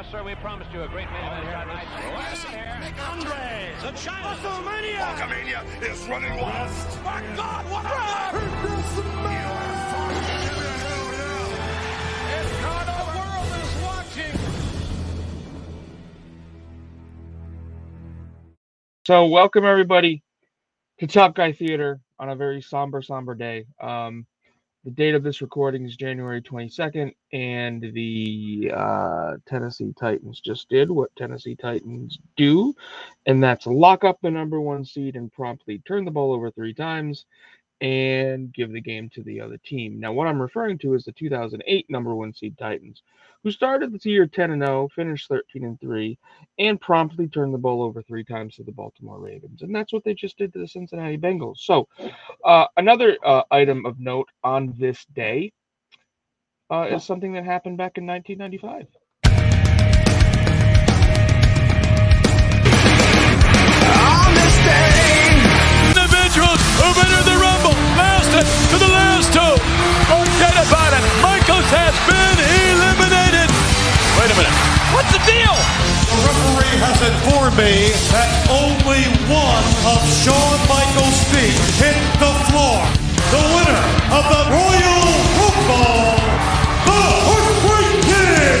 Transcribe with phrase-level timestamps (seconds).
[0.00, 1.86] Yes, sir, we promised you a great main event shot right
[3.10, 4.96] Andre, the China WrestleMania.
[4.96, 5.60] Hulkamania
[5.92, 6.70] is running wild.
[7.04, 7.90] My God, what a
[12.32, 14.38] It's not the world is watching.
[19.06, 20.22] So, welcome everybody
[21.00, 23.66] to Top Guy Theater on a very somber, somber day.
[23.78, 24.26] Um,
[24.84, 30.90] the date of this recording is January 22nd, and the uh, Tennessee Titans just did
[30.90, 32.74] what Tennessee Titans do,
[33.26, 36.72] and that's lock up the number one seed and promptly turn the ball over three
[36.72, 37.26] times
[37.80, 39.98] and give the game to the other team.
[39.98, 43.02] Now, what I'm referring to is the 2008 number one seed Titans,
[43.42, 46.18] who started the year 10 and 0, finished 13 and 3,
[46.58, 49.62] and promptly turned the ball over three times to the Baltimore Ravens.
[49.62, 51.58] And that's what they just did to the Cincinnati Bengals.
[51.58, 51.88] So,
[52.44, 55.52] uh, another uh, item of note on this day
[56.70, 58.86] uh, is something that happened back in 1995.
[63.92, 65.10] On this day,
[65.88, 66.90] individuals who
[67.24, 67.79] the Rumble
[75.30, 76.10] What's the?
[76.10, 82.82] The referee has informed me that only one of Shawn Michaels' feet hit the floor.
[83.30, 85.02] The winner of the Royal
[85.38, 86.18] Rumble,
[86.82, 88.58] the Heartbreak Kid.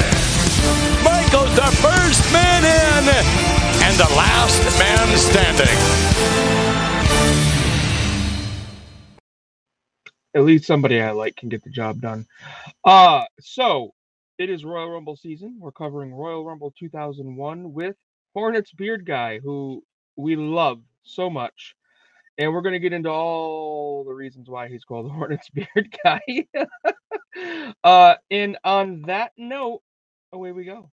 [1.02, 3.02] Michaels, the first man in
[3.82, 5.78] and the last man standing.
[10.34, 12.26] At least somebody I like can get the job done.
[12.84, 13.94] Uh, so
[14.40, 15.56] it is Royal Rumble season.
[15.60, 17.94] We're covering Royal Rumble 2001 with
[18.32, 19.84] Hornets Beard Guy, who
[20.16, 21.76] we love so much.
[22.38, 26.46] And we're going to get into all the reasons why he's called Hornets Beard Guy.
[27.84, 29.82] uh, and on that note,
[30.32, 30.90] away we go.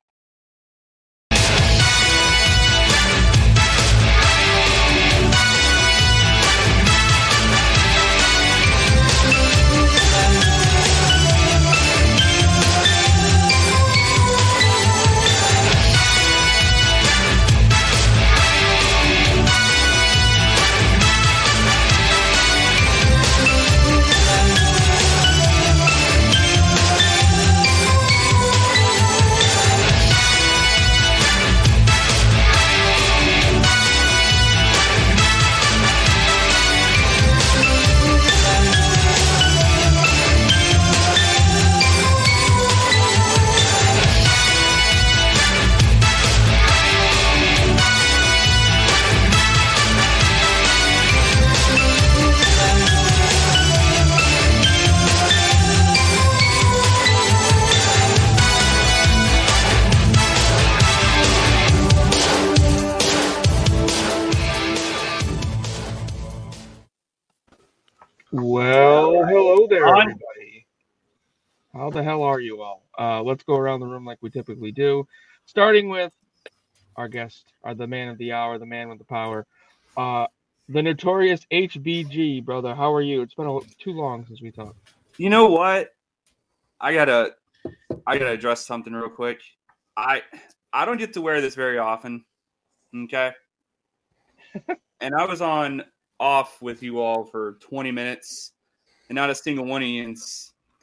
[68.32, 70.64] Well, hello there, everybody.
[71.74, 72.84] How the hell are you all?
[72.96, 75.04] Uh, let's go around the room like we typically do,
[75.46, 76.12] starting with
[76.94, 79.46] our guest, uh, the man of the hour, the man with the power,
[79.96, 80.28] uh,
[80.68, 82.72] the notorious HBG brother.
[82.72, 83.20] How are you?
[83.22, 84.78] It's been a, too long since we talked.
[85.16, 85.88] You know what?
[86.80, 87.34] I gotta
[88.06, 89.40] I gotta address something real quick.
[89.96, 90.22] I
[90.72, 92.24] I don't get to wear this very often.
[92.94, 93.32] Okay.
[95.00, 95.82] and I was on
[96.20, 98.52] off with you all for 20 minutes,
[99.08, 100.14] and not a single one of you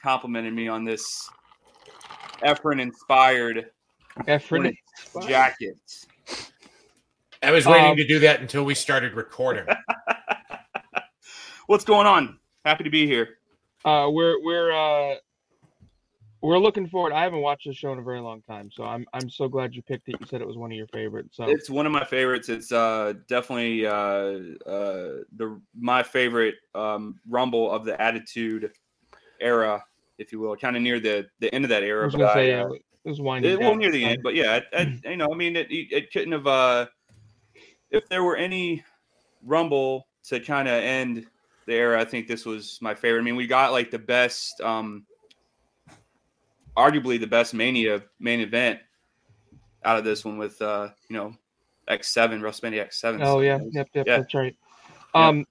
[0.02, 1.30] complimented me on this
[2.44, 3.68] Efren inspired
[4.22, 4.76] Efren,
[5.28, 5.78] jacket.
[7.44, 9.66] I was waiting Um, to do that until we started recording.
[11.68, 12.40] What's going on?
[12.66, 13.38] Happy to be here.
[13.86, 15.16] uh, we're we're uh,
[16.42, 17.14] we're looking forward.
[17.14, 19.76] I haven't watched this show in a very long time, so I'm I'm so glad
[19.76, 20.16] you picked it.
[20.20, 21.38] You said it was one of your favorites.
[21.38, 22.50] So It's one of my favorites.
[22.50, 23.92] It's uh, definitely uh,
[24.70, 28.72] uh, the my favorite um, Rumble of the Attitude
[29.40, 29.84] era,
[30.18, 32.06] if you will, kind of near the the end of that I era.
[32.06, 34.36] was but gonna say uh, uh, it was winding It, well, near the end, but
[34.36, 36.48] yeah, it, it, you know, I mean, it, it couldn't have.
[36.48, 36.88] Uh,
[37.90, 38.84] if there were any
[39.44, 41.26] Rumble to kind of end
[41.66, 43.22] the era, I think this was my favorite.
[43.22, 45.06] I mean, we got like the best, um,
[46.78, 48.80] arguably the best Mania main event
[49.84, 51.34] out of this one with, uh, you know,
[51.88, 53.22] X seven WrestleMania X seven.
[53.24, 54.18] Oh yeah, yep, yep, Yeah.
[54.18, 54.56] that's right.
[55.16, 55.28] Yeah.
[55.28, 55.46] Um,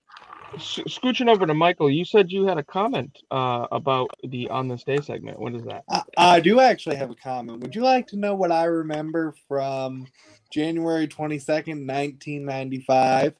[0.54, 4.68] s- scooching over to Michael, you said you had a comment uh, about the on
[4.68, 5.38] this day segment.
[5.40, 5.84] What is that?
[5.90, 7.60] I, I do actually have a comment.
[7.60, 10.06] Would you like to know what I remember from
[10.52, 13.34] January 22nd, 1995?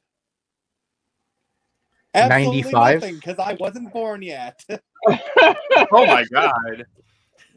[2.15, 2.95] Absolutely 95?
[2.95, 4.63] nothing, because I wasn't born yet.
[5.09, 6.85] Oh my god,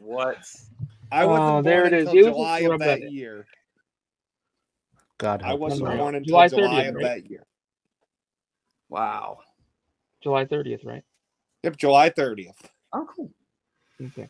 [0.01, 0.37] what?
[1.11, 2.11] I wasn't Oh, born there it is.
[2.11, 3.03] until He was July of that it.
[3.03, 3.47] year.
[5.19, 5.97] God, I wasn't all.
[5.97, 7.01] born until July July, 30th, of right?
[7.01, 7.45] that year.
[8.89, 9.39] Wow.
[10.23, 11.03] July 30th, right?
[11.63, 12.55] Yep, July 30th.
[12.93, 13.31] Oh, cool.
[14.03, 14.29] Okay.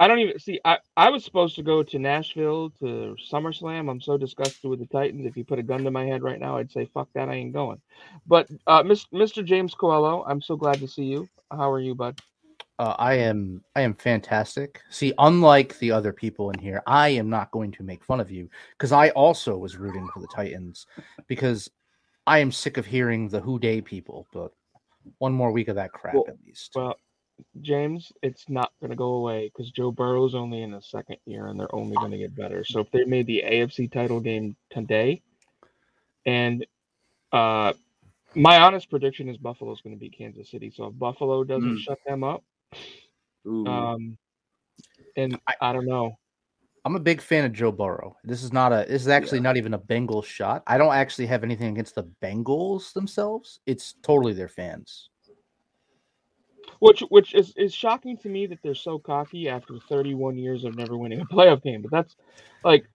[0.00, 0.60] I don't even see.
[0.64, 3.90] I, I was supposed to go to Nashville to SummerSlam.
[3.90, 5.26] I'm so disgusted with the Titans.
[5.26, 7.34] If you put a gun to my head right now, I'd say, fuck that, I
[7.34, 7.80] ain't going.
[8.26, 9.44] But uh, Mr.
[9.44, 11.28] James Coelho, I'm so glad to see you.
[11.50, 12.18] How are you, bud?
[12.78, 14.82] Uh, I am I am fantastic.
[14.90, 18.30] See, unlike the other people in here, I am not going to make fun of
[18.30, 20.86] you because I also was rooting for the Titans
[21.28, 21.70] because
[22.26, 24.26] I am sick of hearing the Who Dey people.
[24.32, 24.50] But
[25.18, 26.72] one more week of that crap Well, at least.
[26.74, 26.96] Well,
[27.60, 31.46] James, it's not going to go away because Joe Burrow's only in his second year
[31.46, 32.64] and they're only going to get better.
[32.64, 35.22] So if they made the AFC title game today,
[36.26, 36.66] and
[37.32, 37.72] uh,
[38.34, 40.72] my honest prediction is Buffalo's going to beat Kansas City.
[40.74, 41.76] So if Buffalo doesn't Hmm.
[41.76, 42.42] shut them up,
[43.46, 43.66] Ooh.
[43.66, 44.18] um,
[45.16, 46.18] and I, don't know.
[46.84, 48.16] I'm a big fan of Joe Burrow.
[48.24, 48.84] This is not a.
[48.88, 50.62] This is actually not even a Bengals shot.
[50.66, 53.60] I don't actually have anything against the Bengals themselves.
[53.66, 55.08] It's totally their fans.
[56.80, 60.76] Which which is, is shocking to me that they're so cocky after 31 years of
[60.76, 61.82] never winning a playoff game.
[61.82, 62.16] But that's
[62.64, 62.86] like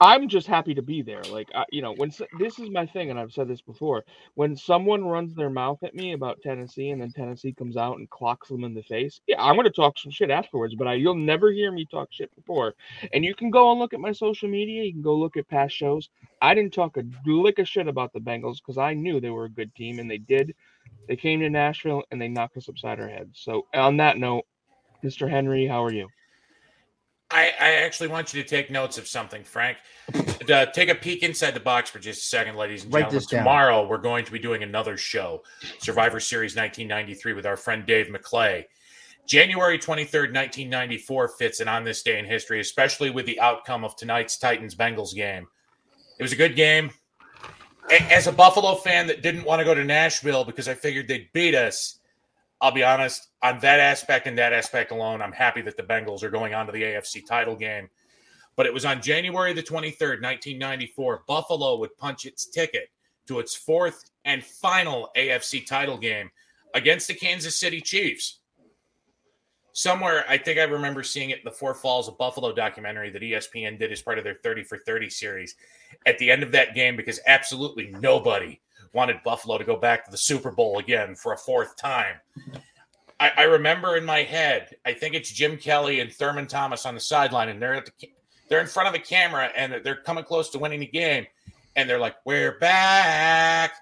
[0.00, 1.22] I'm just happy to be there.
[1.22, 4.04] Like I, you know, when this is my thing, and I've said this before.
[4.34, 8.10] When someone runs their mouth at me about Tennessee, and then Tennessee comes out and
[8.10, 10.74] clocks them in the face, yeah, I'm to talk some shit afterwards.
[10.74, 12.74] But I, you'll never hear me talk shit before.
[13.12, 14.82] And you can go and look at my social media.
[14.82, 16.10] You can go look at past shows.
[16.42, 19.44] I didn't talk a lick of shit about the Bengals because I knew they were
[19.44, 20.54] a good team, and they did.
[21.06, 23.40] They came to Nashville and they knocked us upside our heads.
[23.42, 24.44] So on that note,
[25.02, 25.28] Mr.
[25.28, 26.08] Henry, how are you?
[27.34, 29.78] I, I actually want you to take notes of something, Frank.
[30.44, 33.18] Uh, take a peek inside the box for just a second, ladies and Write gentlemen.
[33.18, 33.38] this down.
[33.38, 35.42] Tomorrow, we're going to be doing another show,
[35.78, 38.64] Survivor Series 1993, with our friend Dave McClay.
[39.26, 43.96] January 23rd, 1994 fits in on this day in history, especially with the outcome of
[43.96, 45.46] tonight's Titans Bengals game.
[46.18, 46.90] It was a good game.
[48.10, 51.32] As a Buffalo fan that didn't want to go to Nashville because I figured they'd
[51.32, 52.00] beat us,
[52.60, 56.22] I'll be honest, on that aspect and that aspect alone, I'm happy that the Bengals
[56.22, 57.88] are going on to the AFC title game.
[58.56, 62.88] But it was on January the 23rd, 1994, Buffalo would punch its ticket
[63.26, 66.30] to its fourth and final AFC title game
[66.74, 68.40] against the Kansas City Chiefs.
[69.72, 73.22] Somewhere, I think I remember seeing it in the Four Falls of Buffalo documentary that
[73.22, 75.56] ESPN did as part of their 30 for 30 series.
[76.06, 78.60] At the end of that game, because absolutely nobody
[78.94, 82.16] wanted Buffalo to go back to the Super Bowl again for a fourth time.
[83.20, 86.94] I, I remember in my head, I think it's Jim Kelly and Thurman Thomas on
[86.94, 88.08] the sideline, and they're at the
[88.48, 91.26] they're in front of the camera and they're coming close to winning the game,
[91.76, 93.72] and they're like, "We're back."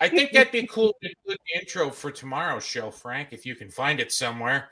[0.00, 3.56] I think that'd be cool to include the intro for tomorrow's show, Frank, if you
[3.56, 4.68] can find it somewhere.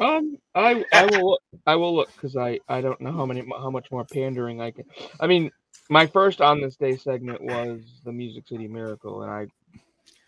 [0.00, 3.44] Um, I I will look, I will look because I I don't know how many
[3.56, 4.84] how much more pandering I can.
[5.20, 5.50] I mean,
[5.90, 9.46] my first on this day segment was the Music City Miracle, and I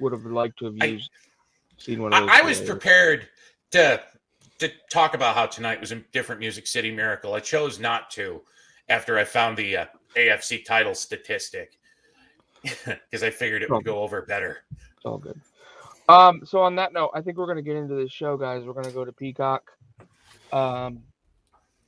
[0.01, 1.11] would have liked to have I- used
[1.79, 2.31] seen one of those.
[2.31, 3.29] I, I was prepared
[3.73, 4.01] to
[4.59, 7.35] to talk about how tonight was a different Music City Miracle.
[7.35, 8.41] I chose not to
[8.89, 9.87] after I found the uh,
[10.17, 11.79] AFC title statistic
[12.63, 14.65] because I figured it would go over better.
[14.97, 15.39] It's all good.
[16.09, 18.65] Um, so on that note, I think we're gonna get into this show, guys.
[18.65, 19.73] We're gonna go to Peacock,
[20.53, 21.03] um,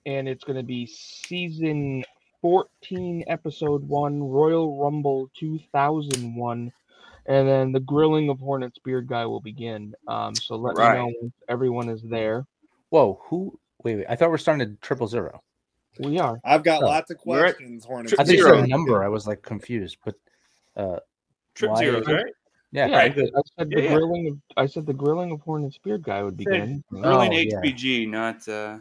[0.06, 2.04] and it's gonna be season
[2.40, 6.72] fourteen, episode one, Royal Rumble two thousand one,
[7.26, 9.94] and then the grilling of Hornets Beard Guy will begin.
[10.06, 10.98] Um, so let Right.
[10.98, 12.46] me know when everyone is there.
[12.90, 13.58] Whoa, who?
[13.84, 14.06] Wait, wait.
[14.08, 15.42] I thought we are starting at triple zero.
[16.00, 16.40] We are.
[16.44, 18.14] I've got Oh, lots of we're at- questions, Hornets.
[18.18, 18.58] I think Zero.
[18.58, 19.02] it's a number.
[19.02, 20.14] I was like confused, but
[20.76, 20.98] uh,
[21.54, 22.24] Trip why- zeros, right?
[22.70, 23.94] yeah, Yeah, I, said- I said the Yeah, yeah.
[23.94, 26.84] grilling of I said the grilling of Hornets Beard Guy would begin.
[26.88, 27.60] Grilling Oh, yeah.
[27.60, 28.78] HBG, not uh,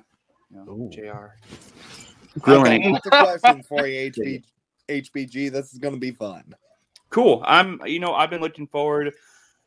[0.51, 0.89] you know, Ooh.
[0.91, 1.35] JR.
[2.37, 2.91] I've got Grilling.
[2.91, 4.43] lots of questions for you, HB,
[4.89, 5.51] HBG.
[5.51, 6.43] This is going to be fun.
[7.09, 7.41] Cool.
[7.45, 7.81] I'm.
[7.85, 9.13] You know, I've been looking forward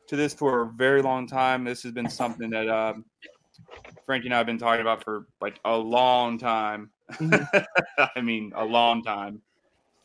[0.07, 1.63] to this for a very long time.
[1.63, 3.05] This has been something that um,
[4.05, 6.91] Frankie and I have been talking about for like a long time.
[7.19, 9.41] I mean, a long time.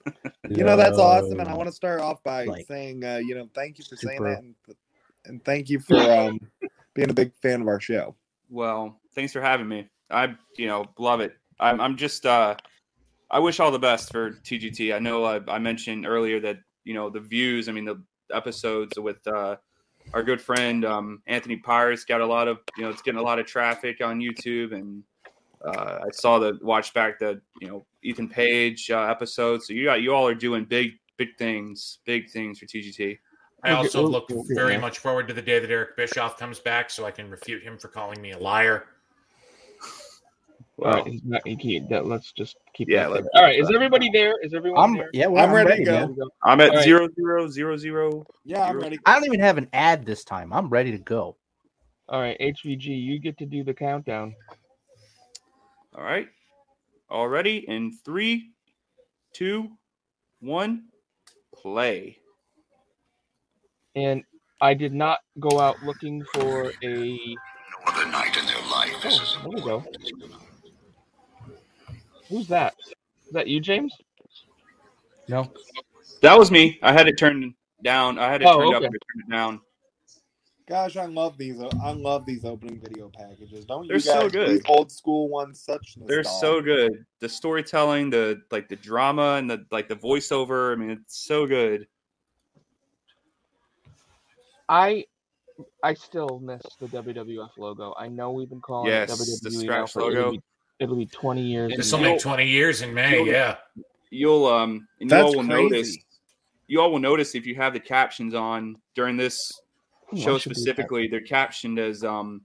[0.49, 1.41] You know, that's awesome.
[1.41, 3.97] And I want to start off by Like, saying, uh, you know, thank you for
[3.97, 4.39] saying that.
[4.39, 4.55] And,
[5.25, 6.39] and thank you for um,
[6.95, 8.15] being a big fan of our show.
[8.49, 9.89] Well, thanks for having me.
[10.09, 11.37] I, you know, love it.
[11.59, 12.57] I'm, I'm just, uh,
[13.31, 14.95] I wish all the best for TGT.
[14.95, 18.99] I know I, I mentioned earlier that, you know, the views, I mean, the episodes
[18.99, 19.57] with uh,
[20.15, 23.23] our good friend um, Anthony Pires got a lot of, you know, it's getting a
[23.23, 24.73] lot of traffic on YouTube.
[24.73, 25.03] And
[25.65, 29.63] uh, I saw the watch back the, you know, Ethan Page uh, episode.
[29.63, 33.19] So you got, you all are doing big, big things, big things for TGT.
[33.65, 37.05] I also look very much forward to the day that Eric Bischoff comes back so
[37.05, 38.87] I can refute him for calling me a liar.
[40.79, 41.47] All right, Well, he's not.
[41.47, 41.89] He can't.
[41.89, 42.89] That, let's just keep.
[42.91, 44.35] Yeah, that let's- All right, is everybody there?
[44.43, 45.09] Is everyone I'm there?
[45.15, 46.07] yeah, well, I'm I'm, ready ready, to go.
[46.09, 46.17] man.
[46.45, 46.85] I'm at All right.
[46.85, 48.27] zero zero zero zero.
[48.45, 48.99] Yeah, I'm ready.
[49.07, 50.53] I don't even have an ad this time.
[50.53, 51.37] I'm ready to go.
[52.09, 54.35] All right, HBG, you get to do the countdown.
[55.97, 56.29] All right.
[57.11, 58.51] Already in three,
[59.33, 59.71] two,
[60.41, 60.85] one,
[61.55, 62.19] play.
[63.95, 64.23] And
[64.61, 67.19] I did not go out looking for a.
[67.87, 69.85] Other night in their life Oh, there we go.
[72.29, 72.75] Who's that?
[73.27, 73.95] Is that you, James?
[75.29, 75.51] No,
[76.23, 76.79] That was me.
[76.83, 78.19] I had it turned down.
[78.19, 79.61] I had it Oh, turned up and turned it down.
[80.69, 81.61] Gosh, I love these.
[81.61, 83.65] Uh, I love these opening video packages.
[83.67, 84.13] Don't They're you guys?
[84.13, 84.51] so good.
[84.51, 85.97] These old school ones, such.
[86.07, 87.05] They're so good.
[87.21, 90.73] The storytelling, the like the drama and the like the voiceover.
[90.73, 91.87] I mean, it's so good.
[94.69, 95.05] I
[95.85, 97.95] I still miss the WWF logo.
[97.97, 100.33] I know we've been calling Yes, it the WWE now scratch for logo.
[100.79, 101.73] It'll be, 20 years.
[101.73, 103.17] And It's and only 20 years in May.
[103.19, 103.57] you'll- Yeah.
[104.11, 105.63] You'll um and you That's all will crazy.
[105.63, 105.99] notice
[106.69, 109.61] you all will notice if you have the captions on during this
[110.13, 110.61] Ooh, show should do that.
[110.61, 112.43] specifically, they're captioned as um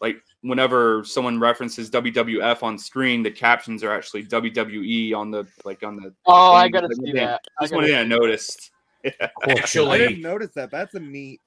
[0.00, 5.82] like whenever someone references WWF on screen, the captions are actually WWE on the like
[5.82, 6.12] on the.
[6.26, 7.40] Oh, I gotta Like, see they- that.
[7.58, 8.70] I That's one thing I see noticed.
[9.04, 9.12] I
[9.48, 10.70] Actually, didn't notice that.
[10.70, 11.40] That's a neat.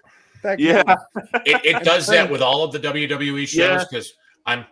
[0.43, 0.83] That Yeah.
[1.45, 3.83] it, it does that with all of the WWE shows Yeah.
[3.89, 4.13] because
[4.45, 4.65] I'm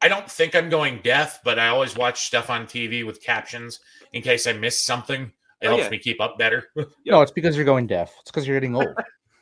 [0.00, 3.80] I don't think I'm going deaf, but I always watch stuff on TV with captions
[4.12, 5.32] in case I miss something.
[5.60, 5.90] It Oh, helps yeah.
[5.90, 6.68] me keep up better.
[7.06, 8.14] no, it's because you're going deaf.
[8.20, 8.88] It's because you're getting old.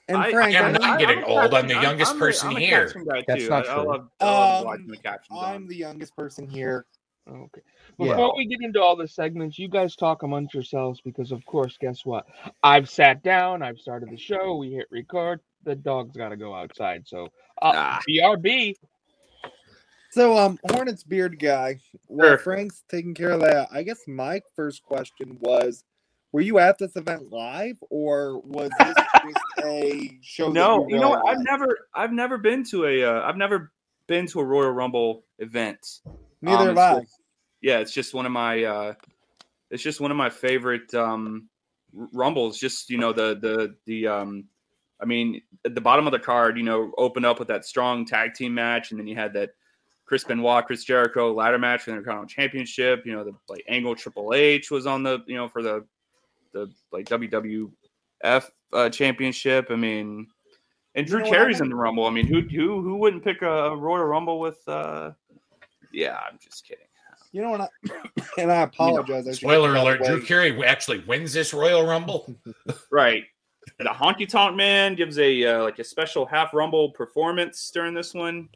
[0.09, 1.53] And I- Frank, I'm I- not getting a old.
[1.53, 2.93] I'm the youngest I'm person I'm a here.
[3.27, 3.49] That's too.
[3.51, 3.89] not I, I true.
[3.93, 5.39] love, I love Um, watching the captions.
[5.43, 5.67] I'm on.
[5.67, 6.87] the youngest person here.
[7.29, 7.61] Okay.
[7.99, 8.11] Yeah.
[8.13, 11.77] Before we get into all the segments, you guys talk amongst yourselves because, of course,
[11.81, 12.25] guess what?
[12.63, 13.65] I've sat down.
[13.65, 14.55] I've started the show.
[14.55, 15.41] We hit record.
[15.65, 17.03] The dog's got to go outside.
[17.09, 17.25] So,
[17.61, 18.01] uh, Ah.
[18.09, 18.75] BRB.
[20.17, 21.79] So, um, Hornets beard guy.
[22.07, 22.39] While Sure.
[22.39, 25.85] Frank's taking care of that, I guess my first question was:
[26.33, 28.95] Were you at this event live, or was this
[29.29, 30.49] just a show?
[30.49, 31.29] No, you know what?
[31.29, 33.73] I've never, I've never been to a, uh, I've never
[34.07, 36.01] been to a Royal Rumble event.
[36.41, 37.07] Neither um, have I.
[37.61, 38.95] Yeah, it's just one of my, uh,
[39.71, 41.47] it's just one of my favorite um,
[41.93, 42.59] rumbles.
[42.59, 44.45] Just you know the the the, um,
[44.99, 48.07] I mean, at the bottom of the card, you know, opened up with that strong
[48.07, 49.51] tag team match, and then you had that
[50.07, 53.05] Chris Benoit, Chris Jericho ladder match for the Intercontinental Championship.
[53.05, 55.85] You know, the like Angle Triple H was on the, you know, for the
[56.53, 57.71] the like WWF
[58.73, 59.67] uh, Championship.
[59.71, 60.29] I mean,
[60.95, 62.07] and You Drew know what, I Carey's in the Rumble.
[62.07, 64.59] I mean, who who who wouldn't pick a, a Royal Rumble with?
[64.69, 65.11] uh
[65.93, 66.87] Yeah, I'm just kidding.
[67.33, 67.61] You know what?
[67.61, 67.69] I,
[68.39, 69.27] and I apologize.
[69.27, 70.23] I should Spoiler get out of alert: Drew.
[70.25, 72.35] Carey actually wins this Royal Rumble.
[72.91, 73.25] Right.
[73.79, 78.15] The Honky Tonk Man gives a uh, like a special half Rumble performance during this
[78.15, 78.49] one,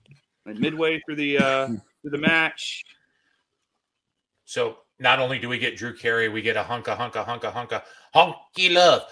[0.47, 1.67] like midway through the uh
[2.03, 2.85] through the match.
[4.45, 7.83] So not only do we get Drew Carey, we get a hunka hunka hunka hunka
[8.15, 9.03] honky love.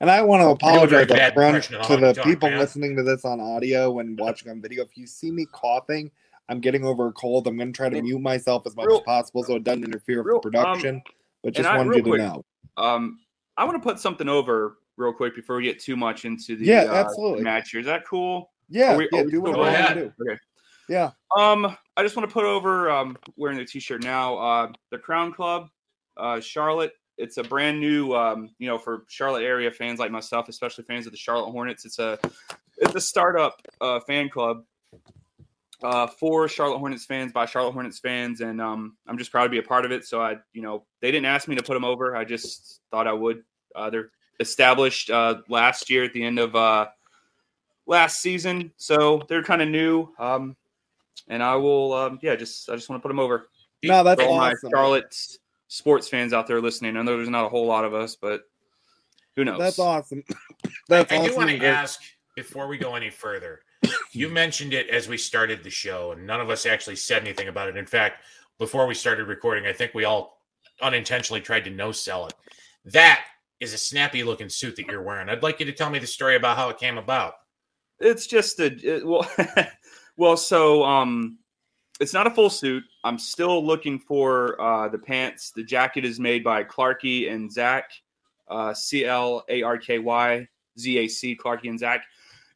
[0.00, 2.48] And I want to do a very apologize bad up front to the Honky people
[2.48, 2.58] Man.
[2.58, 4.82] listening to this on audio and watching on video.
[4.82, 6.10] If you see me coughing,
[6.48, 7.46] I'm getting over a cold.
[7.46, 9.84] I'm going to try to mute myself as much real- as possible so it doesn't
[9.84, 11.02] interfere real, with the production.
[11.44, 12.44] but just I- wanted real you to quick, know.
[12.78, 13.18] Um,
[13.58, 16.64] I want to put something over real quick before we get too much into the
[16.64, 17.42] Yeah, uh, absolutely.
[17.42, 17.80] match here.
[17.80, 18.50] Is that cool?
[18.70, 20.12] Yeah, we- yeah, we do what you want to do.
[20.30, 20.38] Okay.
[20.88, 21.10] Yeah.
[21.36, 24.36] Um, I just want to put over um wearing the t-shirt now.
[24.38, 25.68] Uh, the Crown Club,
[26.16, 26.92] uh, Charlotte.
[27.18, 31.06] It's a brand new um, you know, for Charlotte area fans like myself, especially fans
[31.06, 31.84] of the Charlotte Hornets.
[31.84, 32.18] It's a
[32.78, 34.64] it's a startup uh fan club
[35.82, 39.50] uh for Charlotte Hornets fans by Charlotte Hornets fans, and um I'm just proud to
[39.50, 40.04] be a part of it.
[40.06, 42.16] So I, you know, they didn't ask me to put them over.
[42.16, 43.42] I just thought I would.
[43.74, 44.10] Uh, they're
[44.40, 46.86] established uh last year at the end of uh
[47.90, 50.08] last season, so they're kind of new.
[50.18, 50.56] Um,
[51.28, 53.48] and I will, um, yeah, just I just want to put them over
[53.82, 54.58] No, that's all awesome.
[54.62, 55.14] my Charlotte
[55.68, 56.96] sports fans out there listening.
[56.96, 58.42] I know there's not a whole lot of us, but
[59.36, 59.58] who knows?
[59.58, 60.24] That's awesome.
[60.88, 61.30] That's I, I awesome.
[61.30, 62.00] do want to ask
[62.36, 63.60] before we go any further.
[64.12, 67.48] You mentioned it as we started the show, and none of us actually said anything
[67.48, 67.76] about it.
[67.76, 68.24] In fact,
[68.58, 70.42] before we started recording, I think we all
[70.82, 72.34] unintentionally tried to no sell it.
[72.84, 73.24] That
[73.60, 75.28] is a snappy looking suit that you're wearing.
[75.28, 77.34] I'd like you to tell me the story about how it came about.
[78.00, 79.30] It's just a it, well,
[80.16, 80.36] well.
[80.36, 81.38] So um,
[82.00, 82.82] it's not a full suit.
[83.04, 85.52] I'm still looking for uh, the pants.
[85.54, 87.90] The jacket is made by Clarky and Zac,
[88.48, 92.04] uh, C L A R K Y Z A C, Clarky and Zac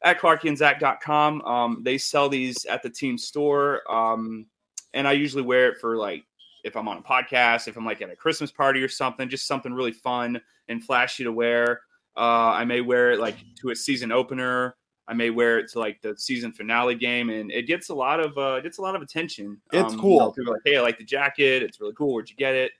[0.03, 1.41] at clarkyandzac.com.
[1.41, 4.45] Um, they sell these at the team store, um,
[4.93, 6.23] and I usually wear it for like
[6.63, 9.47] if I'm on a podcast, if I'm like at a Christmas party or something, just
[9.47, 11.81] something really fun and flashy to wear.
[12.17, 14.75] Uh, I may wear it like to a season opener
[15.07, 18.19] I may wear it to like the season finale game, and it gets a lot
[18.19, 19.61] of uh, it gets a lot of attention.
[19.71, 20.19] It's Um, you cool.
[20.19, 21.61] know, people like, "Hey, I like the jacket.
[21.63, 22.13] It's really cool.
[22.13, 22.71] Where'd you get it?"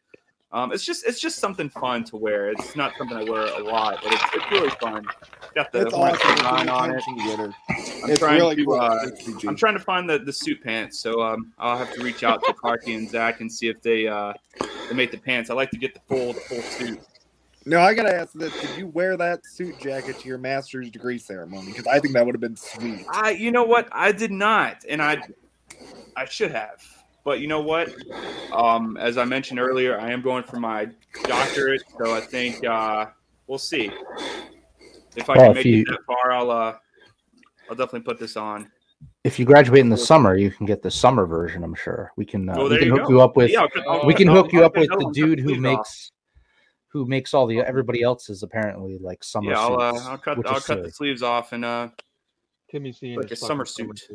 [0.51, 2.50] Um, it's just it's just something fun to wear.
[2.50, 5.05] It's not something I wear a lot, but it's, it's really fun.
[5.53, 6.13] Got the It's awesome.
[6.32, 7.03] It's design an on it.
[7.08, 8.79] I'm It's trying really to, cool.
[8.79, 9.05] uh.
[9.48, 12.41] I'm trying to find the, the suit pants, so um, I'll have to reach out
[12.46, 14.34] to Clarky and Zac and see if they uh,
[14.88, 15.50] they make the pants.
[15.50, 17.00] I like to get the full the full suit.
[17.68, 21.18] No, I gotta ask this: Did you wear that suit jacket to your master's degree
[21.18, 21.68] ceremony?
[21.72, 23.06] Because I think that would have been sweet.
[23.10, 25.18] I you know what I did not, and I
[26.16, 26.84] I should have,
[27.24, 27.90] but you know what?
[28.54, 30.90] Um, as I mentioned earlier, I am going for my
[31.24, 33.08] doctorate, so I think uh,
[33.48, 33.90] we'll see
[35.16, 36.32] if I Well, can if make you- it that far.
[36.32, 36.76] I'll uh,
[37.70, 38.72] I'll definitely put this on.
[39.24, 41.64] If you graduate in the summer, you can get the summer version.
[41.64, 42.48] I'm sure we can.
[42.48, 43.10] Uh, Oh, we can you hook go.
[43.10, 43.50] you up with.
[43.52, 45.78] Yeah, I'll I'll we can I'll- hook you up with the dude who sleeves off.
[45.80, 46.12] makes
[46.96, 50.06] who makes all the everybody else's apparently like summer Yeah, I'll uh, suits.
[50.06, 50.82] I'll cut which I'll cut silly.
[50.84, 51.90] the sleeves off and uh,
[52.72, 53.18] Timmy C.
[53.18, 54.08] like a summer suit.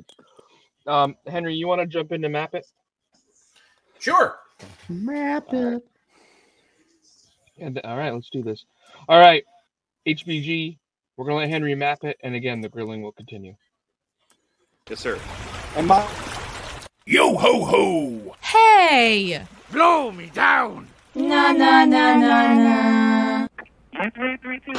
[0.86, 2.66] Um, Henry, you want to jump in to map it?
[3.98, 4.38] Sure.
[4.88, 5.82] Map it.
[7.58, 8.64] And all right, let's do this.
[9.10, 9.44] All right,
[10.06, 10.78] HBG.
[11.18, 13.56] We're gonna let Henry map it, and again, the grilling will continue.
[14.88, 15.18] Yes, sir.
[15.76, 16.08] And my
[17.04, 18.36] Yo ho ho!
[18.40, 19.44] Hey!
[19.70, 20.88] Blow me down!
[21.14, 23.48] Na na na na na.
[24.14, 24.72] Three three two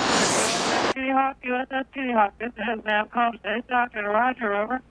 [0.93, 2.33] Kitty Hawk, USS Kitty Hawk.
[2.39, 4.81] This is Navcom State Doctor Roger over.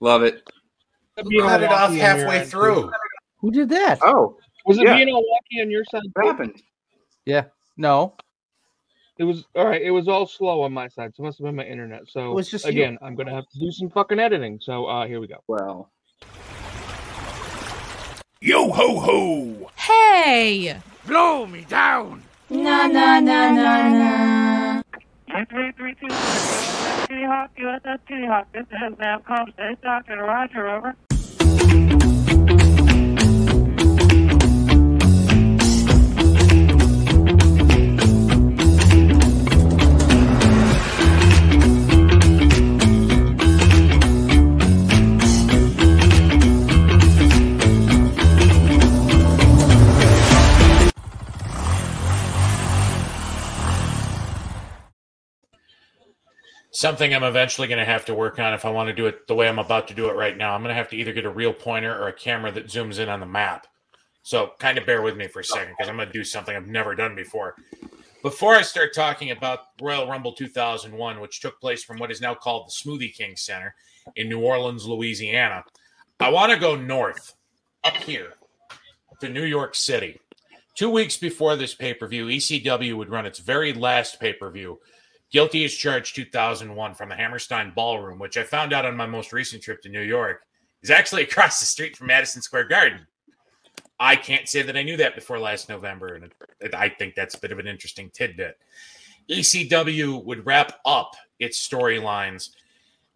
[0.00, 0.42] Love it.
[1.22, 2.90] Who cut it off halfway through?
[3.40, 3.98] Who did that?
[4.02, 4.36] Oh,
[4.66, 4.94] Was it Yeah.
[4.96, 6.02] being Milwaukee on your side?
[6.14, 6.60] what happened?
[7.24, 7.44] Yeah.
[7.76, 8.16] No.
[9.18, 9.80] It was all right.
[9.80, 12.02] It was all slow on my side, so it must have been my internet.
[12.08, 12.70] So It was just you.
[12.72, 14.58] again, I'm gonna have to do some fucking editing.
[14.60, 15.42] So uh, here we go.
[15.48, 15.90] Well,
[18.42, 19.70] Yo ho ho!
[19.76, 20.76] Hey!
[21.06, 22.22] Blow me down!
[22.50, 24.82] Na na na na na.
[25.50, 28.46] Three three two Kitty Hawk, USS Kitty Hawk.
[28.52, 30.94] This is Navcom State Doctor Roger over.
[56.76, 59.26] Something I'm eventually going to have to work on if I want to do it
[59.26, 60.52] the way I'm about to do it right now.
[60.52, 62.98] I'm going to have to either get a real pointer or a camera that zooms
[62.98, 63.66] in on the map.
[64.22, 66.54] So kind of bear with me for a second because I'm going to do something
[66.54, 67.54] I've never done before.
[68.22, 72.34] Before I start talking about Royal Rumble 2001, which took place from what is now
[72.34, 73.74] called the Smoothie King Center
[74.16, 75.64] in New Orleans, Louisiana,
[76.20, 77.36] I want to go north,
[77.84, 78.34] up here,
[79.22, 80.20] to New York City.
[80.74, 84.50] Two weeks before this pay per view, ECW would run its very last pay per
[84.50, 84.78] view,
[85.32, 89.32] Guilty as Charged 2001 from the Hammerstein Ballroom, which I found out on my most
[89.32, 90.42] recent trip to New York
[90.82, 93.06] is actually across the street from Madison Square Garden.
[93.98, 97.40] I can't say that I knew that before last November, and I think that's a
[97.40, 98.58] bit of an interesting tidbit.
[99.30, 102.50] ECW would wrap up its storylines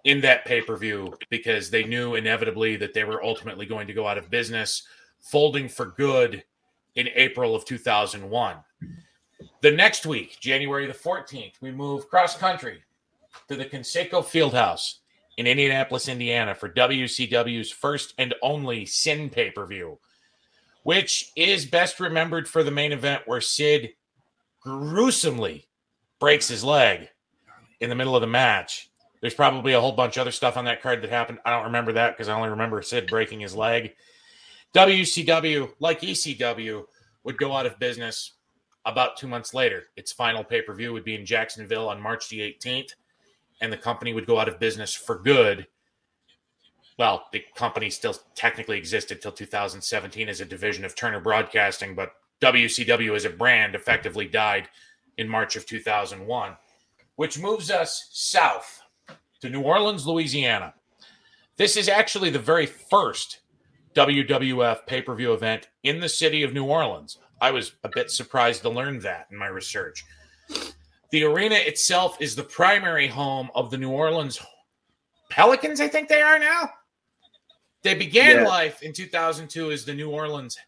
[0.04, 3.92] in that pay per view because they knew inevitably that they were ultimately going to
[3.92, 4.84] go out of business,
[5.20, 6.42] folding for good
[6.94, 8.56] in April of 2001.
[9.62, 12.82] The next week, January the 14th, we move cross country
[13.48, 15.00] to the Conseco Fieldhouse
[15.36, 19.98] in Indianapolis, Indiana for WCW's first and only Sin pay per view,
[20.82, 23.90] which is best remembered for the main event where Sid
[24.60, 25.66] gruesomely
[26.18, 27.08] breaks his leg
[27.80, 28.90] in the middle of the match.
[29.20, 31.38] There's probably a whole bunch of other stuff on that card that happened.
[31.44, 33.94] I don't remember that because I only remember Sid breaking his leg.
[34.74, 36.84] WCW, like ECW,
[37.24, 38.32] would go out of business
[38.84, 39.84] about two months later.
[39.96, 42.94] Its final pay per view would be in Jacksonville on March the 18th,
[43.60, 45.66] and the company would go out of business for good.
[46.98, 52.12] Well, the company still technically existed till 2017 as a division of Turner Broadcasting, but
[52.40, 54.68] WCW as a brand effectively died
[55.16, 56.56] in March of 2001,
[57.16, 58.82] which moves us south
[59.40, 60.74] to New Orleans, Louisiana.
[61.56, 63.40] This is actually the very first
[63.94, 67.18] WWF pay per view event in the city of New Orleans.
[67.40, 70.04] I was a bit surprised to learn that in my research.
[71.10, 74.40] The arena itself is the primary home of the New Orleans
[75.30, 76.68] Pelicans, I think they are now.
[77.82, 78.48] They began Yeah.
[78.48, 80.58] life in 2002 as the New Orleans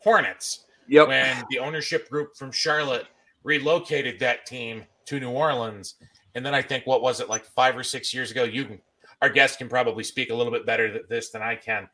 [0.00, 1.08] Hornets Yep.
[1.08, 3.06] when the ownership group from Charlotte
[3.44, 5.94] relocated that team to New Orleans.
[6.34, 8.42] And then I think, what was it, like five or six years ago?
[8.42, 8.82] You can,
[9.20, 11.88] our guest can probably speak a little bit better this than I can.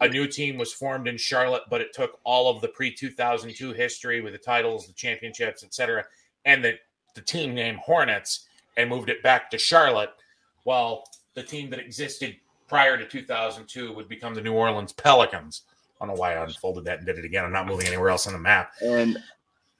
[0.00, 3.72] A new team was formed in Charlotte, but it took all of the pre 2002
[3.72, 6.04] history with the titles, the championships, etc.,
[6.44, 6.74] and the,
[7.14, 10.10] the team name Hornets and moved it back to Charlotte,
[10.64, 11.04] while
[11.34, 12.36] the team that existed
[12.68, 15.62] prior to 2002 would become the New Orleans Pelicans.
[16.00, 17.44] I don't know why I unfolded that and did it again.
[17.44, 18.72] I'm not moving anywhere else on the map.
[18.82, 19.16] And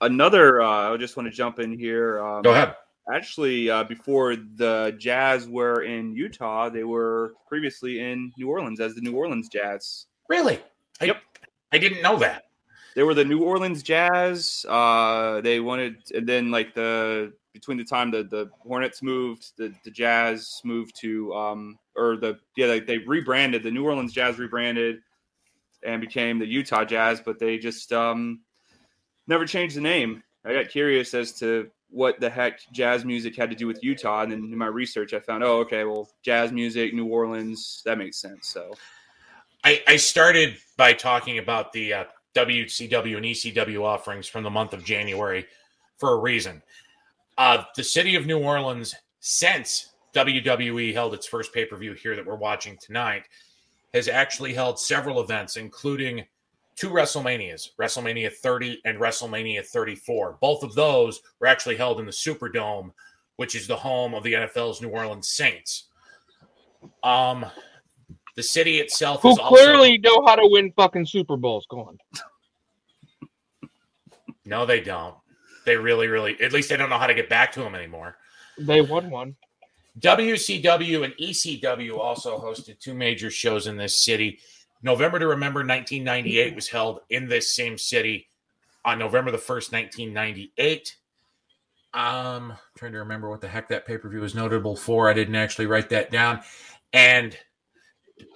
[0.01, 2.25] another, uh, I just want to jump in here.
[2.25, 2.77] Um, Go ahead.
[3.13, 8.95] Actually, uh, before the Jazz were in Utah, they were previously in New Orleans as
[8.95, 10.07] the New Orleans Jazz.
[10.29, 10.59] Really?
[11.01, 11.17] I, Yep.
[11.73, 12.45] I didn't know that.
[12.95, 14.65] They were the New Orleans Jazz.
[14.69, 19.75] Uh, they wanted, and then like the between the time the the Hornets moved, the
[19.85, 23.63] the Jazz moved to, um, or the yeah, they, they rebranded.
[23.63, 25.01] The New Orleans Jazz rebranded
[25.85, 28.41] and became the Utah Jazz, but they just um,
[29.27, 30.23] never changed the name.
[30.45, 34.23] I got curious as to what the heck jazz music had to do with Utah,
[34.23, 37.99] and then in my research, I found, oh, okay, well, jazz music, New Orleans, that
[37.99, 38.49] makes sense.
[38.49, 38.75] So
[39.63, 42.05] I, I started by talking about the uh,
[42.35, 45.47] WCW and ECW offerings from the month of January
[45.99, 46.63] for a reason.
[47.39, 52.17] Uh, the city of New Orleans, since WWE held its first pay per view here
[52.17, 53.29] that we're watching tonight,
[53.93, 56.25] has actually held several events, including
[56.77, 60.39] two WrestleManias, WrestleMania 30 and WrestleMania 34.
[60.41, 62.91] Both of those were actually held in the Superdome,
[63.37, 65.89] which is the home of the NFL's New Orleans Saints.
[67.03, 67.47] Um,
[68.37, 71.67] the city itself Who is also clearly know how to win fucking Super Bowls.
[71.69, 71.99] Go on.
[74.45, 75.15] no, they don't.
[75.65, 76.41] They really, really.
[76.41, 78.17] At least they don't know how to get back to them anymore.
[78.59, 79.37] They won one.
[80.01, 84.41] WCW and ECW also hosted two major shows in this city.
[84.85, 88.29] November to Remember 1998 was held in this same city
[88.85, 90.97] on November the 1st, 1998.
[91.95, 95.09] Um, trying to remember what the heck that pay per view was notable for.
[95.09, 96.43] I didn't actually write that down.
[96.93, 97.37] And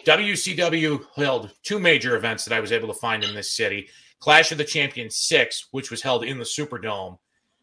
[0.07, 4.51] WCW held two major events that I was able to find in this city Clash
[4.51, 7.19] of the Champions 6, which was held in the Superdome,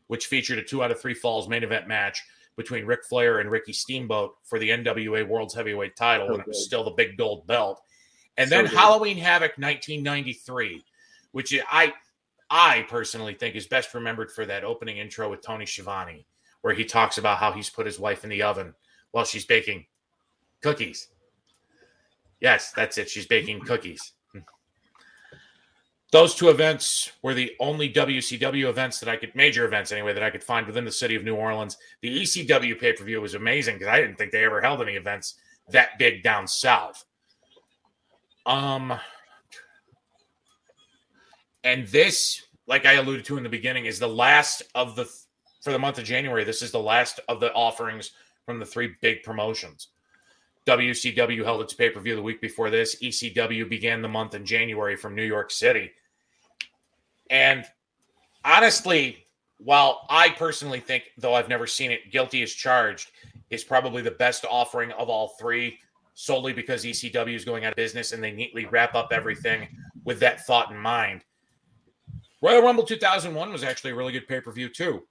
[0.08, 2.22] which featured a two out of three falls main event match
[2.56, 6.64] between Ric Flair and Ricky Steamboat for the NWA World's Heavyweight title, and it was
[6.64, 7.82] still the big gold belt.
[8.38, 8.78] And So then good.
[8.78, 10.84] Halloween Havoc 1993,
[11.32, 11.94] which I
[12.50, 16.26] I personally think is best remembered for that opening intro with Tony Schiavone,
[16.62, 18.74] where he talks about how he's put his wife in the oven
[19.12, 19.86] while she's baking
[20.62, 21.08] cookies.
[22.40, 23.10] Yes, that's it.
[23.10, 24.14] She's baking cookies.
[26.12, 30.24] Those two events were the only WCW events that I could, major events anyway, that
[30.24, 31.78] I could find within the city of New Orleans.
[32.02, 34.94] The ECW pay per view was amazing because I didn't think they ever held any
[34.94, 35.36] events
[35.72, 37.04] that big down south.
[38.46, 38.94] Um,
[41.64, 45.06] and this, like I alluded to in the beginning, is the last of the
[45.62, 46.44] for the month of January.
[46.44, 48.12] This is the last of the offerings
[48.46, 49.88] from the three big promotions.
[50.68, 52.96] WCW held its pay per view the week before this.
[53.02, 55.92] ECW began the month in January from New York City.
[57.30, 57.66] And
[58.44, 59.26] honestly,
[59.58, 63.12] while I personally think, though I've never seen it, Guilty as Charged
[63.50, 65.80] is probably the best offering of all three,
[66.16, 69.68] solely because ECW is going out of business and they neatly wrap up everything
[70.04, 71.24] with that thought in mind.
[72.42, 75.04] Royal Rumble 2001 was actually a really good pay per view, too.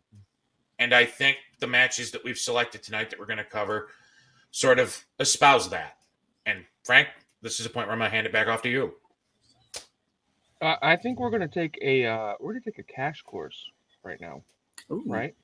[0.79, 3.89] And I think the matches that we've selected tonight that we're going to cover
[4.51, 5.99] sort of espouse that.
[6.47, 7.09] And Frank,
[7.43, 8.95] this is a point where I'm going to hand it back off to you.
[10.61, 13.71] Uh, I think we're gonna take a uh, we're gonna take a cash course
[14.03, 14.43] right now.
[14.89, 15.35] Right.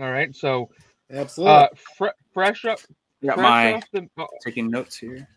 [0.00, 0.34] All right.
[0.34, 0.70] So
[1.08, 1.54] Absolutely.
[1.54, 2.80] uh, fre- fresh up.
[3.22, 4.08] Got my the,
[4.42, 5.28] taking notes here.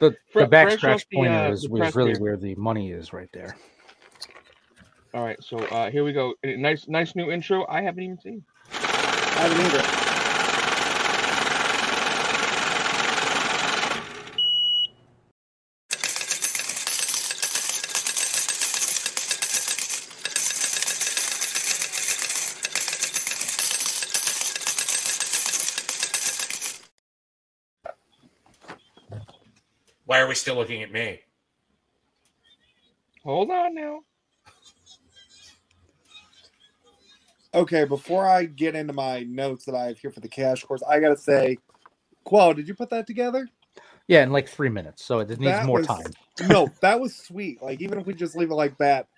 [0.00, 2.20] The, the back fresh scratch off the, pointer uh, is, the was really here.
[2.20, 3.56] where the money is right there.
[5.14, 5.40] All right.
[5.40, 6.34] So uh, here we go.
[6.44, 7.64] Nice, nice new intro.
[7.68, 8.44] I haven't even seen.
[8.72, 9.93] I haven't either.
[30.14, 31.18] Why are we still looking at me?
[33.24, 33.98] Hold on now.
[37.52, 40.84] Okay, before I get into my notes that I have here for the cash course,
[40.88, 41.58] I gotta say,
[42.22, 43.48] Quo, did you put that together?
[44.06, 45.04] Yeah, in like three minutes.
[45.04, 46.12] So it needs That more was- time.
[46.48, 47.60] No, that was sweet.
[47.60, 49.08] Like even if we just leave it like that,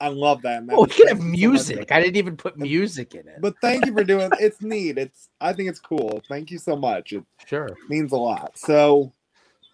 [0.00, 0.62] I love that.
[0.62, 1.92] and oh, that Oh, we was- can have thank you so music.
[1.92, 3.42] I didn't even put music in it.
[3.42, 4.30] But thank you for doing.
[4.40, 4.96] It's neat.
[4.96, 5.28] It's.
[5.38, 6.22] I think it's cool.
[6.30, 7.12] Thank you so much.
[7.12, 7.68] It Sure.
[7.90, 8.56] means a lot.
[8.58, 9.12] So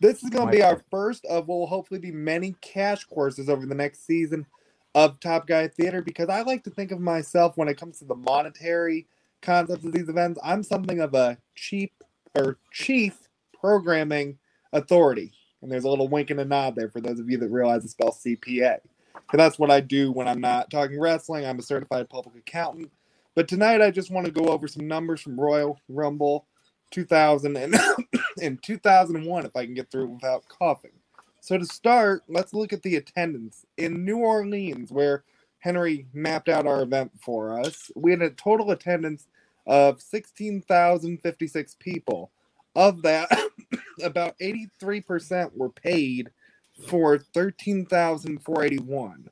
[0.02, 3.48] this is going to be our first of what will hopefully be many cash courses
[3.48, 4.44] over the next season
[4.96, 8.04] of Top Guy Theater because I like to think of myself when it comes to
[8.04, 9.06] the monetary
[9.42, 10.40] concepts of these events.
[10.42, 11.92] I'm something of a cheap
[12.34, 13.16] or chief
[13.58, 14.38] programming
[14.72, 15.32] authority.
[15.62, 17.84] And there's a little wink and a nod there for those of you that realize
[17.84, 18.78] the spell CPA.
[19.14, 21.46] Because that's what I do when I'm not talking wrestling.
[21.46, 22.90] I'm a certified public accountant.
[23.36, 26.46] But tonight I just want to go over some numbers from Royal Rumble
[26.90, 27.76] 2000 and,
[28.42, 30.92] and 2001 if I can get through without coughing.
[31.40, 35.24] So to start, let's look at the attendance in New Orleans, where
[35.58, 37.90] Henry mapped out our event for us.
[37.96, 39.26] We had a total attendance
[39.66, 42.30] of 16,056 people.
[42.74, 43.28] Of that,
[44.02, 46.30] about 83% were paid
[46.86, 49.28] for 13,481.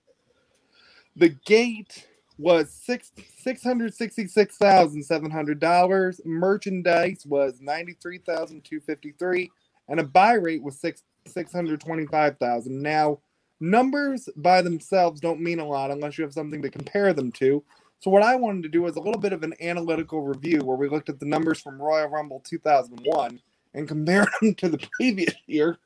[1.17, 2.07] The gate
[2.41, 6.21] was six six hundred sixty six thousand seven hundred dollars.
[6.25, 9.51] Merchandise was ninety three thousand two fifty three,
[9.89, 12.81] and a buy rate was six six hundred twenty five thousand.
[12.83, 13.19] Now,
[13.61, 17.63] numbers by themselves don't mean a lot unless you have something to compare them to.
[18.01, 20.77] So what I wanted to do was a little bit of an analytical review where
[20.77, 23.39] we looked at the numbers from Royal Rumble 2001
[23.75, 25.77] and compared them to the previous year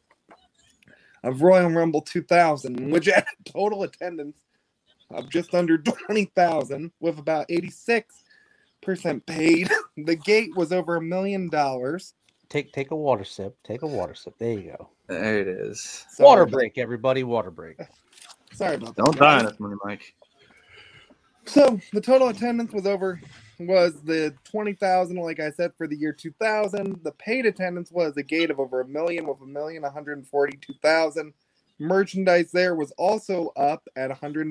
[1.25, 4.37] of Royal Rumble 2000, which had total attendance
[5.11, 8.05] of just under 20,000 with about 86%
[9.27, 9.71] paid.
[9.97, 12.15] The gate was over a million dollars.
[12.49, 13.57] Take take a water sip.
[13.63, 14.35] Take a water sip.
[14.39, 14.89] There you go.
[15.09, 16.05] There it is.
[16.11, 17.23] Sorry water about- break, everybody.
[17.23, 17.79] Water break.
[18.53, 19.05] Sorry about that.
[19.05, 19.43] Don't die guys.
[19.45, 20.15] on us, Money Mike.
[21.47, 23.21] So the total attendance was over
[23.61, 26.99] was the twenty thousand, like I said, for the year two thousand.
[27.05, 30.19] The paid attendance was a gate of over a million with a million one hundred
[30.19, 31.33] and forty two thousand.
[31.79, 34.47] Merchandise there was also up at one hundred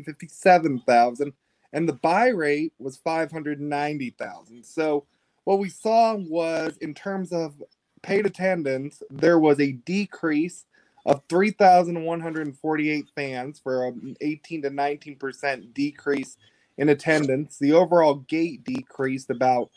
[1.73, 4.65] and the buy rate was five hundred ninety thousand.
[4.65, 5.05] So
[5.45, 7.61] what we saw was in terms of
[8.01, 10.65] paid attendance, there was a decrease
[11.05, 16.37] of 3,148 fans for an 18 to 19% decrease
[16.77, 17.57] in attendance.
[17.59, 19.69] The overall gate decreased about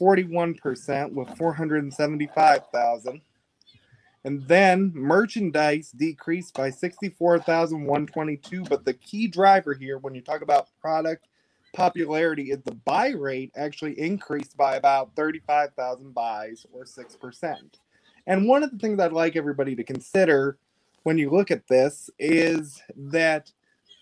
[0.00, 3.20] 41% with 475,000.
[4.24, 8.64] And then merchandise decreased by 64,122.
[8.64, 11.28] But the key driver here, when you talk about product
[11.74, 17.56] popularity, is the buy rate actually increased by about 35,000 buys or 6%.
[18.26, 20.56] And one of the things I'd like everybody to consider
[21.02, 23.52] when you look at this is that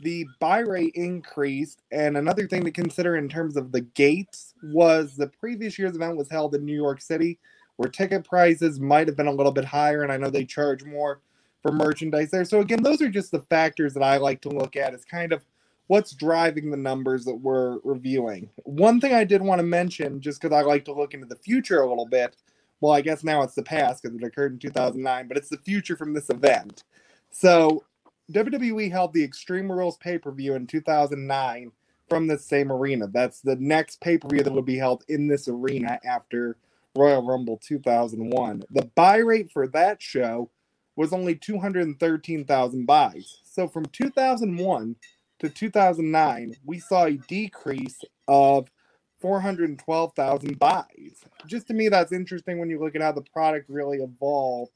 [0.03, 1.83] the buy rate increased.
[1.91, 6.17] And another thing to consider in terms of the gates was the previous year's event
[6.17, 7.39] was held in New York City,
[7.77, 10.03] where ticket prices might have been a little bit higher.
[10.03, 11.21] And I know they charge more
[11.63, 12.45] for merchandise there.
[12.45, 15.33] So, again, those are just the factors that I like to look at as kind
[15.33, 15.45] of
[15.87, 18.49] what's driving the numbers that we're reviewing.
[18.65, 21.37] One thing I did want to mention, just because I like to look into the
[21.37, 22.37] future a little bit.
[22.81, 25.59] Well, I guess now it's the past because it occurred in 2009, but it's the
[25.59, 26.85] future from this event.
[27.31, 27.85] So,
[28.33, 31.71] WWE held the Extreme Rules pay per view in 2009
[32.09, 33.07] from the same arena.
[33.07, 36.57] That's the next pay per view that would be held in this arena after
[36.97, 38.63] Royal Rumble 2001.
[38.71, 40.51] The buy rate for that show
[40.97, 43.41] was only 213,000 buys.
[43.45, 44.97] So from 2001
[45.39, 48.69] to 2009, we saw a decrease of
[49.21, 51.25] 412,000 buys.
[51.47, 54.73] Just to me, that's interesting when you look at how the product really evolved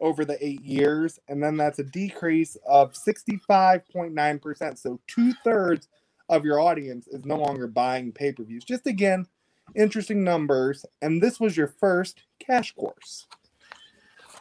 [0.00, 1.18] over the eight years.
[1.28, 4.78] And then that's a decrease of 65.9%.
[4.78, 5.88] So two thirds
[6.28, 8.64] of your audience is no longer buying pay per views.
[8.64, 9.26] Just again,
[9.74, 10.84] interesting numbers.
[11.02, 13.26] And this was your first cash course.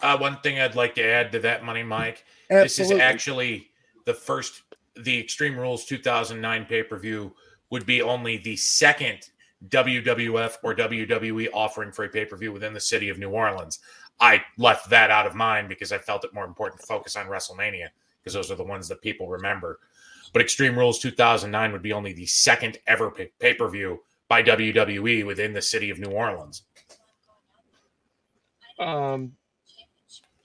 [0.02, 3.70] Uh, one thing I'd like to add to that, Money Mike, this is actually
[4.06, 4.64] the first,
[4.96, 7.34] the Extreme Rules 2009 pay per view
[7.70, 9.30] would be only the second
[9.70, 13.80] WWF or WWE offering for a pay per view within the city of New Orleans.
[14.20, 17.28] I left that out of mine because I felt it more important to focus on
[17.28, 17.88] WrestleMania
[18.22, 19.80] because those are the ones that people remember.
[20.34, 25.26] But Extreme Rules 2009 would be only the second ever pay per view by WWE
[25.26, 26.64] within the city of New Orleans.
[28.80, 29.32] Um,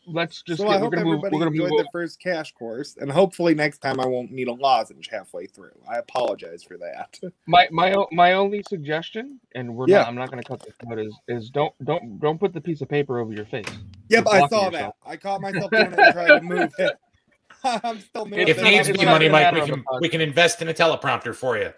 [0.07, 1.15] let's just so get, I we're hope gonna move.
[1.19, 1.79] everybody We're gonna enjoyed move.
[1.87, 5.73] the first cash course, and hopefully next time I won't need a lozenge halfway through.
[5.89, 7.19] I apologize for that.
[7.47, 9.99] My my my only suggestion, and we're Yeah.
[9.99, 10.09] not.
[10.09, 10.99] I'm not going to cut this out.
[10.99, 13.67] Is is don't don't don't put the piece of paper over your face.
[14.11, 14.73] Yep, You're I saw yourself.
[14.73, 14.95] that.
[15.11, 16.93] I caught myself doing it and tried to move it.
[17.65, 18.49] I'm still If.
[18.59, 21.73] If needs be, Money Mike, we can we can invest in a teleprompter for you.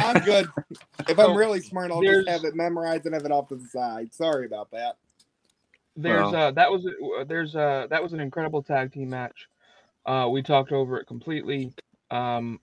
[0.00, 0.48] I'm good.
[1.08, 3.56] If I'm really smart, I'll there's- just have it memorized and have it off to
[3.56, 4.12] the side.
[4.14, 4.96] Sorry about that.
[5.96, 9.48] There's Well- uh that was uh, there's uh that was an incredible tag team match.
[10.06, 11.72] Uh, we talked over it completely.
[12.10, 12.60] Um,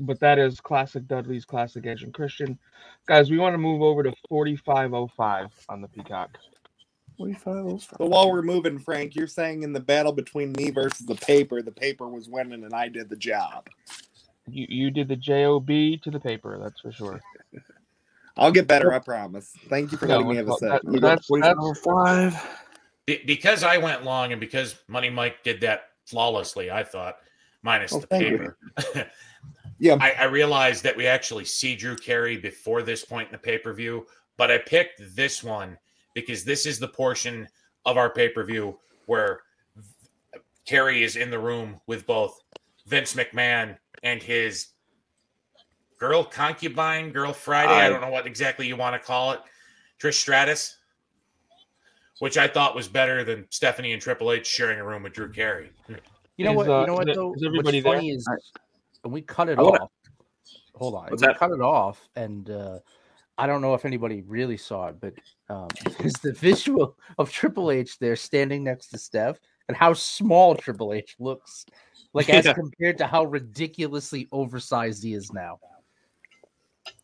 [0.00, 2.58] but that is classic Dudley's classic Edge and Christian.
[3.06, 6.36] Guys, we want to move over to 4505 on the Peacock.
[7.16, 7.96] 4505.
[7.98, 11.62] So while we're moving, Frank, you're saying in the battle between me versus the paper,
[11.62, 13.68] the paper was winning and I did the job.
[14.48, 17.20] You you did the job to the paper, that's for sure.
[18.36, 19.52] I'll get better, I promise.
[19.68, 20.68] Thank you for No, letting me have a well, say.
[20.68, 22.60] that- We got that's that's 45.
[23.06, 27.16] Be- because I went long and because Money Mike did that flawlessly, I thought,
[27.62, 28.58] minus Oh, the paper.
[29.78, 29.98] Yeah.
[30.00, 33.58] I, I realized that we actually see Drew Carey before this point in the pay
[33.58, 34.06] per view,
[34.38, 35.76] but I picked this one
[36.14, 37.46] because this is the portion
[37.84, 39.40] of our pay per view where
[40.64, 42.40] Carey is in the room with both
[42.86, 44.68] Vince McMahon and his
[45.98, 47.72] girl concubine, girl Friday.
[47.72, 49.40] I, I- don't know what exactly you want to call it.
[50.00, 50.76] Trish Stratus,
[52.18, 55.30] which I thought was better than Stephanie and Triple H sharing a room with Drew
[55.32, 55.70] Carey.
[56.36, 56.68] You know Is, what?
[56.70, 57.14] uh, you know what?
[57.14, 57.34] though?
[57.34, 58.16] is everybody What's funny there?
[58.16, 58.52] is
[59.02, 59.90] when we cut it wanna- off.
[60.74, 61.38] Hold on, we that?
[61.38, 62.80] cut it off, and uh,
[63.38, 65.14] I don't know if anybody really saw it, but
[65.48, 65.68] um,
[65.98, 70.92] there's the visual of Triple H there standing next to Steph, and how small Triple
[70.92, 71.64] H looks,
[72.16, 72.54] like as Yeah.
[72.54, 75.58] compared to how ridiculously oversized he is now.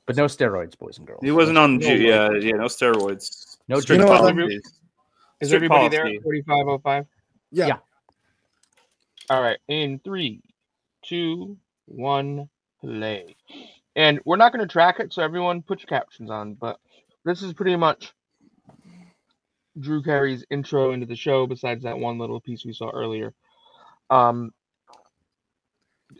[0.06, 1.20] But no steroids, boys and girls.
[1.22, 1.78] He wasn't on.
[1.78, 3.56] No G- yeah, yeah, no steroids.
[3.68, 4.62] No Strict You know what, policies.
[5.40, 6.00] Is Strict everybody there?
[6.02, 6.16] policy.
[6.16, 7.06] at 4505?
[7.52, 7.66] Yeah.
[7.66, 7.76] Yeah.
[9.30, 9.58] All right.
[9.68, 10.42] In three,
[11.04, 12.48] two, one,
[12.80, 13.36] play.
[13.94, 16.54] And we're not going to track it, so everyone put your captions on.
[16.54, 16.80] But
[17.24, 18.12] this is pretty much
[19.78, 23.32] Drew Carey's intro into the show, besides that one little piece we saw earlier.
[24.10, 24.52] Um,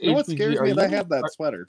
[0.02, 1.66] You know what scares me is I have that sweater,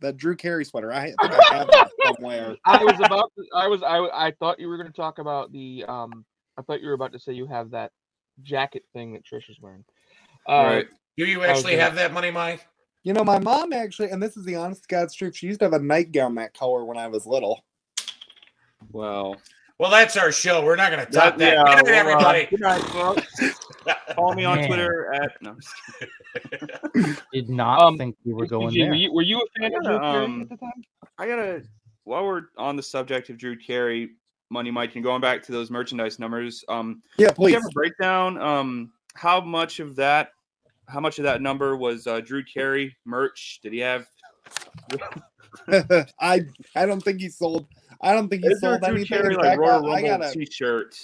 [0.00, 0.92] that Drew Carey sweater.
[0.92, 2.56] I think I have that somewhere.
[2.64, 3.32] I was about.
[3.38, 3.82] To, I was.
[3.82, 4.26] I.
[4.26, 5.84] I thought you were going to talk about the.
[5.88, 6.24] Um.
[6.58, 7.92] I thought you were about to say you have that
[8.42, 9.84] jacket thing that Trish is wearing.
[10.48, 10.86] Uh, Right.
[11.18, 12.66] Do you actually gonna- have that money, Mike?
[13.02, 15.36] You know, my mom actually, and this is the honest God's truth.
[15.36, 17.64] She used to have a nightgown that color when I was little.
[18.90, 19.36] Well,
[19.78, 20.64] Well, that's our show.
[20.64, 21.68] We're not going to top that, that.
[21.68, 22.46] yeah, Good night, uh, everybody.
[22.46, 23.26] good night, folks.
[24.16, 24.66] Follow me on Man.
[24.66, 25.50] Twitter at no.
[25.50, 27.22] I'm just.
[27.32, 28.88] Did not Um, think we were going HBG, there.
[28.90, 30.72] Were you, were you a fan of Drew Carey um, at the time?
[31.18, 31.62] I gotta.
[32.04, 34.10] While we're on the subject of Drew Carey,
[34.50, 37.54] Money Mike, and going back to those merchandise numbers, um, Yeah, Can you please.
[37.54, 38.38] have a breakdown?
[38.38, 40.30] Um, how much of that,
[40.88, 43.58] how much of that number was uh, Drew Carey merch?
[43.62, 44.06] Did he have?
[46.20, 46.42] I
[46.74, 47.66] I don't think he sold.
[48.02, 49.18] I don't think he Is there a sold Drew anything.
[49.18, 50.94] Carey In like fact, Royal I, I Rumble gotta, T-shirt?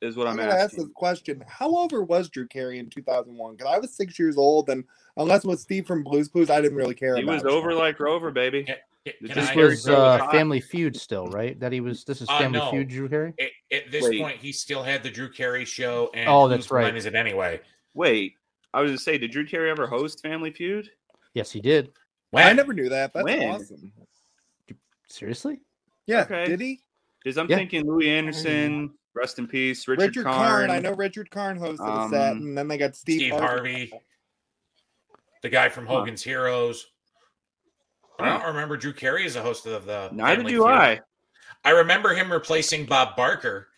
[0.00, 3.56] Is what I I'm gotta ask this question: How over was Drew Carey in 2001?
[3.56, 4.84] Because I was six years old, and
[5.16, 7.16] unless it was Steve from Blues Clues, I didn't really care.
[7.16, 8.62] He was about over like Rover, baby.
[8.64, 10.30] Can- can This I- was Carey uh.
[10.30, 11.58] Family Feud still, right?
[11.58, 12.04] That he was.
[12.04, 12.70] This is Uh, Family no.
[12.70, 13.32] Feud, Drew Carey.
[13.40, 14.20] At, at this Wait.
[14.20, 16.10] point, he still had the Drew Carey show.
[16.14, 16.96] And Oh, that's whose line right.
[16.96, 17.60] Is it anyway?
[17.94, 18.34] Wait,
[18.74, 20.90] I was gonna say, did Drew Carey ever host Family Feud?
[21.34, 21.90] Yes, he did.
[22.30, 22.46] When?
[22.46, 23.12] I never knew that.
[23.14, 23.48] That's When?
[23.48, 23.92] awesome.
[25.08, 25.60] Seriously?
[26.06, 26.46] Yeah, Okay.
[26.46, 26.80] did he?
[27.22, 27.56] Because I'm Yeah.
[27.56, 30.68] thinking Louie Anderson, rest in peace, Richard, Richard, Karn.
[30.68, 30.70] Karn.
[30.70, 33.88] I know Richard Karn hosted a set, Um, and then they got Steve, Steve Harvey.
[33.90, 33.92] Harvey,
[35.42, 35.98] the guy from Huh.
[35.98, 36.86] Hogan's Heroes.
[38.20, 40.10] I don't remember Drew Carey as a host of the.
[40.12, 40.70] Neither Family do Feud.
[40.70, 41.00] I.
[41.64, 43.68] I remember him replacing Bob Barker.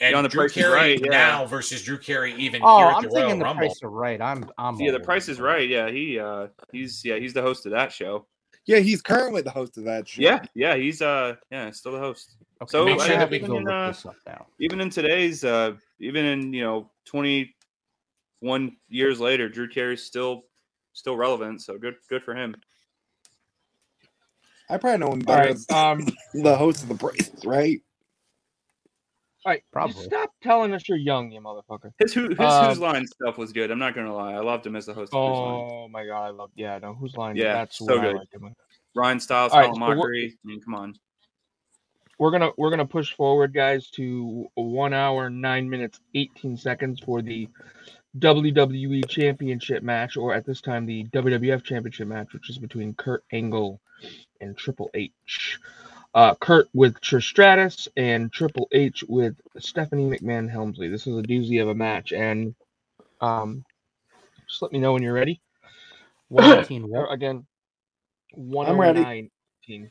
[0.00, 1.10] And on The Drew Price Carey Right, yeah.
[1.10, 3.60] now versus Drew Carey even Oh, here at I'm the Royal thinking the Rumble.
[3.66, 4.20] price of right.
[4.20, 4.50] I'm.
[4.58, 4.74] I'm.
[4.80, 5.38] Yeah, The Price is.
[5.38, 5.68] Right.
[5.68, 8.26] Yeah, he uh, he's yeah, he's the host of that show.
[8.66, 10.22] Yeah, he's currently the host of that show.
[10.22, 12.34] Yeah, yeah, he's uh, yeah, still the host.
[12.62, 14.46] Okay, So, make sure have that we to go in, uh, this up now.
[14.60, 20.44] even in today's uh even in you know 21 years later drew carey's still
[20.92, 22.54] still relevant so good good for him
[24.70, 25.50] I probably know him All better right.
[25.50, 26.06] as Um.
[26.34, 27.80] the host of the Braces, right?
[29.44, 29.62] All right.
[29.72, 30.04] Probably.
[30.04, 31.90] Stop telling us you're young, you motherfucker.
[31.98, 34.64] his who his Um, whose line stuff was good i'm not gonna lie i loved
[34.64, 36.50] him as the host of line Oh my god, I love.
[36.54, 37.36] Yeah, no, whose line?
[37.36, 38.28] Yeah, that's so what I good.
[38.32, 38.54] him
[38.94, 40.94] ryan stiles All right, Colin so Mochrie i mean come on
[42.22, 47.20] We're gonna we're gonna push forward, guys, to one hour nine minutes eighteen seconds for
[47.20, 47.48] the
[48.16, 53.24] WWE Championship match, or at this time the WWF Championship match, which is between Kurt
[53.32, 53.80] Angle
[54.40, 55.58] and Triple H.
[56.14, 60.86] Uh, Kurt with Trish Stratus and Triple H with Stephanie McMahon Helmsley.
[60.86, 62.54] This is a doozy of a match, and
[63.20, 63.64] um,
[64.48, 65.40] just let me know when you're ready.
[66.28, 67.12] 118 what?
[67.12, 67.44] again,
[68.30, 69.28] one oh nine
[69.64, 69.90] eighteen.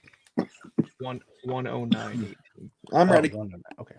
[1.01, 2.71] One one oh nine eighteen.
[2.93, 3.29] I'm Oh, ready.
[3.29, 3.61] one oh of them.
[3.79, 3.95] Okay.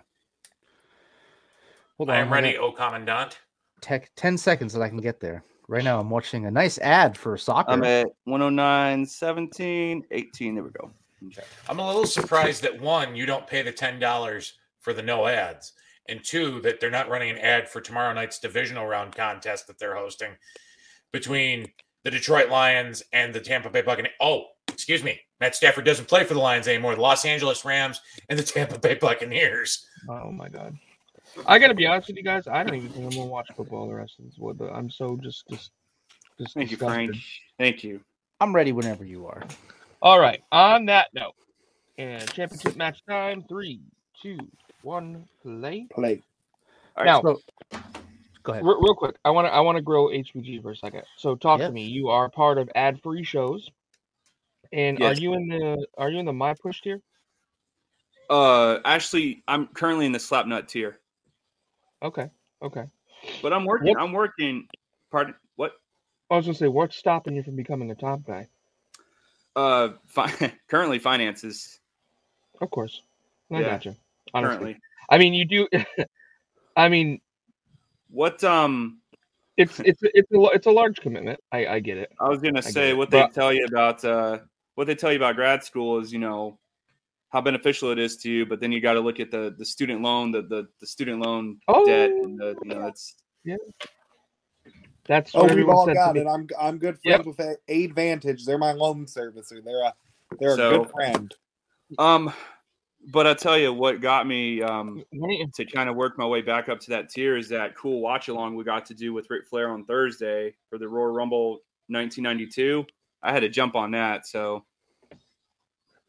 [1.98, 2.16] Hold on.
[2.16, 2.64] I'm ready, on.
[2.64, 3.38] O Commandant.
[3.81, 5.44] Tech, 10 seconds that I can get there.
[5.68, 7.70] Right now, I'm watching a nice ad for soccer.
[7.72, 10.90] i'm at 109 17 18 there we go
[11.29, 11.42] okay.
[11.69, 15.27] I'm a little surprised that one, you don't pay the ten dollars for the no
[15.27, 15.73] ads,
[16.08, 19.79] and two, that they're not running an ad for tomorrow night's divisional round contest that
[19.79, 20.33] they're hosting
[21.12, 21.67] between
[22.04, 24.14] the Detroit Lions and the Tampa Bay Buccaneers.
[24.21, 26.95] Oh, excuse me, Matt Stafford doesn't play for the Lions anymore.
[26.95, 29.85] The Los Angeles Rams and the Tampa Bay Buccaneers.
[30.09, 30.79] Oh my god.
[31.47, 32.47] I gotta be honest with you guys.
[32.47, 34.35] I don't even think I'm gonna watch football the rest of this.
[34.38, 35.73] What the- I'm so just just
[36.38, 37.17] just thank you frank
[37.59, 38.01] thank you
[38.40, 39.43] I'm ready whenever you are.
[40.01, 40.43] All right.
[40.53, 41.35] On that note,
[41.99, 43.43] and championship match time.
[43.49, 43.81] Three,
[44.23, 44.38] two,
[44.83, 45.87] one, play.
[45.93, 46.23] Play.
[46.97, 47.40] All right, now, So,
[48.45, 48.65] go ahead.
[48.65, 51.03] Re- real quick, I want to I want to grow HBG for a second.
[51.17, 51.67] So talk Yeah.
[51.67, 51.87] to me.
[51.87, 53.69] You are part of ad free shows,
[54.73, 55.18] and Yes.
[55.18, 57.00] are you in the are you in the my push tier?
[58.31, 60.98] Uh, actually, I'm currently in the slap nut tier,
[62.02, 62.31] Okay,
[62.62, 62.85] okay.
[63.42, 63.88] but I'm working.
[63.88, 64.68] What- I'm working.
[65.10, 65.35] Pardon.
[65.56, 65.73] What?
[66.31, 68.48] I was gonna say, what's stopping you from becoming a top guy?
[69.54, 71.79] Uh, fi- currently finances.
[72.60, 73.02] Of course,
[73.50, 73.96] I Yeah, gotcha.
[74.33, 75.68] Honestly, Currently, I mean, you do.
[76.77, 77.20] I mean,
[78.08, 78.42] what?
[78.44, 79.00] Um,
[79.58, 81.38] it's it's it's a it's a large commitment.
[81.50, 82.10] I I get it.
[82.18, 84.38] I was gonna get say it, what they but- tell you about uh
[84.75, 86.58] what they tell you about grad school is you know
[87.31, 89.64] how beneficial it is to you, but then you got to look at the the
[89.64, 93.14] student loan, the the, the student loan Oh, debt, and the you know it's
[95.06, 96.20] That's Oh, we've all said to got me.
[96.23, 96.27] it.
[96.27, 97.23] I'm I'm good Yep.
[97.25, 98.44] friends with A- Aidvantage.
[98.44, 99.62] They're my loan servicer.
[99.64, 99.94] They're a
[100.38, 101.35] they're a good friend.
[101.98, 102.33] um.
[103.10, 106.16] But I tell you what got me um Why don't you- to kind of work
[106.18, 108.94] my way back up to that tier is that cool watch along we got to
[108.94, 112.87] do with Ric Flair on Thursday for the Royal Rumble 1992.
[113.23, 114.64] I had to jump on that, so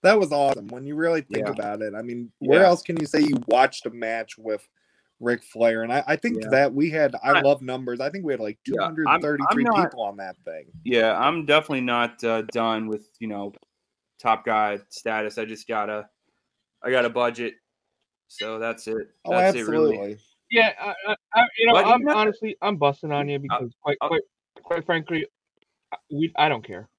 [0.01, 0.67] That was awesome.
[0.67, 1.53] When you really think Yeah.
[1.53, 2.67] about it, I mean, where Yeah.
[2.67, 4.67] else can you say you watched a match with
[5.21, 5.83] Ric Flair?
[5.83, 6.49] And I, I think Yeah.
[6.49, 7.15] that we had.
[7.23, 8.01] I I- love numbers.
[8.01, 10.65] I think we had like Yeah, I'm- 233 I'm not- people on that thing.
[10.83, 13.53] yeah, I'm definitely not uh, done with you know
[14.19, 15.37] top guy status.
[15.37, 16.09] I just gotta
[16.81, 17.53] I got a budget,
[18.27, 19.07] so that's it.
[19.23, 20.17] Oh, That's it, really.
[20.51, 23.39] Yeah, I, I, I, you know, But I'm even if- honestly, I'm busting on you
[23.39, 24.21] because quite, I'll- quite,
[24.63, 25.25] quite frankly,
[26.11, 26.89] we, I don't care.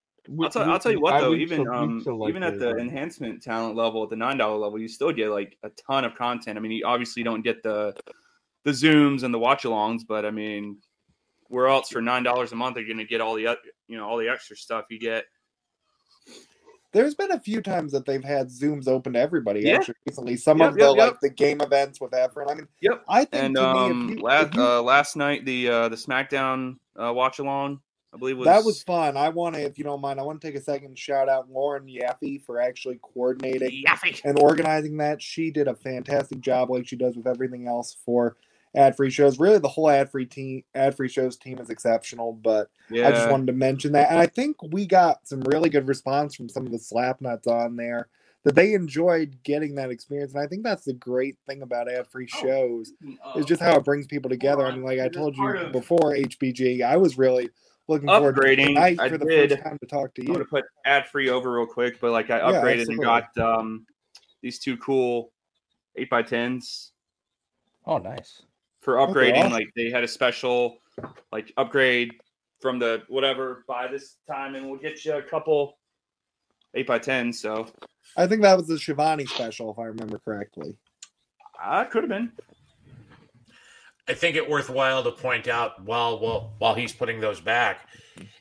[0.41, 3.43] I'll tell, I'll tell you what though, even um, like even at the but- enhancement
[3.43, 6.57] talent level, at the nine dollar level, you still get like a ton of content.
[6.57, 7.95] I mean, you obviously don't get the
[8.65, 10.79] the zooms and the watch alongs, but I mean,
[11.49, 13.43] where else for nine dollars a month are you going to get all the
[13.87, 15.25] you know all the extra stuff you get?
[16.93, 19.63] There's been a few times that they've had Zooms open to everybody.
[19.63, 19.75] Yeah.
[19.79, 21.11] Actually, recently, some Yep, of the yep, yep.
[21.11, 22.49] like the game events with Efren.
[22.51, 23.05] I mean, Yep.
[23.09, 25.97] I think And to me, um, you, last you- uh, last night the uh, the
[25.97, 27.81] SmackDown uh, watch along,
[28.15, 29.17] I believe was that was fun.
[29.17, 31.29] I want to, if you don't mind, I want to take a second and shout
[31.29, 34.21] out Lauren Yaffe for actually coordinating Yaffe.
[34.25, 35.21] and organizing that.
[35.21, 38.37] She did a fantastic job, like she does with everything else for
[38.77, 39.39] ad free shows.
[39.41, 42.33] Really, the whole ad free team, ad free shows team is exceptional.
[42.33, 43.09] But yeah.
[43.09, 46.35] I just wanted to mention that, and I think we got some really good response
[46.37, 48.09] from some of the slap nuts on there
[48.45, 50.35] that they enjoyed getting that experience.
[50.35, 52.43] And I think that's the great thing about ad free Oh.
[52.43, 52.93] shows
[53.37, 54.65] is just how it brings people together.
[54.67, 57.51] I mean, like I told you before HBG, I was really
[57.89, 59.51] looking forward to Upgrading, tonight I for the did.
[59.51, 60.29] first time to talk to you.
[60.29, 63.37] I'm gonna put ad free over real quick, but like I Yeah, upgraded and got
[63.39, 63.87] um
[64.43, 65.33] these two cool
[65.97, 66.93] eight by tens
[67.87, 68.43] Oh, nice.
[68.81, 69.39] for upgrading.
[69.41, 69.53] awesome.
[69.53, 70.79] Like they had a special
[71.33, 72.13] like upgrade
[72.61, 75.79] from the whatever by this time, and we'll get you a couple
[76.75, 77.41] eight by tens.
[77.41, 77.67] So
[78.17, 80.77] I think that was the Shivani special, if I remember correctly.
[81.63, 82.33] I could have been.
[84.09, 87.89] I think it worthwhile to point out while while while he's putting those back,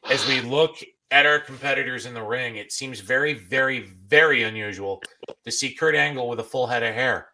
[0.09, 0.75] as we look
[1.11, 5.01] at our competitors in the ring, it seems very, very, very unusual
[5.45, 7.27] to see Kurt Angle with a full head of hair.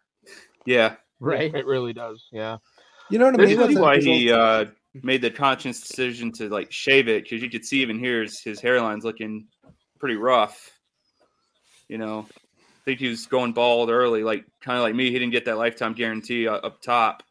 [0.66, 1.54] Yeah, Right.
[1.54, 2.26] It really does.
[2.32, 2.56] Yeah.
[3.10, 3.50] You know what I mean?
[3.50, 7.50] is What's why he uh, made the conscious decision to like shave it because you
[7.50, 9.46] could see even here his, his hairline's looking
[9.98, 10.70] pretty rough.
[11.88, 15.10] You know, I think he was going bald early, like kind of like me.
[15.10, 17.22] He didn't get that lifetime guarantee uh, up top.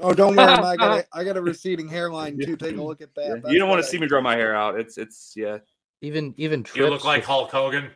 [0.00, 2.56] Oh, don't worry, I got a, I got a receding hairline too.
[2.56, 3.42] Take a look at that.
[3.48, 4.78] you don't want to see me grow my hair out.
[4.78, 5.58] It's it's yeah.
[6.02, 6.78] Even even trips.
[6.78, 7.90] You look like Hulk Hogan.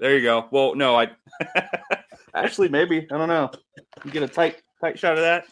[0.00, 0.48] There you go.
[0.50, 1.10] Well, no, I
[2.34, 3.50] actually maybe I don't know.
[4.04, 5.46] You get a tight tight shot of that.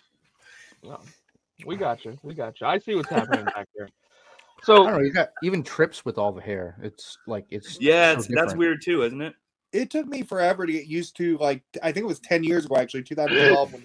[1.65, 2.19] We got you.
[2.23, 2.67] We got you.
[2.67, 3.87] I see what's happening back there.
[4.63, 4.99] I So don't know.
[5.01, 6.77] You got even trips with all the hair.
[6.83, 9.35] It's like it's Yeah, so it's, that's weird too, isn't it?
[9.73, 12.67] it took me forever to get used to like I think it was 10 years
[12.67, 13.83] ago actually 2012 when,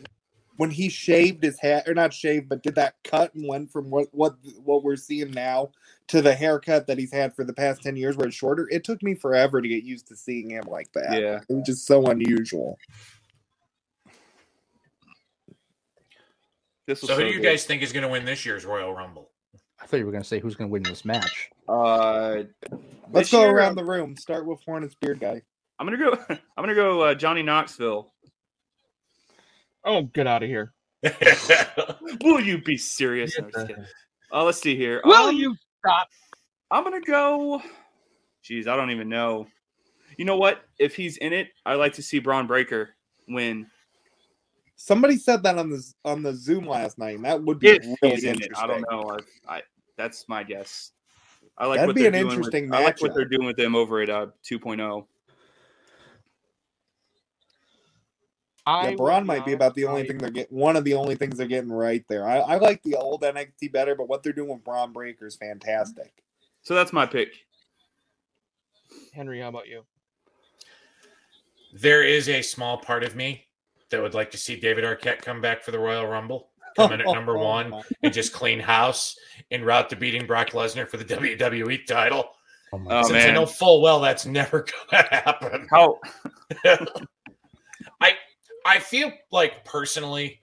[0.57, 3.89] when he shaved his head or not shaved but did that cut and went from
[3.89, 5.69] what what what we're seeing now
[6.07, 8.83] to the haircut that he's had for the past 10 years where it's shorter it
[8.83, 11.39] took me forever to get used to seeing him like that Yeah.
[11.49, 12.77] it was just so unusual
[16.85, 17.43] This was So who do you good.
[17.49, 19.29] guys think is going to win this year's Royal Rumble?
[19.81, 21.49] I thought you were going to say who's going to win this match.
[21.67, 22.43] Uh,
[23.11, 25.41] let's go year, around um, the room start with Hornets beard guy
[25.79, 26.17] I'm gonna go.
[26.29, 28.11] I'm gonna go uh, Johnny Knoxville.
[29.87, 30.73] Oh, get out of here.
[32.23, 33.37] Will you be serious?
[33.39, 33.85] No, I'm just kidding.
[34.33, 35.01] Uh, let's see here.
[35.05, 36.09] Will Um, you stop?
[36.69, 37.61] I'm gonna go.
[38.43, 39.47] Jeez, I don't even know.
[40.17, 40.63] You know what?
[40.77, 42.89] If he's in it, I like to see Bron Breakker
[43.27, 43.67] win.
[44.75, 47.83] somebody said that on the on the zoom last night and that would be If
[47.83, 49.17] really he's in it, interesting I don't know.
[49.47, 49.61] I, I
[49.97, 50.91] that's my guess.
[51.57, 53.45] I like That'd what be they're an doing interesting with, I like what they're doing
[53.47, 55.05] with them over at uh, 2.0.
[58.67, 60.55] I Yeah, will Bron be might be about the only thing they're getting.
[60.55, 62.27] One of the only things they're getting right there.
[62.27, 65.37] I, I like the old NXT better, but what they're doing with Bron Breakker is
[65.37, 66.11] fantastic.
[66.63, 67.29] So that's my pick.
[69.13, 69.83] Henry, how about you?
[71.73, 73.45] There is a small part of me
[73.89, 76.99] that would like to see David Arquette come back for the Royal Rumble, come in
[76.99, 79.15] at number one, and just clean house
[79.49, 82.31] en route to beating Brock Lesnar for the WWE title.
[82.73, 85.67] Oh my Since I know full well that's never going to happen.
[85.71, 85.99] how
[88.01, 88.11] I
[88.67, 90.41] I feel like personally,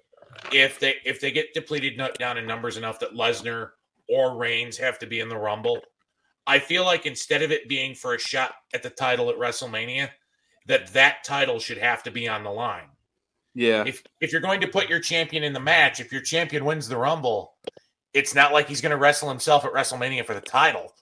[0.50, 3.70] if they if they get depleted nu- down in numbers enough that Lesnar
[4.08, 5.80] or Reigns have to be in the Rumble,
[6.46, 10.08] I feel like instead of it being for a shot at the title at WrestleMania,
[10.66, 12.88] that that title should have to be on the line.
[13.54, 16.64] yeah, If if you're going to put your champion in the match, if your champion
[16.64, 17.54] wins the Rumble,
[18.14, 20.94] it's not like he's going to wrestle himself at WrestleMania for the title.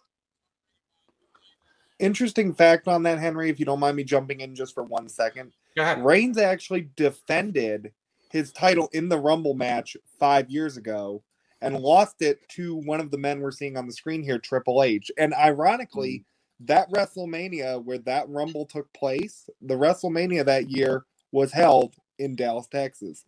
[2.01, 5.09] Interesting fact on that, Henry, if you don't mind me jumping in just for one
[5.09, 5.53] second.
[5.77, 6.05] Go ahead.
[6.05, 7.93] Reigns actually defended
[8.31, 11.23] his title in the Rumble match five years ago
[11.61, 14.83] and lost it to one of the men we're seeing on the screen here, Triple
[14.83, 15.11] H.
[15.19, 16.25] And ironically,
[16.59, 16.67] hmm.
[16.67, 22.67] that WrestleMania where that Rumble took place, the WrestleMania that year was held in Dallas,
[22.67, 23.25] Texas.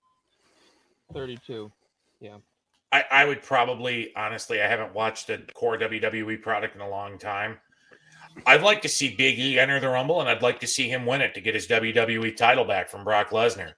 [1.12, 1.70] 32.
[2.20, 2.36] Yeah.
[2.92, 7.18] I, I would probably honestly, I haven't watched a core WWE product in a long
[7.18, 7.58] time.
[8.46, 11.06] I'd like to see Big E enter the Rumble, and I'd like to see him
[11.06, 13.72] win it to get his WWE title back from Brock Lesnar.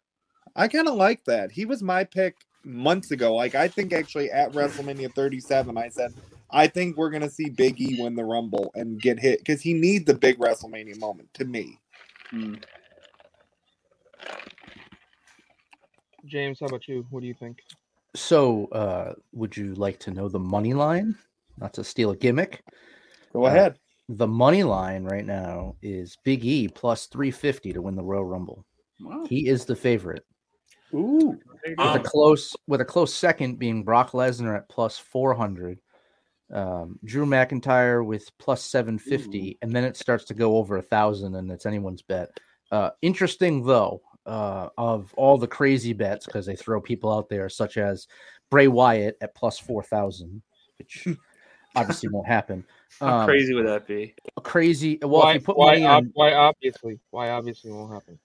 [0.55, 1.53] I kind of like that.
[1.53, 2.35] He was my pick
[2.65, 3.35] months ago.
[3.35, 6.15] Like I think actually at WrestleMania 37, I said
[6.51, 9.75] I think we're gonna see Big E win the Rumble and get hit because he
[9.75, 11.79] needs a big WrestleMania moment to me.
[12.31, 12.55] Hmm.
[16.25, 17.07] James, how about you?
[17.11, 17.59] What do you think?
[18.15, 21.17] So, uh, would you like to know the money line?
[21.59, 22.65] Not to steal a gimmick.
[23.33, 23.79] Go Uh, ahead.
[24.09, 28.65] The money line right now is Big E plus 350 to win the Royal Rumble.
[29.01, 29.25] Wow.
[29.29, 30.25] He is the favorite.
[30.95, 35.81] Ooh, With Um, a close with a close second being Brock Lesnar at plus 400.
[36.53, 41.35] Um, Drew McIntyre with plus 750 and then it starts to go over a thousand
[41.35, 42.31] and it's anyone's bet.
[42.71, 47.49] Uh, interesting though, uh, of all the crazy bets because they throw people out there
[47.49, 48.07] such as
[48.49, 50.41] Bray Wyatt at plus 4,000,
[50.79, 51.09] which
[51.77, 52.65] obviously won't happen.
[53.01, 54.15] how Um, crazy would that be?
[54.37, 54.99] a crazy.
[55.03, 56.99] Well, why, if you put why, money ob- on, why obviously?
[57.11, 58.19] Why obviously won't happen?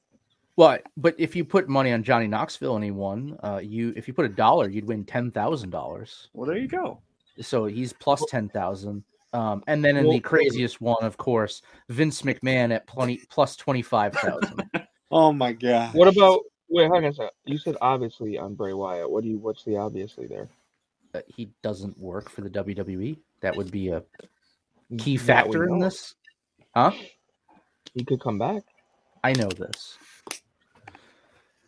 [0.55, 4.07] well, but if you put money on Johnny Knoxville and he won, uh, you if
[4.07, 6.29] you put a dollar, you'd win ten thousand dollars.
[6.33, 6.99] Well, there you go.
[7.39, 9.03] So he's plus ten thousand.
[9.33, 13.55] Um, and then in Well- the craziest one, of course, Vince McMahon at plenty plus
[13.55, 14.63] twenty five thousand.
[15.11, 15.93] oh my god.
[15.95, 16.41] What about?
[16.69, 17.31] Wait, hang on a second.
[17.45, 19.09] You said obviously on Bray Wyatt.
[19.09, 19.37] What do you?
[19.39, 20.49] What's the obviously there?
[21.13, 23.17] uh, he doesn't work for the WWE.
[23.41, 24.03] That would be a
[24.97, 26.15] key factor in this.
[26.75, 26.91] Huh?
[27.93, 28.63] He could come back.
[29.23, 29.97] I know this.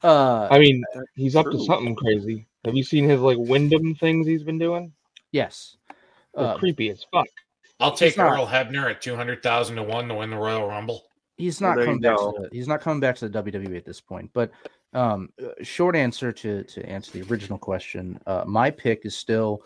[0.03, 0.84] Uh, I mean,
[1.15, 2.45] he's up to something crazy.
[2.65, 4.93] Have you seen his like Windham things he's been doing?
[5.32, 5.78] yes.
[6.36, 7.28] Uh, creepy as fuck.
[7.80, 10.67] I'll take not- Earl Hebner at two hundred thousand to one to win the Royal
[10.67, 11.03] Rumble.
[11.38, 12.32] he's not there coming back go.
[12.32, 14.32] to the, he's not coming back to the WWE at this point.
[14.34, 14.51] But
[14.93, 19.61] um, uh, short answer to to answer the original question, uh, my pick is still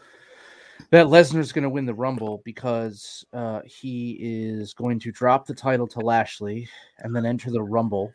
[0.91, 5.53] that Lesnar's going to win the Rumble because uh, he is going to drop the
[5.53, 6.67] title to Lashley
[6.99, 8.13] and then enter the Rumble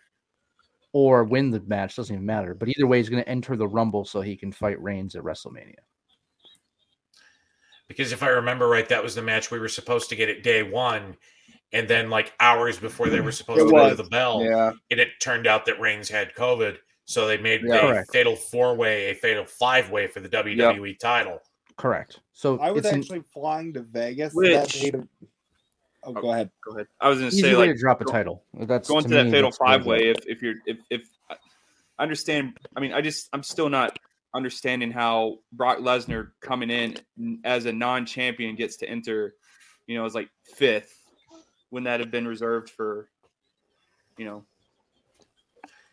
[0.93, 1.97] or win the match.
[1.97, 2.55] Doesn't even matter.
[2.55, 5.23] But either way, he's going to enter the Rumble so he can fight Reigns at
[5.23, 5.77] WrestleMania.
[7.89, 10.43] Because if I remember right, that was the match we were supposed to get at
[10.43, 11.17] day one,
[11.73, 14.73] and then like hours before they were supposed It to go to the bell, Yeah.
[14.91, 17.75] and it turned out that Reigns had COVID, so they made Yeah.
[17.75, 18.13] a Correct.
[18.13, 21.41] fatal four way, a fatal five way for the WWE title.
[21.77, 22.21] Correct.
[22.33, 25.09] So I was it's an actually flying to Vegas Which- that to.
[26.05, 26.51] Oh, go ahead.
[26.65, 26.89] Go ahead.
[27.01, 28.43] I was going to say way like to drop a title.
[28.55, 30.09] That's going to to that me, fatal five way.
[30.09, 31.37] If if you're if if I
[32.01, 33.97] understand, I mean, I just I'm still not
[34.35, 36.97] understanding how Brock Lesnar coming in
[37.45, 39.35] as a non-champion gets to enter,
[39.87, 40.99] you know, as like fifth
[41.71, 43.09] when that had been reserved for,
[44.19, 44.45] you know,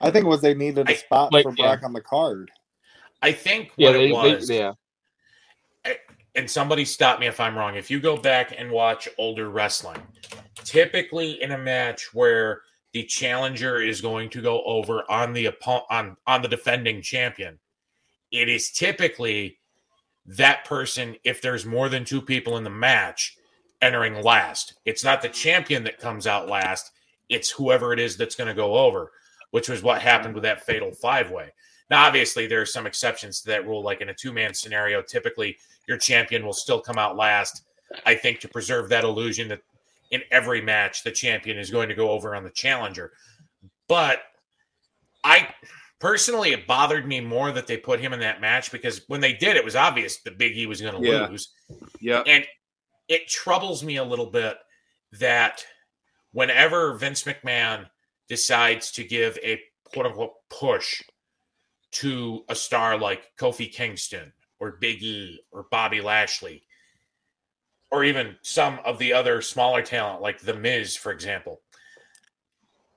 [0.02, 1.68] I think was they needed a spot like, for yeah.
[1.68, 2.50] Brock on the card.
[3.22, 4.74] I think Yeah, what they, was, they, yeah.
[6.36, 7.76] And somebody stop me if I'm wrong.
[7.76, 10.02] If you go back and watch older wrestling,
[10.64, 12.62] typically in a match where
[12.94, 15.50] the challenger is going to go over on the
[15.90, 17.60] on on the defending champion,
[18.32, 19.60] it is typically
[20.26, 23.38] that person if there's more than two people in the match
[23.82, 24.76] entering last.
[24.86, 26.92] It's not the champion that comes out last,
[27.30, 29.12] it's whoever it is that's going to go over,
[29.52, 31.52] which was what happened with that fatal five-way.
[31.90, 35.58] Now obviously there are some exceptions to that rule like in a two-man scenario typically
[35.90, 37.64] your champion will still come out last.
[38.06, 39.62] I think to preserve that illusion that
[40.12, 43.12] in every match the champion is going to go over on the challenger.
[43.90, 44.22] But
[45.24, 45.50] I
[46.00, 49.34] Personally, it bothered me more that they put him in that match because when they
[49.34, 51.28] did, it was obvious the Big E was going to Yeah.
[51.28, 51.50] lose.
[52.00, 52.24] Yeah.
[52.26, 52.48] And
[53.10, 54.58] it troubles me a little bit
[55.20, 55.66] that
[56.32, 57.90] whenever Vince McMahon
[58.30, 61.02] decides to give a quote unquote push
[61.92, 66.64] to a star like Kofi Kingston or Big E or Bobby Lashley,
[67.92, 71.62] or even some of the other smaller talent like The Miz, for example,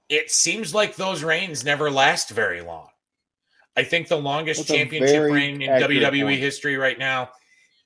[0.08, 2.88] it seems like those reigns never last very long.
[3.76, 6.38] I think the longest That's championship reign in WWE point.
[6.38, 7.30] history right now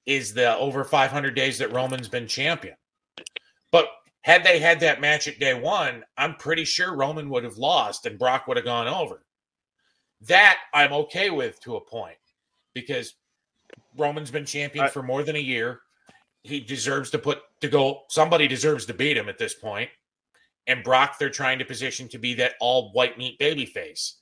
[0.05, 2.75] is the over 500 days that Roman's been champion.
[3.71, 3.87] But
[4.23, 8.07] had they had that match at day one, I'm pretty sure Roman would have lost
[8.07, 9.25] and Brock would have gone over.
[10.23, 12.17] That I'm okay with to a point
[12.75, 13.15] because
[13.97, 15.81] Roman's been champion I- for more than a year.
[16.43, 18.05] He deserves to put to go.
[18.09, 19.91] Somebody deserves to beat him at this point.
[20.69, 24.19] And Brock, they're trying to position to be that all white meat baby face.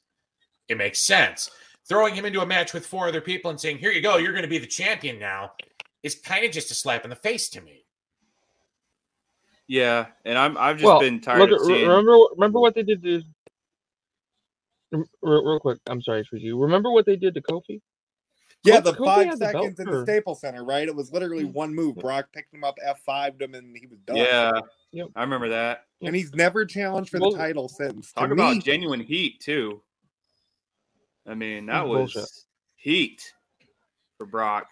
[0.69, 1.51] It makes sense.
[1.87, 4.33] Throwing him into a match with four other people and saying, "Here you go, you're
[4.33, 5.53] going to be the champion now,"
[6.03, 7.85] is kind of just a slap in the face to me.
[9.67, 11.89] Yeah, and I'm I've just well, been tired look, of seeing.
[11.89, 13.23] remember remember what they did to
[14.93, 15.79] real, real quick.
[15.87, 16.59] I'm sorry for you.
[16.59, 17.81] Remember what they did to Kofi?
[18.65, 20.89] Yeah, the Kofi five had the seconds in the for- Staples Center, right?
[20.89, 21.97] It was literally one move.
[21.97, 24.17] Brock picked him up, F5'd him, and he was done.
[24.17, 24.53] Yeah,
[24.93, 25.09] Yep.
[25.17, 25.85] I remember that.
[26.03, 28.09] And he's never challenged for Well, the title since.
[28.13, 29.83] To Talk about me, genuine heat too.
[31.27, 32.31] I mean, that was bullshit.
[32.77, 33.33] heat
[34.19, 34.67] for Brock.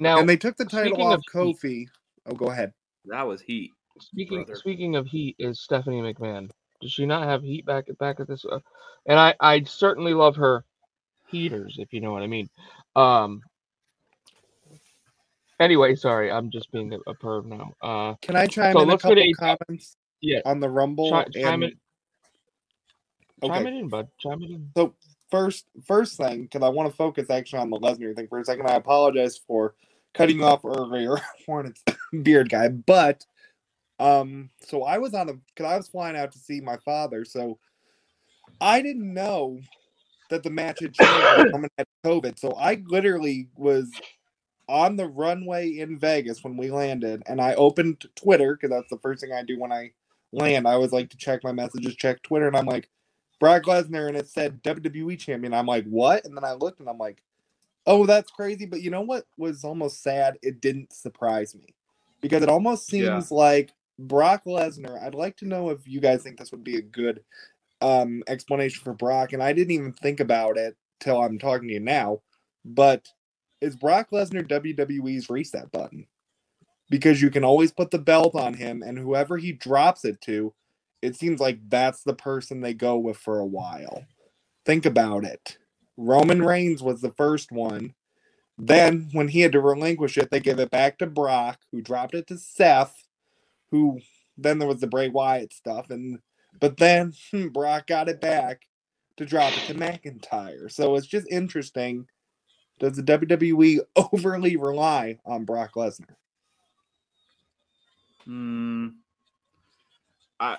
[0.00, 1.86] Now, and they took the title off of heat- Kofi.
[2.26, 2.72] Oh, go ahead.
[3.06, 3.70] That was heat.
[4.00, 4.56] speaking brother.
[4.56, 6.50] speaking of heat, is Stephanie McMahon?
[6.80, 8.44] Does she not have heat back back at this?
[8.44, 8.58] Uh,
[9.06, 10.64] and I I certainly love her
[11.28, 12.50] heaters, if you know what I mean.
[12.96, 13.42] Um.
[15.60, 17.72] Anyway, sorry, I'm just being a, a perv now.
[17.80, 19.56] Uh, Can I chime So in a let's go to couple AEW.
[19.68, 21.10] comments yeah, on the Rumble?
[21.10, 21.78] chi- chime and- it,
[23.42, 23.76] chime Okay.
[23.76, 24.08] it in, bud.
[24.18, 24.70] Chime it in.
[24.76, 24.94] So
[25.30, 28.44] first, first thing, because I want to focus actually on the Lesnar thing for a
[28.44, 28.66] second.
[28.66, 29.74] I apologize for
[30.12, 31.16] cutting you off earlier,
[31.46, 31.82] Hornets
[32.22, 32.68] beard guy.
[32.68, 33.24] But
[34.00, 37.24] um, so I was on a because I was flying out to see my father,
[37.24, 37.58] so
[38.60, 39.60] I didn't know
[40.34, 41.52] that the match had changed.
[41.52, 43.90] Roman had COVID, so I literally was
[44.68, 48.98] on the runway in Vegas when we landed, and I opened Twitter because that's the
[48.98, 49.92] first thing I do when I
[50.32, 50.66] land.
[50.68, 52.88] I always like to check my messages, check Twitter, and I'm like.
[53.40, 55.52] Brock Lesnar and it said WWE champion.
[55.52, 56.24] I'm like, what?
[56.24, 57.20] And then I looked and I'm like,
[57.84, 58.64] oh, that's crazy.
[58.64, 60.38] But you know what was almost sad?
[60.40, 61.74] It didn't surprise me
[62.22, 63.18] because it almost Yeah.
[63.18, 65.02] seems like Brock Lesnar.
[65.02, 67.22] I'd like to know if you guys think this would be a good
[67.84, 69.34] um, explanation for Brock.
[69.34, 72.22] And I didn't even think about it till I'm talking to you now.
[72.64, 73.08] But
[73.60, 76.06] is Brock Lesnar WWE's reset button?
[76.88, 80.54] Because you can always put the belt on him, and whoever he drops it to,
[81.02, 84.04] it seems like that's the person they go with for a while.
[84.64, 85.58] Think about it.
[85.96, 87.94] Roman Reigns was the first one.
[88.56, 92.14] Then, when he had to relinquish it, they gave it back to Brock, who dropped
[92.14, 92.94] it to Seth,
[93.70, 94.00] who
[94.38, 96.20] then there was the Bray Wyatt stuff, and
[96.60, 97.12] but then
[97.52, 98.66] Brock got it back
[99.16, 100.70] to drop it to McIntyre.
[100.70, 102.06] So it's just interesting.
[102.78, 103.80] Does the WWE
[104.12, 106.16] overly rely on Brock Lesnar?
[108.24, 108.88] Hmm.
[110.40, 110.58] I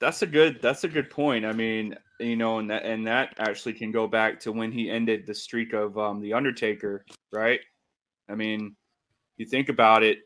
[0.00, 1.46] that's a good that's a good point.
[1.46, 4.90] I mean, you know, and that and that actually can go back to when he
[4.90, 7.60] ended the streak of um the Undertaker, right?
[8.28, 8.76] I mean,
[9.36, 10.18] you think about it,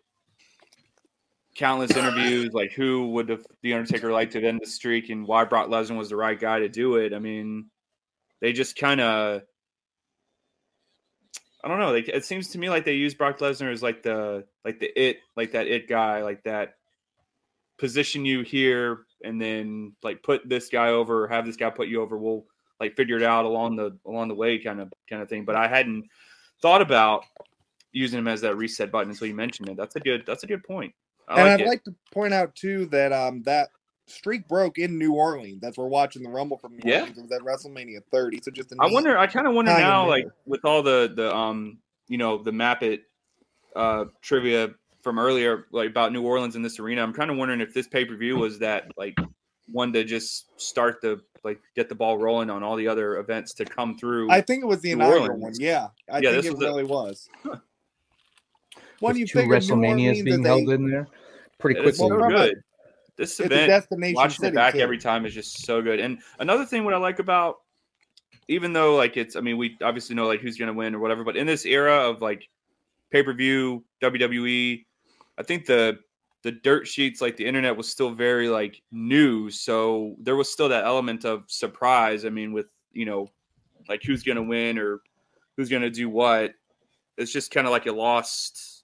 [1.59, 5.69] countless interviews like who would the Undertaker like to end the streak and why Brock
[5.69, 7.13] Lesnar was the right guy to do it.
[7.13, 7.67] I mean,
[8.41, 9.43] they just kind of
[11.63, 11.91] I don't know.
[11.91, 14.89] Like it seems to me like they use Brock Lesnar as like the like the
[14.99, 16.75] it like that it guy like that
[17.77, 22.01] position you here and then like put this guy over have this guy put you
[22.01, 22.17] over.
[22.17, 22.47] We'll
[22.79, 25.45] like figure it out along the along the way kind of kind of thing.
[25.45, 26.05] But I hadn't
[26.63, 27.25] thought about
[27.91, 29.77] using him as that reset button until you mentioned it.
[29.77, 30.95] That's a good that's a good point.
[31.29, 31.66] I and like I'd it.
[31.66, 33.68] like to point out too that um that
[34.07, 35.61] streak broke in New Orleans.
[35.61, 37.01] That's we're watching the Rumble from New Yeah.
[37.01, 37.18] Orleans.
[37.18, 38.41] It was at WrestleMania 30.
[38.43, 39.18] So just I wonder.
[39.18, 40.11] I kind of wonder now, there.
[40.11, 43.03] like with all the the um you know the map it
[43.76, 44.70] uh trivia
[45.03, 47.03] from earlier, like about New Orleans in this arena.
[47.03, 49.16] I'm kind of wondering if this pay per view was that like
[49.70, 53.53] one to just start the like get the ball rolling on all the other events
[53.55, 54.31] to come through.
[54.31, 55.43] I think it was the New inaugural Orleans.
[55.43, 55.53] one.
[55.61, 57.29] Yeah, I Yeah, think it was a- really was.
[59.01, 61.09] When With you two figure New WrestleManias being is a- held in there
[61.59, 61.92] pretty quickly.
[61.96, 62.62] so Well, good.
[63.16, 64.80] This it's a event, destination watching city, it back too.
[64.80, 65.99] every time is just so good.
[65.99, 67.57] And another thing, what I like about,
[68.46, 71.01] even though like it's, I mean, we obviously know like who's going to win or
[71.01, 72.49] whatever, but in this era of like
[73.11, 74.84] pay per view WWE,
[75.36, 75.99] I think the
[76.44, 80.68] the dirt sheets, like the internet, was still very like new, so there was still
[80.68, 82.24] that element of surprise.
[82.24, 83.28] I mean, with you know
[83.88, 85.01] like who's gonna win or
[85.57, 86.55] who's gonna do what.
[87.16, 88.78] It's just kind of like a lost,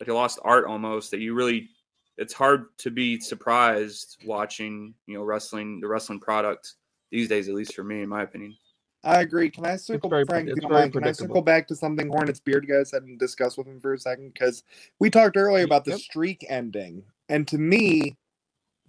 [0.00, 1.68] like a lost art almost that you really.
[2.16, 6.74] It's hard to be surprised watching, you know, wrestling the wrestling product
[7.10, 8.54] these days, at least for me, in my opinion.
[9.02, 9.48] I agree.
[9.48, 10.44] Can I circle, very Frank?
[10.44, 12.68] pre- if it's you don't very mind, can I circle back to something Hornets Beard
[12.68, 14.34] guy said and discuss with him for a second?
[14.34, 14.64] Because
[14.98, 16.00] we talked earlier about the Yep.
[16.00, 18.16] streak ending, and to me,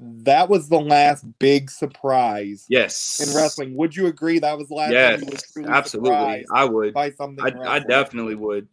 [0.02, 3.76] that was the last big surprise Yes, in wrestling.
[3.78, 4.90] Would you agree that was the last?
[4.90, 6.46] time Yes, you were truly absolutely.
[6.54, 6.94] I would.
[6.94, 7.46] by something.
[7.46, 8.68] I, I definitely would.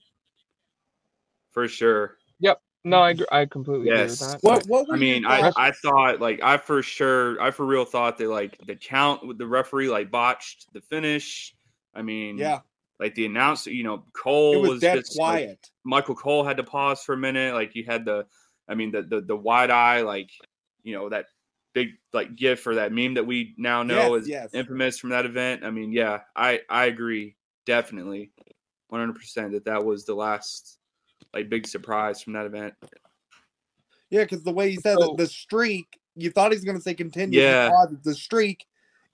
[1.53, 2.18] For sure.
[2.85, 4.21] No, I agree, I completely Yes.
[4.21, 4.43] agree with that.
[4.43, 4.67] What?
[4.67, 4.89] What?
[4.89, 5.57] Were I mean, I, thoughts?
[5.59, 9.37] I thought like I for sure I for real thought that like the count with
[9.37, 11.55] the referee like botched the finish.
[11.95, 12.61] I mean, yeah,
[12.99, 15.71] like the announcer, you know, Cole it was, dead just, like, quiet.
[15.85, 17.53] Michael Cole had to pause for a minute.
[17.55, 18.27] Like you had the,
[18.69, 20.31] I mean, the the, the wide eye, like
[20.83, 21.27] you know that
[21.75, 24.55] big like gif or that meme that we now know Yes, is yes.
[24.55, 25.65] infamous from that event.
[25.65, 27.37] I mean, yeah, I I agree
[27.67, 28.31] definitely,
[28.89, 30.78] one hundred percent that that was the last
[31.35, 32.75] like big surprise from that event.
[34.11, 36.77] Yeah, because the way he said So- it, the streak, you thought he was going
[36.77, 37.41] to say continue.
[37.41, 37.71] Yeah.
[38.03, 38.67] The streak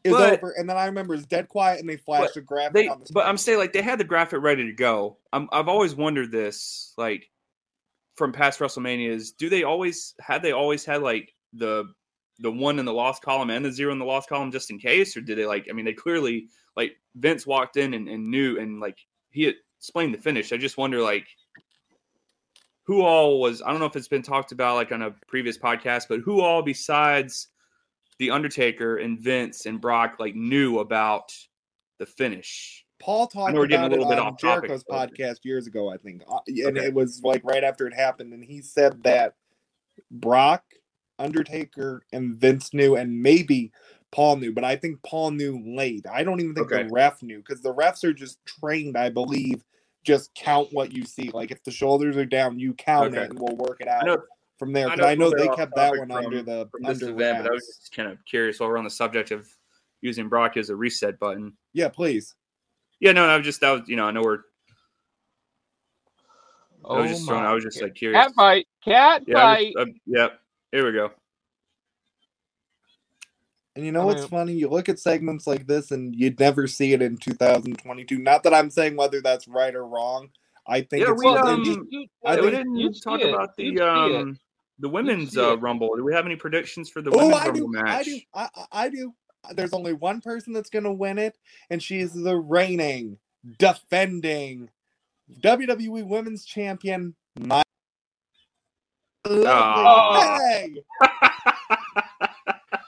[0.05, 2.75] is But- over, and then I remember it's dead quiet, and they flashed a graphic
[2.75, 3.13] They, on the.
[3.13, 5.19] but I'm saying like they had the graphic ready to go.
[5.33, 7.29] I'm, I've always wondered this, like
[8.17, 11.85] from past WrestleManias, do they always had they always had like the
[12.41, 14.79] the one in the lost column and the zero in the lost column just in
[14.79, 15.67] case, or did they like?
[15.69, 18.99] I mean, they clearly like Vince walked in and, and knew and like
[19.31, 20.53] he explained the finish.
[20.53, 21.27] I just wonder like
[22.85, 23.63] who all was.
[23.63, 26.41] I don't know if it's been talked about like on a previous podcast, but who
[26.41, 27.49] all besides
[28.19, 31.33] the Undertaker and Vince and Brock like knew about
[31.99, 32.85] the finish.
[33.01, 35.45] Paul talked we're getting about a little it bit on off topic, Jericho's but- podcast
[35.45, 36.87] years ago, I think, Uh, and Okay.
[36.87, 39.35] it was like right after it happened, and he said that
[40.11, 40.63] Brock,
[41.19, 43.73] Undertaker, and Vince knew, and maybe
[44.11, 46.07] Paul knew, but I think Paul knew late.
[46.11, 46.85] I don't even think Okay.
[46.85, 49.65] the ref knew because the refs are just trained, I believe,
[50.05, 51.31] just count what you see.
[51.33, 53.25] Like if the shoulders are down, you count Okay.
[53.25, 54.19] it, and we'll work it out know,
[54.59, 54.89] from there.
[54.89, 57.55] I Because I know, they kept that one from- under the under event, but I
[57.55, 59.49] was just kind of curious while we're on the subject of
[60.03, 61.57] using Brock as a reset button.
[61.73, 62.35] Yeah, please.
[63.01, 64.41] Yeah, no, I was just that was you know I know we're I
[66.85, 68.23] Oh was just throwing, I was just like curious.
[68.23, 69.73] cat fight, cat Yeah, fight.
[69.75, 70.41] was- uh, yep.
[70.71, 71.11] Here we go.
[73.77, 74.53] And you know I what's mean- funny?
[74.55, 78.19] You look at segments like this, and you'd never see it in 2022.
[78.19, 80.29] Not that I'm saying whether that's right or wrong.
[80.67, 81.87] I think Yeah, it's we, just um, interesting.
[81.91, 83.29] you- I we didn't you'd talk it.
[83.35, 83.89] about the You'd see it.
[83.89, 84.39] um
[84.81, 85.95] the women's uh, rumble.
[85.97, 87.73] Do we have any predictions for the Oh, women's I rumble do.
[87.73, 87.87] match?
[87.95, 88.21] I do.
[88.35, 89.15] I, I- I do.
[89.53, 91.37] There's only one person that's going to win it,
[91.69, 93.19] and she's the reigning,
[93.59, 94.71] defending
[95.41, 97.63] WWE Women's Champion, my
[99.27, 100.39] Aw.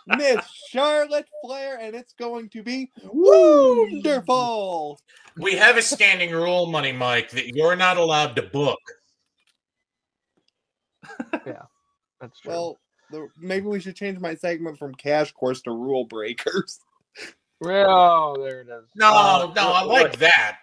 [0.08, 5.00] Lovely Miss Charlotte Flair, and it's going to be wonderful.
[5.38, 8.78] We have a standing rule, Money Mike, that you're not allowed to book.
[11.46, 11.62] Yeah,
[12.20, 12.50] that's true.
[12.50, 12.80] Well,
[13.12, 16.80] the, maybe we should change my segment from Cash Course to Rule Breakers.
[17.60, 18.84] Well, there it is.
[18.96, 20.58] No, Uh, no, I like that.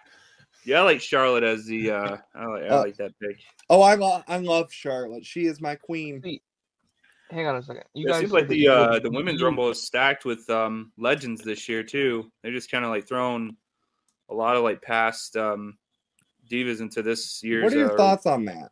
[0.64, 3.38] Yeah, I like Charlotte as the uh I like, I Uh, like that pick.
[3.68, 5.24] Oh, I love I love Charlotte.
[5.26, 6.22] She is my queen.
[7.34, 7.82] Hang on a second.
[7.94, 11.42] You it guys seems like the uh the women's rumble is stacked with um legends
[11.42, 12.30] this year too.
[12.42, 13.56] They're just kind of like thrown
[14.30, 15.76] a lot of like past um
[16.48, 17.64] divas into this year's.
[17.64, 18.70] What are your uh, thoughts on that,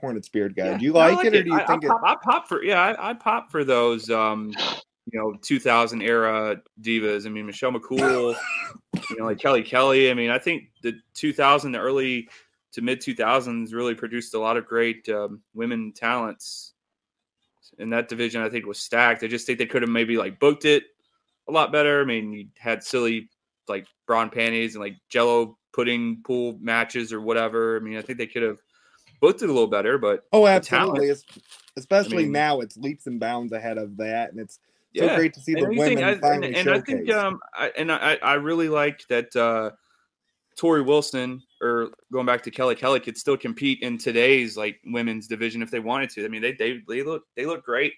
[0.00, 0.70] Hornets Beard guy?
[0.70, 1.90] Yeah, do you no, I like, it, or do you I, think I it?
[1.90, 4.52] pop, I pop for yeah, I, I pop for those um
[5.12, 7.26] you know 2000 era divas.
[7.26, 8.34] I mean Michelle McCool,
[9.10, 10.10] you know like Kelly Kelly.
[10.10, 12.28] I mean I think the 2000 the early
[12.72, 16.73] to mid 2000s really produced a lot of great um, women talents.
[17.78, 19.22] In that division, I think was stacked.
[19.22, 20.84] I just think they could have maybe like booked it
[21.48, 22.00] a lot better.
[22.00, 23.28] I mean, you had silly
[23.68, 27.76] like brawn panties and like Jello pudding pool matches or whatever.
[27.76, 28.58] I mean, I think they could have
[29.20, 30.66] booked it a little better, but Oh, talent-
[31.00, 31.10] absolutely.
[31.10, 31.24] Es-
[31.76, 34.60] Especially mean- now, it's leaps and bounds ahead of that, and it's
[34.96, 35.16] so Yeah.
[35.16, 37.90] great to see the And women I- and, finally and I think um I, and
[37.90, 39.72] I I really like that uh
[40.56, 41.73] Torrie Wilson or
[42.14, 45.80] going back to Kelly Kelly could still compete in today's like women's division if they
[45.80, 46.24] wanted to.
[46.24, 47.92] I mean they they, they look they look great.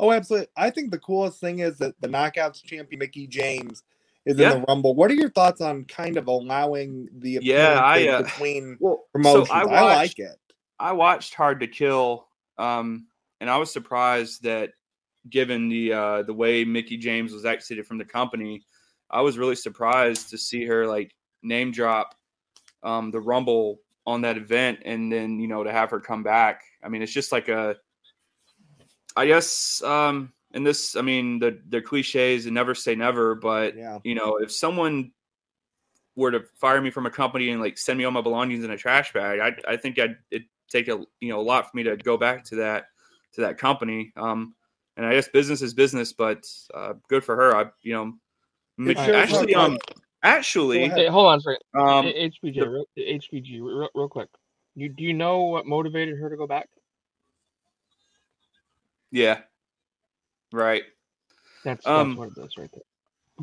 [0.00, 0.48] Oh, absolutely.
[0.56, 3.84] I think the coolest thing is that the Knockouts champion Mickie James
[4.26, 4.54] is Yeah.
[4.54, 4.96] in the Rumble.
[4.96, 9.48] What are your thoughts on kind of allowing the Yeah, I, uh, between Well, promotions?
[9.48, 10.36] so I I, like it.
[10.80, 12.26] I watched Hard to Kill,
[12.58, 13.06] um,
[13.40, 14.70] and I was surprised that
[15.30, 18.64] given the uh, the way Mickie James was exited from the company,
[19.08, 22.16] I was really surprised to see her like name drop
[22.82, 26.62] um, the Rumble on that event, and then you know to have her come back.
[26.82, 27.76] I mean, it's just like a,
[29.16, 33.76] I guess, um, and this, I mean, the the cliches and never say never, but
[33.76, 33.98] Yeah.
[34.04, 35.12] you know, if someone
[36.16, 38.70] were to fire me from a company and like send me all my belongings in
[38.70, 41.76] a trash bag, I I think I'd it'd take a you know a lot for
[41.76, 42.86] me to go back to that
[43.34, 44.12] to that company.
[44.16, 44.54] Um,
[44.96, 47.56] and I guess business is business, but uh, good for her.
[47.56, 48.14] I you know
[48.90, 49.78] It ma- shows how actually um
[50.22, 51.58] actually Hey, hold on a second.
[51.74, 54.28] um H- HBG, the- real, HBG, real, real quick.
[54.74, 56.68] You do you know what motivated her to go back?
[59.10, 59.40] yeah
[60.52, 60.82] right
[61.64, 62.82] That's, Um, that's what it is right there.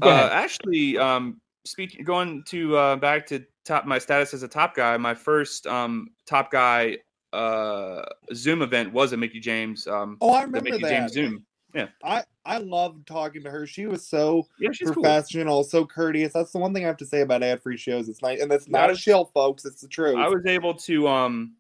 [0.02, 4.76] Uh, actually, um, speaking going to uh, back to top my status as a top
[4.76, 4.96] guy.
[4.98, 6.98] My first um, top guy
[7.34, 8.04] uh,
[8.34, 9.86] Zoom event was a Mickie James.
[9.88, 10.90] Um, Oh, I the remember Mickie that.
[10.90, 11.46] James Zoom.
[11.76, 13.68] Yeah, I I loved talking to her.
[13.68, 15.04] She was so Yeah, she's cool.
[15.04, 16.34] professional, so courteous.
[16.34, 18.10] That's the one thing I have to say about ad free shows.
[18.10, 19.66] It's nice, and it's not a That's- shill, folks.
[19.66, 20.18] It's the truth.
[20.18, 21.56] I was able to, um,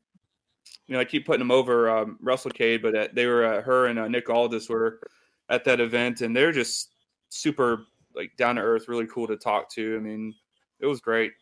[0.87, 3.61] you know, I keep putting them over um, Russell Cade, but uh, they were uh,
[3.61, 4.99] her and uh, Nick Aldis were
[5.49, 6.89] at that event, and they're just
[7.29, 7.85] super
[8.15, 9.95] like down to earth, really cool to talk to.
[9.95, 10.33] I mean,
[10.79, 11.33] it was great.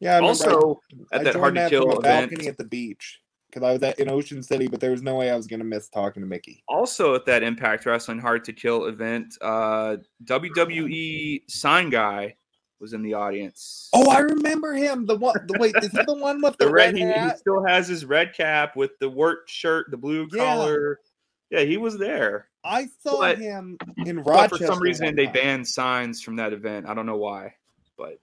[0.00, 0.16] yeah.
[0.16, 0.80] I I- Also,
[1.12, 3.20] I at that hard to kill event, balcony at the beach
[3.54, 5.60] because I was at in Ocean City, but there was no way I was going
[5.60, 6.64] to miss talking to Mickie.
[6.68, 12.36] also at that Impact Wrestling Hard to Kill event, uh, WWE sign guy
[12.80, 13.88] was in the audience.
[13.94, 15.06] Oh, I remember him.
[15.06, 15.36] The one.
[15.46, 17.86] The wait, is he the one with the, the red, red he, he still has
[17.86, 20.44] his red cap with the work shirt, the blue Yeah.
[20.44, 21.00] collar.
[21.50, 22.48] Yeah, he was there.
[22.64, 24.58] I saw but- him in Rochester.
[24.58, 26.86] for some reason, they banned signs from that event.
[26.88, 27.54] I don't know why,
[27.96, 28.18] but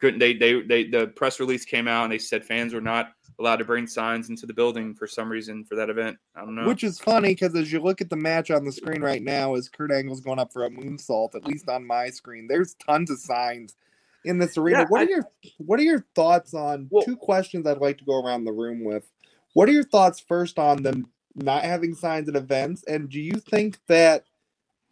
[0.00, 0.34] couldn't they?
[0.34, 3.64] They they the press release came out and they said fans were not allowed to
[3.64, 6.16] bring signs into the building for some reason for that event.
[6.34, 6.66] I don't know.
[6.66, 9.54] Which is funny because as you look at the match on the screen right now,
[9.54, 13.10] as Kurt Angle's going up for a moonsault, at least on my screen, there's tons
[13.10, 13.74] of signs
[14.24, 14.80] in this arena.
[14.80, 17.98] Yeah, what I- are your What are your thoughts on Well- two questions I'd like
[17.98, 19.10] to go around the room with?
[19.52, 23.34] What are your thoughts first on them not having signs at events, and do you
[23.34, 24.24] think that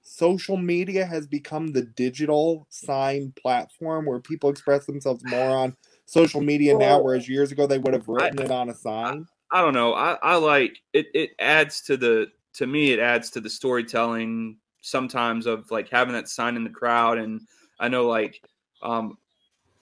[0.04, 5.76] social media has become the digital sign platform where people express themselves more on
[6.06, 9.26] social media now, whereas years ago they would have written it on a sign?
[9.50, 9.94] I don't know.
[9.94, 11.06] I, I like it.
[11.14, 12.92] It adds to the to me.
[12.92, 17.18] It adds to the storytelling sometimes of like having that sign in the crowd.
[17.18, 17.40] And
[17.80, 18.40] I know like
[18.82, 19.16] um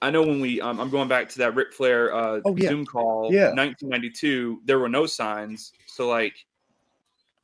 [0.01, 2.68] I know when we um, I'm going back to that Ric Flair uh, Oh, yeah.
[2.68, 3.55] Zoom call, Yeah.
[3.55, 4.62] 1992.
[4.64, 5.73] There were no signs.
[5.87, 6.35] So like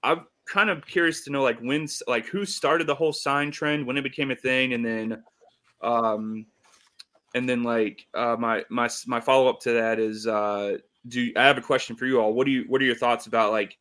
[0.02, 3.86] I'm kind of curious to know like when like who started the whole sign trend
[3.86, 5.22] when it became a thing, and then
[5.82, 6.46] um
[7.34, 11.44] and then like uh my my my follow up to that is uh do I
[11.44, 12.32] have a question for you all?
[12.32, 13.76] What do you what are your thoughts about like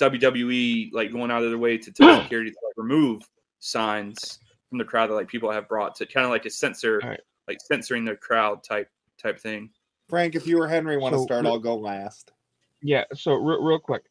[0.00, 3.22] WWE like going out of their way to tell security to like remove
[3.60, 7.00] signs from the crowd that like people have brought to kind of like a censor
[7.02, 7.20] All right.
[7.48, 8.90] like censoring the crowd type
[9.22, 9.70] type thing.
[10.08, 12.32] Frank, if you or Henry want to So, start, I'll go last.
[12.82, 13.04] Yeah.
[13.14, 14.04] So real, real quick,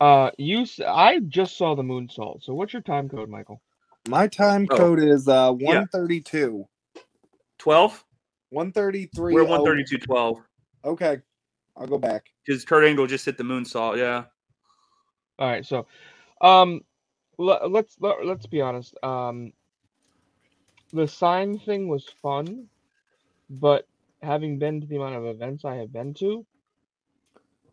[0.00, 2.42] uh, you s- I just saw the moonsault.
[2.42, 3.60] So what's your time code, Michael?
[4.08, 4.76] My time Oh.
[4.76, 5.66] code is uh Yeah.
[5.68, 6.66] 132.
[7.58, 8.04] 12?
[8.50, 9.34] 133.
[9.34, 10.38] We're oh- 132 12
[10.84, 11.20] Okay.
[11.76, 12.30] I'll go back.
[12.44, 13.98] because Kurt Angle just hit the moonsault.
[13.98, 14.24] Yeah.
[15.38, 15.66] All right.
[15.66, 15.86] So,
[16.40, 16.80] um,
[17.38, 18.94] l- let's let, let's be honest.
[19.02, 19.52] Um,
[20.92, 22.68] the sign thing was fun,
[23.50, 23.86] but
[24.22, 26.46] having been to the amount of events I have been to,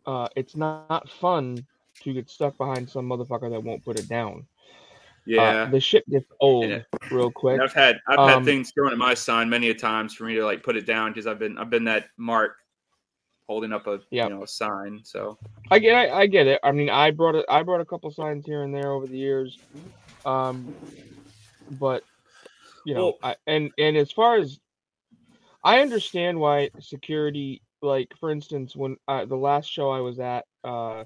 [0.06, 1.64] uh, it's not fun
[2.02, 4.46] to get stuck behind some motherfucker that won't put it down.
[5.26, 5.42] Yeah.
[5.64, 6.82] Uh, the shit gets old Yeah.
[7.10, 7.60] real quick.
[7.60, 10.34] I've had I've Um, had things thrown at my sign many a times for me
[10.34, 12.56] to like put it down because I've been I've been that mark
[13.48, 14.28] holding up a Yep.
[14.28, 15.00] you know a sign.
[15.02, 15.38] So
[15.70, 16.60] I get, I, I get it.
[16.62, 19.16] I mean, I brought it, I brought a couple signs here and there over the
[19.16, 19.58] years,
[20.26, 20.74] um,
[21.72, 22.04] but
[22.84, 24.60] you know, Well- I, and and as far as
[25.62, 30.44] I understand why security, like for instance, when uh, the last show I was at
[30.64, 31.04] uh,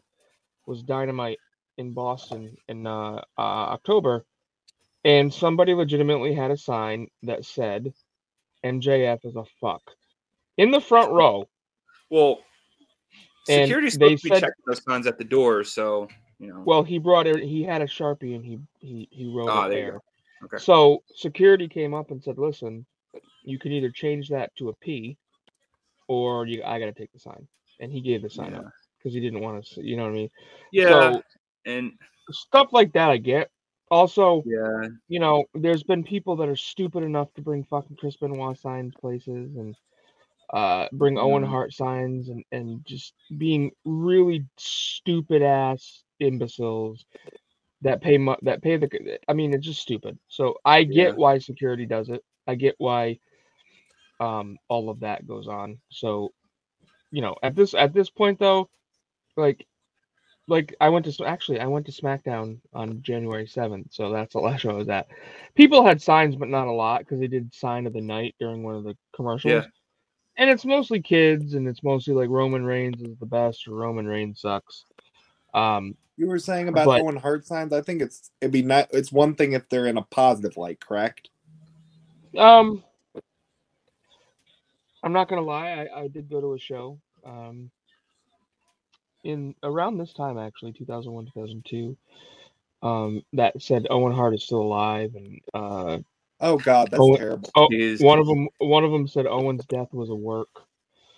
[0.68, 1.38] was Dynamite
[1.78, 4.24] in Boston in uh, uh, October,
[5.04, 7.92] and somebody legitimately had a sign that said
[8.64, 9.82] MJF is a fuck
[10.56, 11.48] in the front row.
[12.10, 12.40] well,
[13.48, 15.64] And security's they supposed to be said- checking those signs at the door.
[15.64, 16.08] So
[16.38, 16.62] you know.
[16.64, 17.42] Well, he brought it.
[17.42, 20.00] He had a sharpie and he he he wrote Ah, it there there.
[20.44, 20.58] Okay.
[20.58, 22.84] So security came up and said, "Listen,
[23.42, 25.16] you can either change that to a P,
[26.08, 27.48] or you I got to take the sign."
[27.80, 28.58] And he gave the sign Yeah.
[28.58, 29.82] up because he didn't want to.
[29.86, 30.30] You know what I mean?
[30.72, 31.10] yeah.
[31.12, 31.22] So
[31.66, 31.92] and
[32.30, 33.50] stuff like that, I get.
[33.90, 34.88] Also, yeah.
[35.08, 38.94] you know, there's been people that are stupid enough to bring fucking Chris Benoit signs
[39.00, 39.76] places and
[40.52, 41.48] uh bring Owen Mhm.
[41.48, 47.04] Hart signs and and just being really stupid ass imbeciles
[47.82, 50.18] that pay mu- that pay the I mean it's just stupid.
[50.28, 51.16] So I get Yeah.
[51.16, 52.22] why security does it.
[52.46, 53.18] I get why
[54.20, 55.78] um all of that goes on.
[55.90, 56.32] So
[57.10, 58.68] you know, at this at this point though,
[59.38, 59.66] like
[60.48, 64.40] like I went to actually I went to SmackDown on January seventh, so that's the
[64.40, 65.08] last show I was at.
[65.54, 68.62] People had signs, but not a lot because they did sign of the night during
[68.62, 69.52] one of the commercials.
[69.52, 69.64] Yeah.
[70.36, 74.06] And it's mostly kids, and it's mostly like Roman Reigns is the best or Roman
[74.06, 74.84] Reigns sucks.
[75.52, 77.72] Um, You were saying about But- Owen Hart signs.
[77.72, 78.88] I think it's it'd be not.
[78.92, 81.30] It's one thing if they're in a positive light, correct?
[82.36, 82.84] Um,
[85.02, 85.70] I'm not gonna lie.
[85.92, 86.98] I, I did go to a show.
[87.24, 87.70] Um,
[89.28, 91.96] in around this time actually, 2001, 2002.
[92.80, 95.98] Um, that said Owen Hart is still alive, and uh,
[96.40, 97.50] Oh God, that's Owen- terrible.
[97.56, 98.00] oh, Jeez.
[98.00, 100.48] one of them, one of them said Owen's death was a work.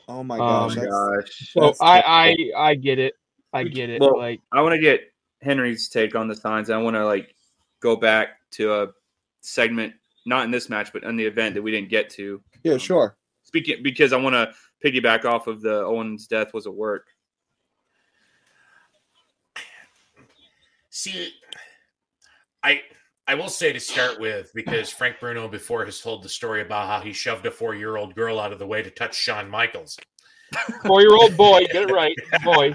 [0.09, 0.91] Oh my Um, gosh, Oh my that's,
[1.29, 1.51] gosh.
[1.53, 2.37] So That's I, I,
[2.71, 3.15] I get it.
[3.53, 4.01] I get it.
[4.01, 5.03] Well, like, I want to get
[5.43, 6.71] Henry's take on the signs.
[6.71, 7.35] I want to like
[7.81, 8.89] go back to a
[9.43, 9.93] segment,
[10.27, 12.41] not in this match, but in the event that we didn't get to.
[12.65, 13.17] yeah, sure.
[13.43, 14.53] Speaking because I want to
[14.85, 17.09] piggyback off of the Owens' death was a work.
[20.91, 21.33] See,
[22.63, 22.83] I
[23.27, 26.89] I will say to start with because Frank Bruno before has told the story about
[26.89, 29.49] how he shoved a four year old girl out of the way to touch Shawn
[29.49, 29.97] Michaels.
[30.85, 32.75] four-year-old boy, get it right, boy.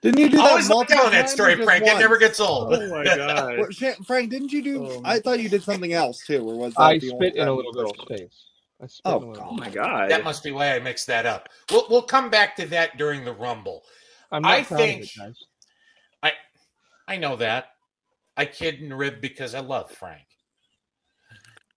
[0.00, 1.84] Didn't you do that always like multiple telling that story, just Frank.
[1.84, 2.74] It never gets old.
[2.74, 3.58] Oh my god!
[3.58, 4.86] Well, Frank, didn't you do?
[4.90, 5.02] Oh.
[5.04, 7.46] I thought you did something else too, or was that I the only spit in
[7.46, 8.46] a little girl's face.
[9.04, 9.48] Oh, in a little.
[9.50, 10.10] oh my god!
[10.10, 11.48] That must be why I mixed that up.
[11.70, 13.84] We'll we'll come back to that during the Rumble.
[14.32, 15.38] I'm not I think- it, guys.
[17.08, 17.70] I know that.
[18.36, 20.24] I kid and rib because I love Frank.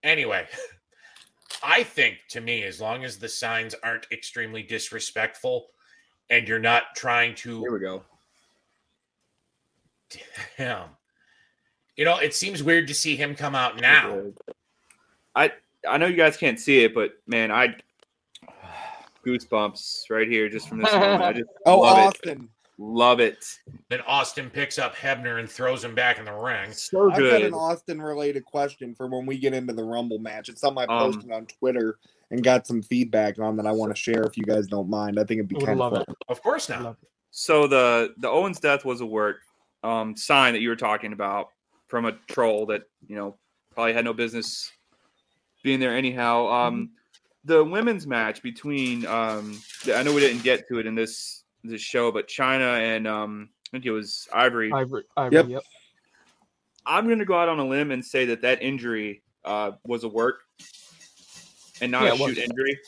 [0.03, 0.47] Anyway,
[1.63, 5.67] I think to me, as long as the signs aren't extremely disrespectful
[6.30, 7.61] and you're not trying to.
[7.61, 8.03] Here we go.
[10.57, 10.89] Damn.
[11.97, 14.21] You know, it seems weird to see him come out now.
[15.36, 15.51] I
[15.88, 17.76] I know you guys can't see it, but man, I
[19.26, 21.23] goosebumps right here just from this moment.
[21.23, 22.39] I just Oh, love it.
[22.78, 22.95] Austin.
[22.95, 23.59] Love it.
[23.89, 26.71] Then Austin picks up Hebner and throws him back in the ring.
[26.73, 27.34] So good.
[27.34, 30.49] I've got an Austin related question for when we get into the Rumble match.
[30.49, 31.97] It's something I Um, posted on Twitter
[32.32, 35.19] and got some feedback on that I want to share if you guys don't mind.
[35.19, 36.15] I think it'd be Would kind of love fun.
[36.28, 36.97] Of course I not.
[37.32, 39.38] So the the Owens death was a work
[39.84, 41.49] um, sign that you were talking about
[41.88, 43.38] from a troll that you know
[43.73, 44.71] probably had no business
[45.63, 46.47] being there anyhow.
[46.47, 46.91] Um,
[47.43, 49.61] the women's match between um,
[49.93, 53.49] I know we didn't get to it in this this show, but Chyna and um,
[53.68, 54.72] I think it was Ivory.
[54.74, 55.49] Ivory, Ivory, Yep.
[55.49, 55.63] yep.
[56.86, 60.03] I'm going to go out on a limb and say that that injury uh, was
[60.03, 60.41] a work
[61.82, 62.80] and not Yeah, a shoot injury.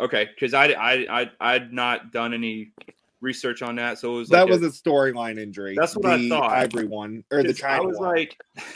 [0.00, 2.72] Okay, because I I I I'd not done any
[3.20, 5.76] research on that, so it was That like was a storyline injury.
[5.78, 6.52] That's what I the thought.
[6.52, 8.14] Ivory one or the Chyna I was one.
[8.16, 8.40] like,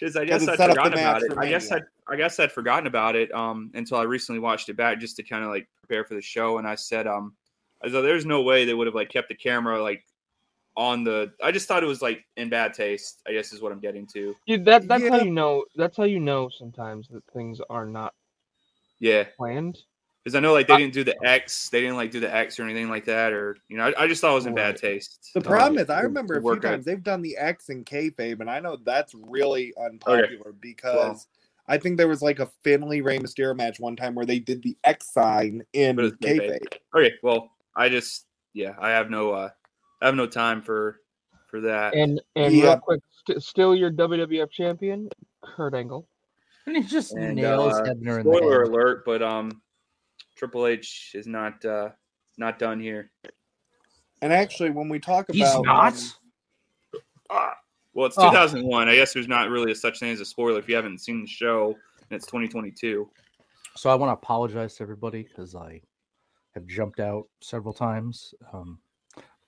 [0.00, 1.32] because I 'Cause guess I'd set up the forgotten about it.
[1.38, 4.76] I guess I'd I guess I'd forgotten about it um until I recently watched it
[4.76, 7.34] back just to kind of like prepare for the show, and I said um,
[7.82, 10.04] I thought there's no way they would have like kept the camera like
[10.76, 11.32] on the.
[11.42, 13.20] I just thought it was like in bad taste.
[13.26, 14.34] I guess is what I'm getting to.
[14.46, 15.64] Yeah, that that's how you know.
[15.76, 18.14] That's how you know sometimes that things are not
[19.00, 19.78] Yeah, planned.
[20.24, 22.34] because I know like they I- didn't do the X, they didn't like do the
[22.34, 24.54] X or anything like that, or you know, I, I just thought it was in
[24.54, 25.30] bad taste.
[25.34, 27.68] The Um, problem is, I remember a few work at- times they've done the X
[27.68, 31.26] and kayfabe, and I know that's really unpopular because
[31.68, 34.62] I think there was like a Finlay Rey Mysterio match one time where they did
[34.62, 36.60] the X sign in But it's kayfabe.
[36.62, 36.78] kayfabe.
[36.96, 39.50] Okay, well, I just yeah, I have no uh,
[40.02, 40.98] I have no time for
[41.46, 41.94] for that.
[41.94, 45.08] And and real quick, st- still your WWF champion,
[45.42, 46.06] Kurt Angle.
[46.66, 49.62] And he just And, nails uh, Hebner in the Spoiler alert, but um,
[50.36, 51.90] Triple H is not uh
[52.36, 53.10] not done here.
[54.20, 55.94] And actually, when we talk He's about not.
[57.30, 57.50] um,
[57.94, 58.28] Well, it's Oh.
[58.30, 58.88] 2001.
[58.88, 61.20] I guess there's not really a such thing as a spoiler if you haven't seen
[61.20, 63.08] the show, and it's 2022.
[63.76, 65.80] So I want to apologize to everybody because I
[66.58, 68.34] have jumped out several times.
[68.52, 68.78] Um,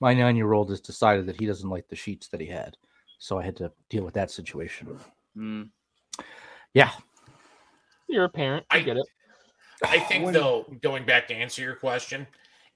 [0.00, 2.76] my nine-year-old has decided that he doesn't like the sheets that he had,
[3.18, 4.98] so I had to deal with that situation.
[5.36, 5.70] Mm.
[6.72, 6.90] Yeah,
[8.08, 8.64] You're a parent.
[8.70, 9.06] I I- get it.
[9.84, 12.26] I think When- though, going back to answer your question,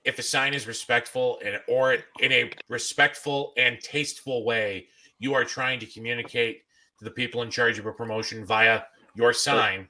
[0.05, 5.45] if a sign is respectful and or in a respectful and tasteful way, you are
[5.45, 6.63] trying to communicate
[6.99, 8.83] to the people in charge of a promotion via
[9.15, 9.89] your sign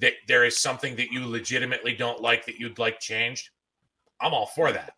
[0.00, 3.50] that there is something that you legitimately don't like that you'd like changed.
[4.20, 4.92] I'm all for that.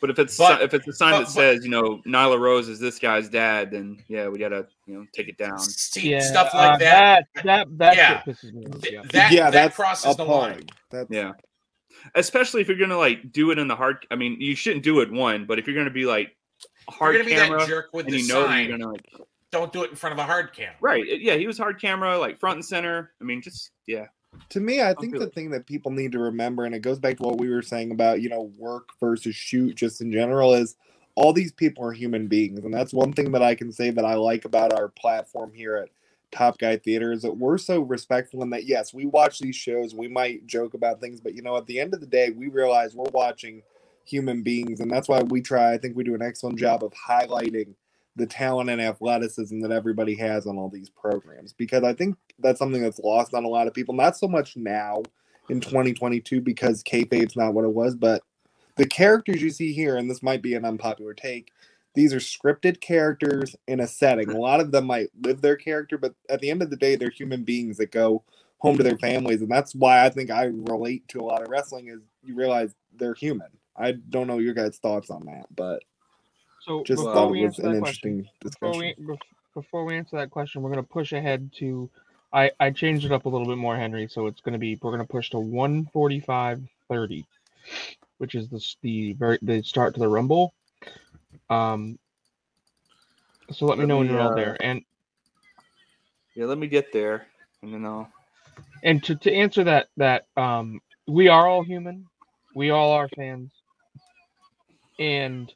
[0.00, 2.38] But if it's But- if it's a sign but- that but- says you know Nyla
[2.38, 5.58] Rose is this guy's dad, then yeah, we gotta you know take it down.
[5.58, 7.26] See Yeah, stuff like uh, that.
[7.36, 8.22] That that, that Yeah.
[8.24, 8.84] shit pisses me off.
[8.90, 9.02] Yeah.
[9.12, 10.64] that yeah, that that's crosses the line.
[10.90, 11.32] That's, Yeah.
[12.14, 14.06] Especially if you're gonna like do it in the hard.
[14.10, 16.36] I mean, you shouldn't do it one, but if you're gonna be like
[16.88, 18.68] hard you're gonna be camera that jerk with and the you know that sign.
[18.68, 19.06] you're gonna like
[19.50, 20.76] Don't do it in front of a hard camera.
[20.82, 23.12] right, yeah, he was hard camera, like front and center.
[23.20, 24.06] I mean, just yeah,
[24.50, 27.16] To me, I think the thing that people need to remember, and it goes back
[27.16, 30.76] to what we were saying about, you know, work versus shoot just in general, is
[31.16, 34.04] all these people are human beings, and that's one thing that I can say that
[34.04, 35.88] I like about our platform here at
[36.32, 39.94] Top Guy Theater is that we're so respectful in that yes, we watch these shows,
[39.94, 42.48] we might joke about things, but you know, at the end of the day, we
[42.48, 43.62] realize we're watching
[44.04, 45.72] human beings, and that's why we try.
[45.72, 47.74] I think we do an excellent job of highlighting
[48.16, 52.58] the talent and athleticism that everybody has on all these programs because I think that's
[52.58, 53.94] something that's lost on a lot of people.
[53.94, 55.02] Not so much now
[55.48, 58.22] in 2022 because kayfabe's not what it was, but
[58.76, 61.50] the characters you see here, and this might be an unpopular take,
[61.94, 64.30] these are scripted characters in a setting.
[64.30, 66.96] A lot of them might live their character, but at the end of the day,
[66.96, 68.24] they're human beings that go
[68.58, 71.48] home to their families, and that's why I think I relate to a lot of
[71.48, 71.88] wrestling.
[71.88, 73.48] Is you realize they're human.
[73.76, 75.84] I don't know your guys' thoughts on that, but
[76.66, 78.94] So just before thought we it was answer an that question, interesting before we
[79.54, 81.90] before we answer that question, we're gonna push ahead to.
[82.32, 84.08] I I changed it up a little bit more, Henry.
[84.08, 87.24] So it's gonna be we're gonna push to 145.30,
[88.18, 90.54] which is the the very the start to the Rumble.
[91.50, 91.98] Um.
[93.52, 94.82] So let me Let know when you're all uh, there, and
[96.34, 97.26] Yeah, let me get there,
[97.62, 98.10] and then I'll.
[98.82, 102.06] and to, to answer that that um we are all human
[102.54, 103.52] we all are fans
[104.98, 105.52] and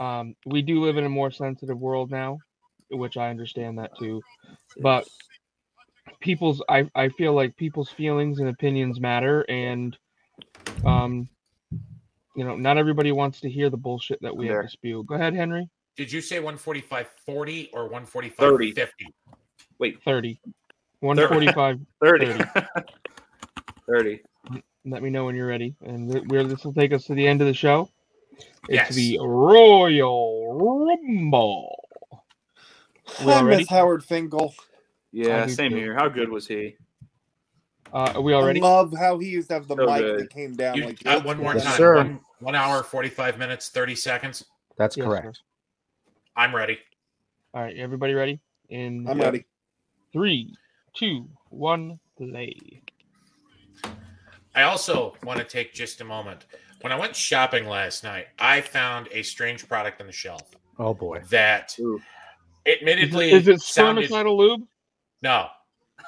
[0.00, 2.38] um we do live in a more sensitive world now
[2.90, 4.22] which i understand that too.
[4.80, 5.06] But
[6.20, 9.96] people's i i feel like people's feelings and opinions matter and
[10.84, 11.28] um
[12.34, 15.04] you know not everybody wants to hear the bullshit that we have to spew.
[15.04, 15.68] Go ahead henry.
[15.96, 18.74] Did you say 145.40 or 145.50?
[18.76, 19.14] 30.
[19.78, 20.40] Wait, 30
[21.00, 22.44] 145 30.
[23.88, 24.20] 30.
[24.84, 27.26] let me know when you're ready and th- where this will take us to the
[27.26, 27.88] end of the show
[28.68, 28.94] it's Yes.
[28.94, 31.88] the royal rumble
[33.24, 34.54] we Hi, Miss Howard Finkel.
[35.12, 35.78] Yeah, same too.
[35.78, 35.94] here.
[35.94, 36.76] How good was he?
[37.92, 40.02] uh are we all ready I love how he used to have the So mic
[40.02, 40.20] good.
[40.20, 41.76] that came down You, like uh, one more Yes, time.
[41.78, 41.96] sir.
[41.96, 44.44] One, one hour, 45 minutes, 30 seconds.
[44.76, 45.24] That's Yes, correct.
[45.24, 45.32] sir.
[46.36, 46.78] I'm ready.
[47.54, 49.24] all right everybody ready in I'm Yeah.
[49.24, 49.44] ready.
[50.12, 50.54] three
[50.94, 52.82] two one play
[54.54, 56.44] I also want to take just a moment.
[56.80, 60.42] When I went shopping last night, I found a strange product on the shelf
[60.78, 61.22] Oh boy.
[61.30, 62.00] that Ooh.
[62.64, 64.62] is admittedly it, is it sounded spermicidal lube
[65.22, 65.48] no.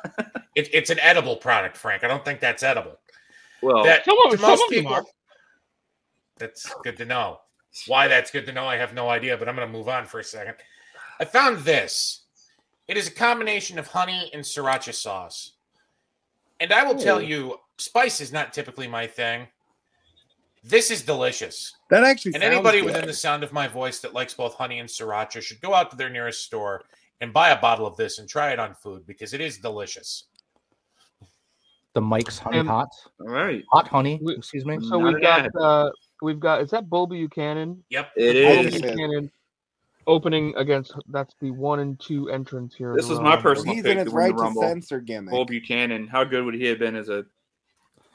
[0.54, 2.04] it, it's an edible product, Frank.
[2.04, 2.98] I don't think that's edible.
[3.60, 5.04] Well, that some of- to some most of them people, are.
[6.38, 7.40] that's good to know.
[7.88, 10.06] Why that's good to know, I have no idea, but I'm going to move on
[10.06, 10.54] for a second.
[11.18, 12.22] I found this.
[12.88, 15.52] It is a combination of honey and sriracha sauce.
[16.60, 17.20] And I will tell Oh.
[17.20, 19.48] you, spice is not typically my thing.
[20.62, 21.74] This is delicious.
[21.88, 22.86] That actually And anybody good.
[22.86, 25.90] within the sound of my voice that likes both honey and sriracha should go out
[25.90, 26.82] to their nearest store
[27.22, 30.24] and buy a bottle of this and try it on food because it is delicious.
[31.94, 32.88] The mic's honey And- hot.
[33.20, 33.64] all right.
[33.72, 34.20] Hot honey.
[34.22, 34.78] We- excuse me.
[34.80, 35.90] so Not we've got uh
[36.22, 38.10] we've got is that Bo Buchanan Yep.
[38.16, 38.74] It Bo is.
[38.74, 38.96] Buchanan.
[38.96, 39.30] Buchanan
[40.06, 42.94] opening against that's the one and two entrance here.
[42.94, 43.74] This is my personal Rumble.
[43.74, 44.62] He's pick in his the right to Rumble.
[44.62, 45.30] censor gimmick.
[45.32, 46.06] Bull Buchanan.
[46.06, 47.24] How good would he have been as a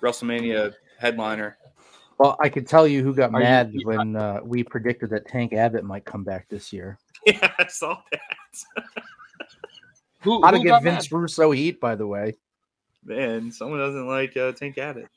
[0.01, 1.57] WrestleMania headliner?
[2.17, 5.27] Well, I could tell you who got Are mad you- when uh, we predicted that
[5.27, 6.97] Tank Abbott might come back this year.
[7.25, 8.83] Yeah, I saw that.
[10.21, 11.17] Who, How to who give Vince mad?
[11.21, 12.35] Russo heat, by the way.
[13.03, 15.07] Man, someone doesn't like uh, Tank Abbott.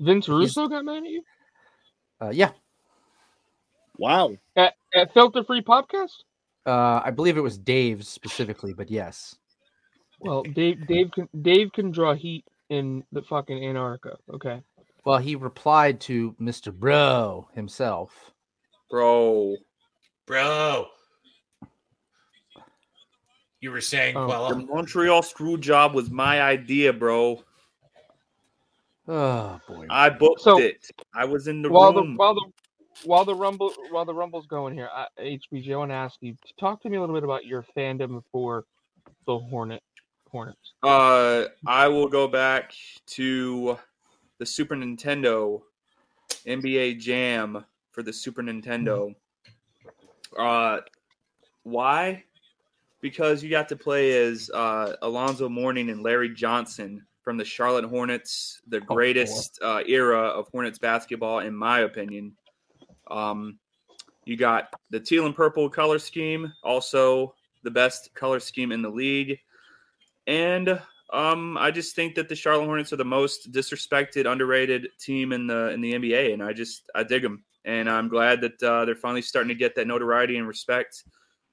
[0.00, 1.22] Vince Russo got mad at you
[2.20, 2.50] Uh, yeah,
[3.98, 4.36] Wow.
[4.56, 6.12] at, at Filter Free Podcast.
[6.66, 9.36] uh, I believe it was Dave specifically, but yes.
[10.20, 14.16] Well, Dave Dave can Dave can draw heat in the fucking Antarctica.
[14.32, 14.62] Okay.
[15.08, 16.70] Well, he replied to Mr.
[16.70, 18.30] Bro himself.
[18.90, 19.56] Bro.
[20.26, 20.88] Bro.
[23.62, 27.42] You were saying, Oh, well, The Montreal screw job was my idea, bro.
[29.08, 29.86] Oh boy.
[29.88, 30.86] I booked So- it.
[31.14, 32.16] I was in the while the room.
[32.18, 32.44] while the
[33.04, 36.36] while the rumble while the rumble's going here, I, HBG, I want to ask you
[36.60, 38.66] talk to me a little bit about your fandom for
[39.24, 39.82] the Hornet
[40.30, 40.74] Hornets.
[40.82, 42.74] Uh, I will go back
[43.06, 43.78] to
[44.38, 45.60] the Super Nintendo
[46.46, 49.14] NBA Jam for the Super Nintendo.
[50.38, 50.78] Uh,
[51.62, 52.24] why?
[53.00, 57.84] Because you got to play as uh, Alonzo Mourning and Larry Johnson from the Charlotte
[57.84, 62.34] Hornets, the greatest uh, era of Hornets basketball, in my opinion.
[63.10, 63.58] Um,
[64.24, 67.34] you got the teal and purple color scheme, also
[67.64, 69.38] the best color scheme in the league.
[70.26, 70.80] And
[71.12, 75.46] um, I just think that the Charlotte Hornets are the most disrespected, underrated team in
[75.46, 78.84] the in the NBA, and I just I dig them, and I'm glad that uh,
[78.84, 81.04] they're finally starting to get that notoriety and respect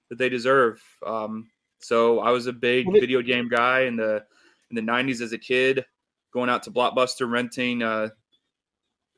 [0.09, 0.81] that they deserve.
[1.05, 1.47] Um,
[1.79, 4.25] so I was a big video game guy in the
[4.71, 5.85] in the '90s as a kid,
[6.33, 8.09] going out to Blockbuster, renting uh,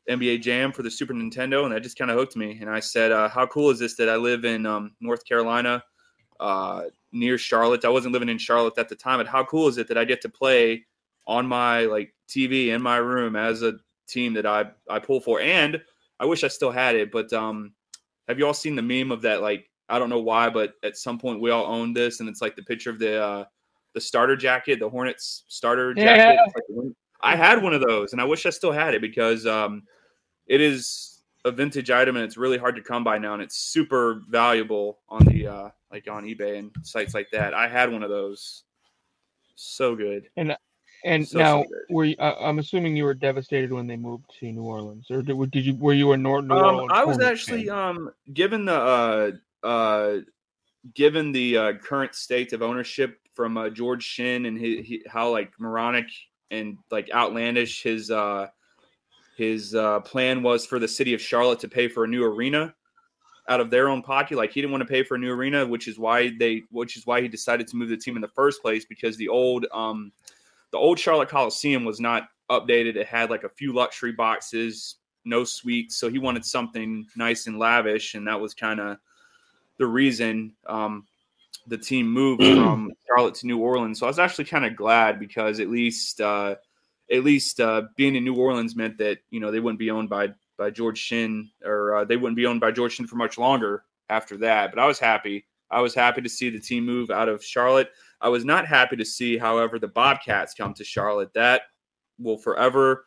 [0.07, 2.59] NBA Jam for the Super Nintendo, and that just kind of hooked me.
[2.61, 5.84] And I said, uh, "How cool is this that I live in um, North Carolina,
[6.39, 7.85] uh, near Charlotte?
[7.85, 10.05] I wasn't living in Charlotte at the time, but how cool is it that I
[10.05, 10.85] get to play
[11.25, 13.73] on my like TV in my room as a
[14.07, 15.39] team that I I pull for?
[15.39, 15.81] And
[16.19, 17.73] I wish I still had it, but um,
[18.27, 19.41] have you all seen the meme of that?
[19.41, 22.41] Like, I don't know why, but at some point we all owned this, and it's
[22.41, 23.45] like the picture of the uh,
[23.93, 26.34] the starter jacket, the Hornets starter jacket.
[26.35, 26.43] Yeah.
[26.45, 28.93] It's like the win- I had one of those, and I wish I still had
[28.93, 29.84] it because um,
[30.45, 33.57] it is a vintage item, and it's really hard to come by now, and it's
[33.57, 37.53] super valuable on the uh, like on eBay and sites like that.
[37.53, 38.64] I had one of those.
[39.55, 40.30] So good.
[40.35, 40.55] And
[41.26, 41.69] So, so now, good.
[41.89, 45.22] were you, uh, I'm assuming you were devastated when they moved to New Orleans, or
[45.22, 45.76] did, did you?
[45.76, 46.91] Were you a Nor- New Um, Orleans?
[46.93, 47.77] I was actually fan?
[47.77, 49.31] um given the uh
[49.65, 50.18] uh
[50.93, 55.31] given the uh, current state of ownership from uh, George Shinn and he, he, how
[55.31, 56.07] like moronic
[56.51, 58.47] and like outlandish his uh
[59.38, 62.73] his uh plan was for the city of Charlotte to pay for a new arena
[63.49, 65.65] out of their own pocket like he didn't want to pay for a new arena
[65.65, 68.28] which is why they which is why he decided to move the team in the
[68.28, 70.11] first place because the old um
[70.72, 74.95] the old Charlotte Coliseum was not updated it had like a few luxury boxes
[75.28, 75.95] no suites.
[75.95, 78.98] So he wanted something nice and lavish, and that was kind of
[79.78, 81.06] the reason um,
[81.68, 83.99] the team moved from Charlotte to New Orleans.
[83.99, 86.56] So I was actually kind of glad because at least uh,
[87.11, 90.10] at least uh, being in New Orleans meant that you know they wouldn't be owned
[90.10, 93.38] by by George Shinn or uh, they wouldn't be owned by George Shinn for much
[93.38, 94.71] longer after that.
[94.71, 95.45] But I was happy.
[95.69, 97.91] I was happy to see the team move out of Charlotte.
[98.21, 101.34] I was not happy to see, however, the Bobcats come to Charlotte.
[101.34, 101.63] That
[102.19, 103.05] will forever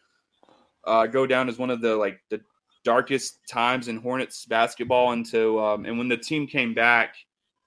[0.85, 2.41] uh, go down as one of the like the
[2.85, 5.13] darkest times in Hornets basketball.
[5.13, 7.17] Into um, and when the team came back,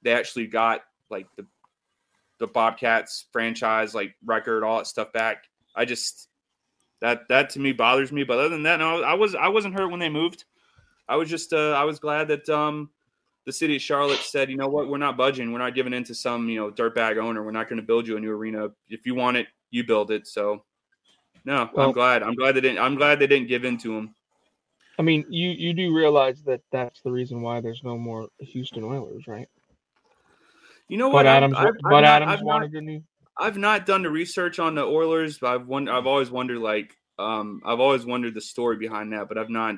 [0.04, 1.46] they actually got like the
[2.40, 5.46] the Bobcats franchise like record, all that stuff back.
[5.76, 6.30] I just
[7.04, 8.24] that that to me bothers me.
[8.24, 10.46] But other than that, no, I was I wasn't hurt when they moved.
[11.08, 12.90] I was just uh, I was glad that um,
[13.46, 15.52] the city of Charlotte said, you know what, we're not budging.
[15.52, 17.44] We're not giving in to some you know dirtbag owner.
[17.44, 18.70] We're not going to build you a new arena.
[18.90, 20.26] If you want it, you build it.
[20.28, 20.64] So
[21.46, 22.24] no, Well- I'm glad.
[22.24, 22.80] I'm glad they didn't.
[22.80, 24.16] I'm glad they didn't give in to him.
[24.98, 28.84] I mean, you you do realize that that's the reason why there's no more Houston
[28.86, 29.50] Oilers, right?
[30.88, 31.28] You know what?
[31.28, 33.04] I've- Adams, I've- I've but not- Adams I've not- wanted a new.
[33.38, 36.96] I've not done the research on the Oilers, but I've won- I've always wondered like
[37.20, 39.76] um I've always wondered the story behind that, but I've not.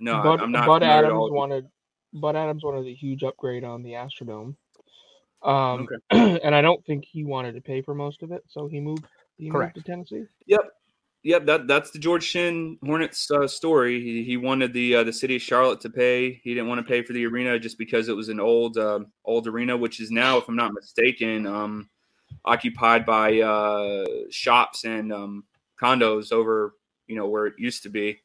[0.00, 0.66] No, Bud, I'm not.
[0.66, 1.66] Bud Adams wanted.
[2.12, 4.56] Bud Adams wanted a huge upgrade on the Astrodome.
[5.42, 8.80] Um, and I don't think he wanted to pay for most of it, so he
[8.80, 9.04] moved.
[9.36, 9.76] He Correct.
[9.76, 10.24] moved to Tennessee.
[10.46, 10.60] Yep,
[11.22, 11.46] yep.
[11.46, 14.00] That that's the George Shinn Hornets uh, story.
[14.02, 16.40] He, he wanted the uh, the city of Charlotte to pay.
[16.42, 19.00] He didn't want to pay for the arena just because it was an old uh,
[19.24, 21.90] old arena, which is now, if I'm not mistaken, um,
[22.44, 25.44] occupied by uh, shops and um,
[25.80, 26.74] condos over
[27.06, 28.20] you know where it used to be.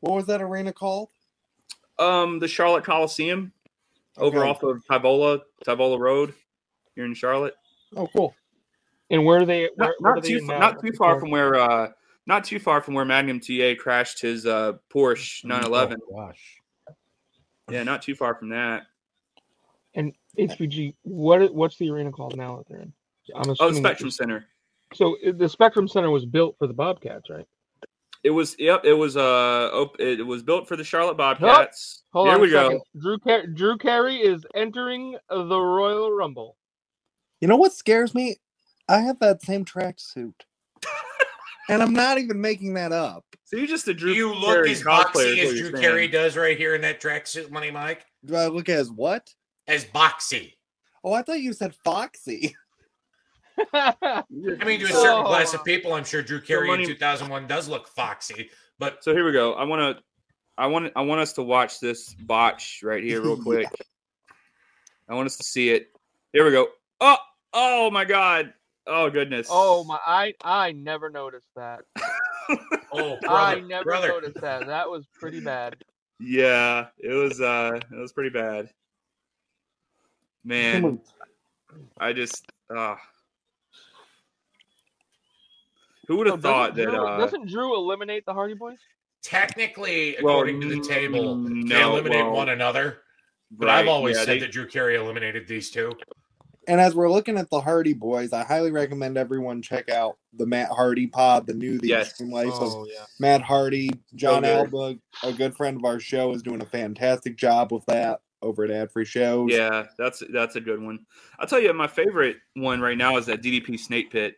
[0.00, 1.08] What was that arena called?
[1.98, 3.52] Um, the Charlotte Coliseum
[4.18, 6.34] over off of Tyvola Tyvola Road
[6.94, 7.54] here in Charlotte.
[7.96, 8.34] Oh, cool.
[9.10, 9.68] And where are they?
[9.76, 10.70] Where, Not, where not are they too far, now?
[10.70, 11.88] not too far from where uh
[12.26, 15.98] not too far from where Magnum TA crashed his uh Porsche 911.
[16.10, 16.60] Oh, gosh.
[17.70, 18.84] Yeah, not too far from that.
[19.94, 22.92] And HBG, what what's the arena called now that they're in?
[23.34, 24.46] I'm Oh, assuming the that Spectrum was- Center.
[24.94, 27.46] So the Spectrum Center was built for the Bobcats, right?
[28.22, 28.84] It was yep.
[28.84, 32.02] It was uh op- it was built for the Charlotte Bobcats.
[32.12, 32.82] Hold Here on we a go.
[33.00, 36.56] Drew Car- Drew Carey is entering the Royal Rumble.
[37.40, 38.36] You know what scares me?
[38.88, 40.34] I have that same tracksuit.
[41.68, 43.24] and I'm not even making that up.
[43.44, 44.12] So you just a Drew.
[44.12, 45.76] you look Carey as boxy as Drew saying.
[45.76, 48.06] Carey does right here in that tracksuit, Money Mike.
[48.24, 49.32] Do I look as what?
[49.68, 50.54] As boxy.
[51.04, 52.56] Oh, I thought you said Foxy.
[53.72, 54.22] I
[54.64, 55.24] mean, to a certain Oh.
[55.24, 58.50] class of people, I'm sure Drew Carey Money- in 2001 does look foxy.
[58.78, 59.54] But So here we go.
[59.54, 60.02] I want to,
[60.58, 63.68] I want, I want us to watch this botch right here real quick.
[65.08, 65.90] I want us to see it.
[66.32, 66.68] Here we go.
[67.00, 67.16] Oh,
[67.52, 68.52] oh my God.
[68.88, 69.48] Oh goodness.
[69.50, 69.98] oh my!
[70.06, 71.80] I I never noticed that.
[72.92, 74.66] oh, I brother, never brother, noticed that.
[74.68, 75.76] That was pretty bad.
[76.20, 77.40] Yeah, it was.
[77.40, 78.70] uh It was pretty bad.
[80.44, 81.00] Man,
[81.98, 82.46] I just.
[82.74, 82.94] uh
[86.08, 86.96] Who would So have thought doesn't that?
[86.98, 88.78] Drew, uh doesn't Drew eliminate the Hardy Boys?
[89.22, 92.98] technically, Well, according to the table, mm, they eliminate well, one another.
[93.50, 95.92] But right, I've always yeah, said they- that Drew Carey eliminated these two.
[96.68, 100.46] And as we're looking at the Hardy Boys, I highly recommend everyone check out the
[100.46, 102.08] Matt Hardy pod, the new The Yes.
[102.08, 103.04] Extreme Life of Oh yeah.
[103.20, 103.88] Matt Hardy.
[104.16, 104.50] Jon good.
[104.72, 108.64] Alba, a good friend of our show, is doing a fantastic job with that over
[108.64, 109.52] at Ad Free Shows.
[109.52, 111.06] Yeah, that's that's a good one.
[111.38, 114.34] I'll tell you, my favorite one right now is that DDP Snake Pit.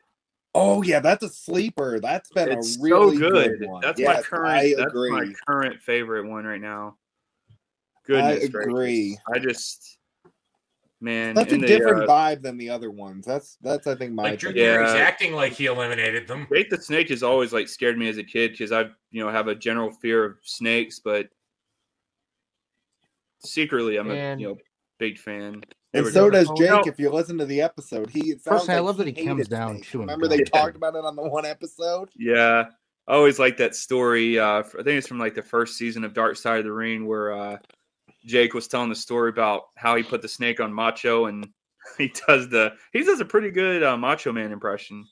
[0.54, 2.00] Oh yeah, that's a sleeper.
[2.00, 3.66] That's been It's a really so good.
[3.66, 3.80] one.
[3.82, 4.48] That's my current.
[4.48, 6.96] I that's my current favorite one right now.
[8.06, 8.66] Goodness gracious.
[8.66, 9.18] agree.
[9.34, 9.98] I just,
[11.02, 13.26] man, That's a the, different uh, vibe than the other ones.
[13.26, 14.76] That's that's I think my Like Drew opinion.
[14.76, 15.00] Carey's Yeah.
[15.00, 16.46] acting like he eliminated them.
[16.50, 19.30] Jake the Snake has always like scared me as a kid because I, you know,
[19.30, 21.28] have a general fear of snakes, but
[23.40, 24.58] secretly I'm And- a you know
[24.98, 25.62] big fan.
[25.94, 26.32] And so done.
[26.44, 26.70] does Oh, Jake.
[26.70, 26.82] no.
[26.86, 29.48] If you listen to the episode, he it sounds Personally, I love that he comes
[29.48, 29.88] down snakes.
[29.88, 30.36] chewing Remember gum.
[30.36, 30.60] they Yeah.
[30.60, 32.10] talked about it on the one episode.
[32.16, 32.64] Yeah,
[33.06, 34.38] I always like that story.
[34.38, 37.06] Uh, I think it's from like the first season of Dark Side of the Ring,
[37.06, 37.56] where uh,
[38.26, 41.48] Jake was telling the story about how he put the snake on Macho, and
[41.98, 45.06] he does the he does a pretty good uh, Macho Man impression.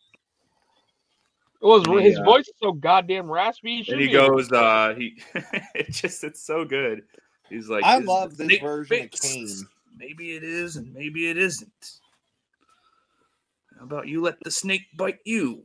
[1.62, 3.82] It was And he, his uh, voice is so goddamn raspy.
[3.82, 5.18] should and he goes, uh, he
[5.74, 7.02] it just it's so good.
[7.48, 9.22] He's like, I love this snake version of fixed?
[9.22, 9.48] Kane.
[9.96, 11.90] Maybe it is, and maybe it isn't.
[13.78, 15.62] How about you let the snake bite you?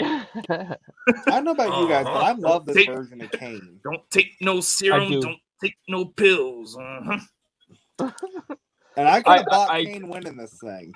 [0.00, 0.26] I
[1.26, 3.80] don't know about you guys, but I love this Take- version of Kane.
[3.84, 5.10] Don't take no serum.
[5.10, 5.20] do.
[5.20, 6.76] Don't take no pills.
[6.78, 7.18] Uh-huh.
[8.96, 10.92] And I could I- have bought I- Kane winning this thing.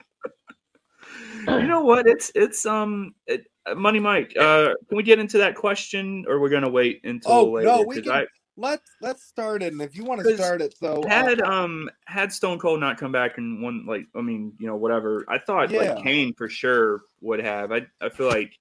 [1.47, 2.07] you know what?
[2.09, 4.35] It's it's um it, uh, Money Mike.
[4.37, 7.67] Uh, can we get into that question, or we're gonna wait until Oh later?
[7.69, 8.27] no, we 'Cause can I,
[8.57, 9.73] let's let's start it.
[9.73, 12.99] And if you want to start it, so uh, had um had Stone Cold not
[12.99, 15.95] come back and one like I mean you know whatever I thought Yeah.
[15.95, 18.53] like Kane for sure would have I I feel like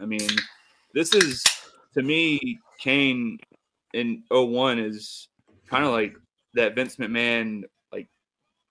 [0.00, 0.28] I mean
[0.94, 1.42] this is
[1.94, 3.38] to me Kane
[3.94, 5.28] in 01 is
[5.68, 6.14] kind of like
[6.54, 7.62] that Vince McMahon
[7.92, 8.08] like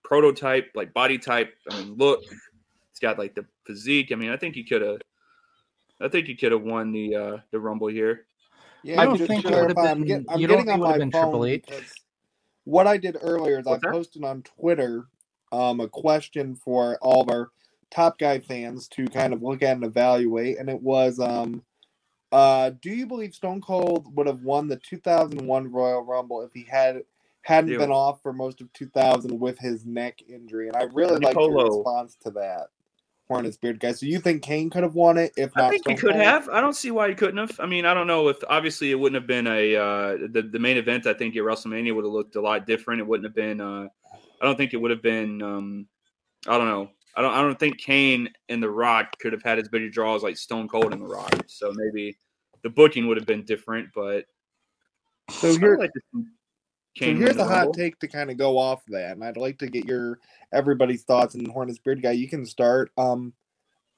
[0.04, 2.20] prototype like body type I mean look
[2.90, 4.98] it's got like the physique I mean I think he could have
[6.00, 8.26] I think he could have won the uh the Rumble here
[8.84, 10.80] yeah, I don't just think to it I'm, been- get, I'm you don't getting on
[10.80, 11.64] my been phone Triple H?
[11.66, 11.82] because
[12.64, 13.92] what I did earlier is I What's that?
[13.92, 15.06] posted on Twitter
[15.52, 17.50] um, a question for all of our
[17.90, 21.62] Top Guy fans to kind of look at and evaluate, and it was, um,
[22.32, 26.62] uh, do you believe Stone Cold would have won the 2001 Royal Rumble if he
[26.64, 27.02] had
[27.42, 27.78] hadn't Yeah.
[27.78, 30.68] been off for most of 2000 with his neck injury?
[30.68, 32.68] And I really like your response to that,
[33.32, 33.92] Hornets Beard guy.
[33.92, 35.66] So you think Kane could have won it if not?
[35.66, 36.48] I think he could have.
[36.48, 37.58] I don't see why he couldn't have.
[37.58, 40.58] I mean, I don't know if obviously it wouldn't have been a uh, the the
[40.58, 41.06] main event.
[41.06, 43.00] I think at WrestleMania would have looked a lot different.
[43.00, 43.60] It wouldn't have been.
[43.60, 43.88] Uh,
[44.40, 45.42] I don't think it would have been.
[45.42, 45.86] Um,
[46.46, 46.90] I don't know.
[47.16, 47.32] I don't.
[47.32, 50.68] I don't think Kane and The Rock could have had as many draws like Stone
[50.68, 51.44] Cold and The Rock.
[51.46, 52.16] So maybe
[52.62, 53.88] the booking would have been different.
[53.94, 54.26] But
[55.30, 55.90] So I here, like
[56.98, 59.58] see So here's a hot take to kind of go off that, and I'd like
[59.58, 60.18] to get your
[60.52, 61.34] everybody's thoughts.
[61.34, 62.90] And Hornets Beard guy, you can start.
[62.96, 63.32] Um,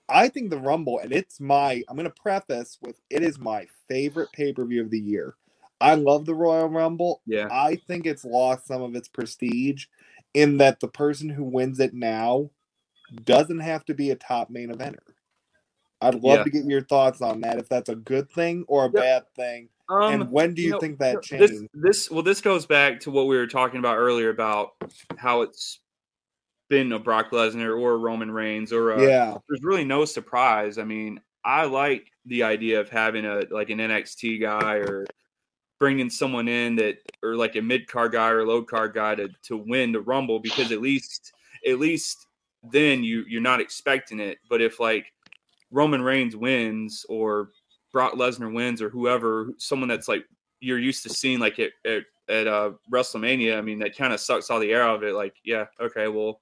[0.09, 1.83] I think the Rumble, and it's my.
[1.89, 5.37] I'm going to preface with it is my favorite pay per view of the year.
[5.81, 7.23] I love the Royal Rumble.
[7.27, 7.51] Yeah.
[7.51, 9.87] I think it's lost some of its prestige
[10.35, 12.51] in that the person who wins it now
[13.25, 14.99] doesn't have to be a top main eventer.
[16.01, 16.45] I'd love Yeah.
[16.45, 17.59] to get your thoughts on that.
[17.59, 19.03] If that's a good thing or a Yep.
[19.03, 21.53] bad thing, Um, and when do you know, think that changed?
[21.53, 24.71] This, this well, this goes back to what we were talking about earlier about
[25.17, 25.81] how it's
[26.71, 29.37] been a Brock Lesnar or a Roman Reigns or a, yeah.
[29.49, 30.79] there's really no surprise.
[30.79, 35.07] I mean, I like the idea of having a like an NXT guy or
[35.79, 39.29] bringing someone in that or like a mid card guy or low card guy to
[39.43, 41.33] to win the Rumble because at least
[41.69, 42.27] at least
[42.63, 44.39] then you you're not expecting it.
[44.49, 45.13] But if like
[45.71, 47.51] Roman Reigns wins or
[47.95, 50.27] Brock Lesnar wins or whoever, someone that's like
[50.61, 54.21] you're used to seeing like at at, at uh, WrestleMania, I mean that kind of
[54.21, 55.15] sucks all the air out of it.
[55.15, 56.41] Like, yeah, okay, well,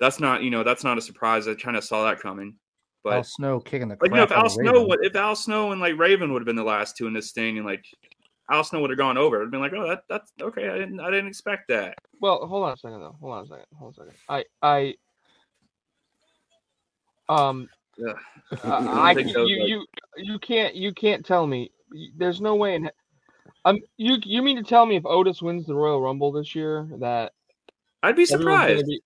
[0.00, 1.46] that's not you know that's not a surprise.
[1.46, 2.56] I kind of saw that coming.
[3.04, 4.98] But Al Snow kicking the like you know, if Al of Snow, Raven.
[5.02, 7.58] if Al Snow and like Raven would have been the last two in this thing,
[7.58, 7.84] and like
[8.50, 10.70] Al Snow would have gone over, I'd been like, oh, that that's okay.
[10.70, 11.96] I didn't I didn't expect that.
[12.20, 13.16] Well, hold on a second though.
[13.20, 13.66] Hold on a second.
[13.78, 14.18] Hold on a second.
[14.28, 14.94] I I
[17.28, 18.12] um Yeah.
[18.64, 19.86] uh, I you you, you
[20.16, 21.70] you can't you can't tell me.
[22.16, 22.90] There's no way in.
[23.64, 26.88] Um, you you mean to tell me if Otis wins the Royal Rumble this year
[26.98, 27.32] that
[28.02, 28.86] I'd be everyone's gonna surprised.
[28.86, 29.00] be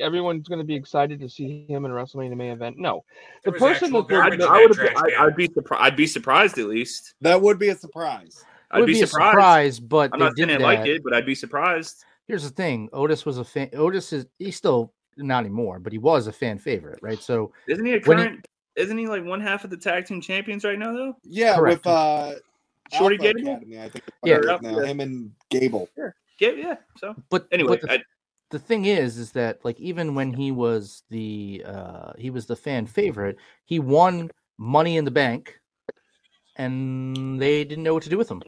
[0.00, 2.78] everyone's going to be excited to see him in a WrestleMania main event?
[2.78, 3.04] No,
[3.44, 5.14] the person actual that I'd, in I would trash I'd.
[5.14, 5.82] I'd be surprised.
[5.82, 7.14] I'd be surprised at least.
[7.20, 8.44] That would be a surprise.
[8.70, 9.32] I'd would be, be, a surprised.
[9.32, 12.04] surprise, but I'm not saying did I like it, but I'd be surprised.
[12.26, 13.70] Here's the thing: Otis was a fan.
[13.74, 17.22] Otis is he's still not anymore, but he was a fan favorite, right?
[17.22, 18.46] So Isn't he a When he- current?
[18.76, 21.16] Isn't he like one half of the tag team champions right now though?
[21.22, 21.84] Yeah, Correct.
[21.84, 22.32] with uh
[22.92, 23.50] Shorty Alpha Gable?
[23.52, 24.04] Academy, I think.
[24.24, 24.40] Yeah.
[24.44, 25.88] yeah, now him and Gable.
[26.40, 26.76] Yeah, yeah.
[26.98, 27.98] So but anyway, but the, I,
[28.50, 32.56] the thing is, is that like even when he was the uh he was the
[32.56, 35.60] fan favorite, he won Money in the Bank,
[36.56, 38.42] and they didn't know what to do with him.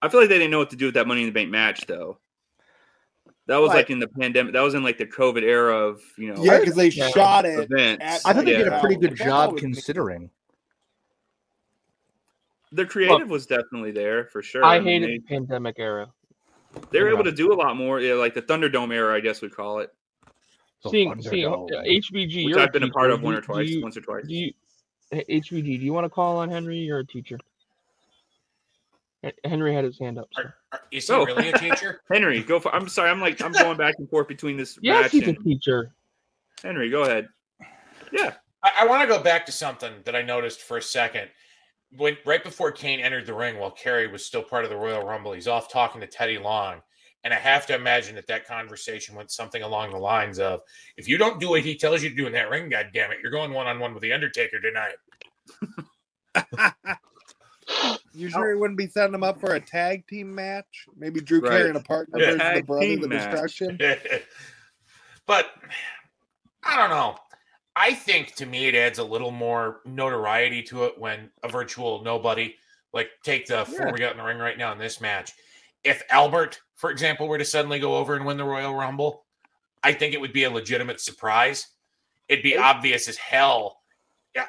[0.00, 1.50] I feel like they didn't know what to do with that Money in the Bank
[1.50, 2.18] match though.
[3.48, 3.76] That was Right.
[3.76, 4.52] like in the pandemic.
[4.52, 6.44] That was in like the COVID era of you know.
[6.44, 7.58] Yeah, because they shot it.
[7.58, 8.04] events.
[8.04, 10.30] at I thought they did a pretty good job considering.
[12.72, 14.62] The creative was definitely there for sure.
[14.62, 16.08] I mean, hated the pandemic era.
[16.74, 18.00] They, they were able to do a lot more.
[18.00, 19.90] Yeah, like the Thunderdome era, I guess we'd call it.
[20.84, 23.68] The Seeing, seeing uh, HBG, Which you're I've been a part of one or twice,
[23.70, 24.26] you, once or twice.
[24.28, 24.52] do you,
[25.10, 26.76] HBG, do you want to call on Henry?
[26.76, 27.38] You're a teacher.
[29.24, 30.28] H- Henry had his hand up.
[30.34, 30.54] sir.
[30.72, 31.24] Are- Is he Oh.
[31.24, 32.02] really a teacher?
[32.10, 32.74] Henry, go for.
[32.74, 33.10] I'm sorry.
[33.10, 35.92] I'm like I'm going back and forth between this Yes, match he's a teacher.
[36.62, 36.90] Henry.
[36.90, 37.28] Go ahead.
[38.12, 38.34] Yeah.
[38.62, 41.28] I, I want to go back to something that I noticed for a second.
[41.96, 45.02] When right before Kane entered the ring, while Carey was still part of the Royal
[45.06, 46.82] Rumble, he's off talking to Teddy Long,
[47.24, 50.60] and I have to imagine that that conversation went something along the lines of,
[50.98, 53.10] "If you don't do what he tells you to do in that ring, God damn
[53.10, 54.96] it, you're going one on one with the Undertaker tonight."
[58.18, 60.86] You sure he wouldn't be setting them up for a tag team match?
[60.96, 61.50] Maybe Drew Right.
[61.52, 62.24] Carey and a partner Yeah.
[62.26, 63.30] versus the Tag Brothers team of match.
[63.30, 63.78] Destruction.
[65.26, 65.46] but
[66.64, 67.16] I don't know.
[67.76, 72.02] I think to me it adds a little more notoriety to it when a virtual
[72.02, 72.56] nobody,
[72.92, 73.92] like take the four Yeah.
[73.92, 75.32] we got in the ring right now in this match.
[75.84, 79.24] If Albert, for example, were to suddenly go over and win the Royal Rumble,
[79.84, 81.68] I think it would be a legitimate surprise.
[82.28, 83.77] It'd be obvious as hell, yeah,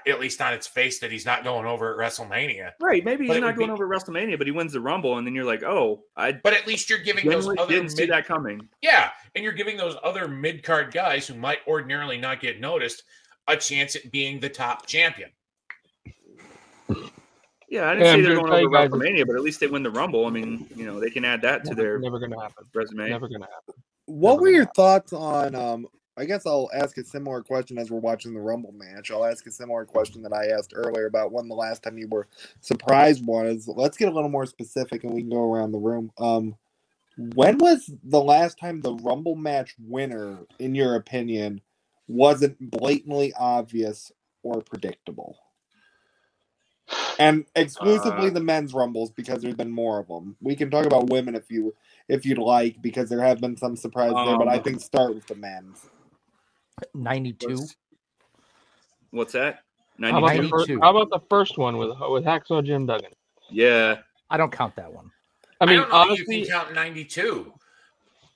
[0.07, 2.71] at least on its face, that he's not going over at WrestleMania.
[2.79, 3.03] Right.
[3.03, 5.33] Maybe But he's not going be- over WrestleMania, but he wins the Rumble, and then
[5.35, 8.25] you're like, oh, I But at least you're giving those genuinely other didn't see that
[8.25, 8.67] coming.
[8.81, 13.03] Yeah, and you're giving those other mid card guys who might ordinarily not get noticed
[13.47, 15.29] a chance at being the top champion.
[17.67, 19.41] Yeah, I didn't Yeah, say they're gonna going tell you over guys- WrestleMania, but at
[19.41, 20.25] least they win the Rumble.
[20.25, 22.65] I mean, you know, they can add that to their Never gonna happen.
[22.73, 23.09] resume.
[23.09, 23.75] Never gonna happen.
[24.05, 24.73] What Never were your happen.
[24.75, 25.53] thoughts on?
[25.55, 25.87] Um,
[26.19, 29.11] I guess I'll ask a similar question as we're watching the Rumble match.
[29.11, 32.09] I'll ask a similar question that I asked earlier about when the last time you
[32.09, 32.27] were
[32.61, 33.67] surprised was.
[33.67, 36.11] Let's get a little more specific, and we can go around the room.
[36.19, 36.57] Um,
[37.17, 41.61] when was the last time the Rumble match winner, in your opinion,
[42.07, 44.11] wasn't blatantly obvious
[44.43, 45.37] or predictable?
[47.19, 50.37] And exclusively Uh, the men's rumbles because there's been more of them.
[50.41, 51.75] We can talk about women if you
[52.09, 54.37] if you'd like because there have been some surprises there.
[54.37, 55.85] But I Um, think start with the men's.
[56.93, 57.49] 92.
[57.49, 57.76] What's,
[59.11, 59.64] what's that?
[60.01, 60.49] How about, 92?
[60.49, 63.11] first, how about the first one with with Hacksaw Jim Duggan?
[63.49, 63.97] Yeah.
[64.30, 65.11] I don't count that one.
[65.60, 67.51] I mean, don't know that you can count 92.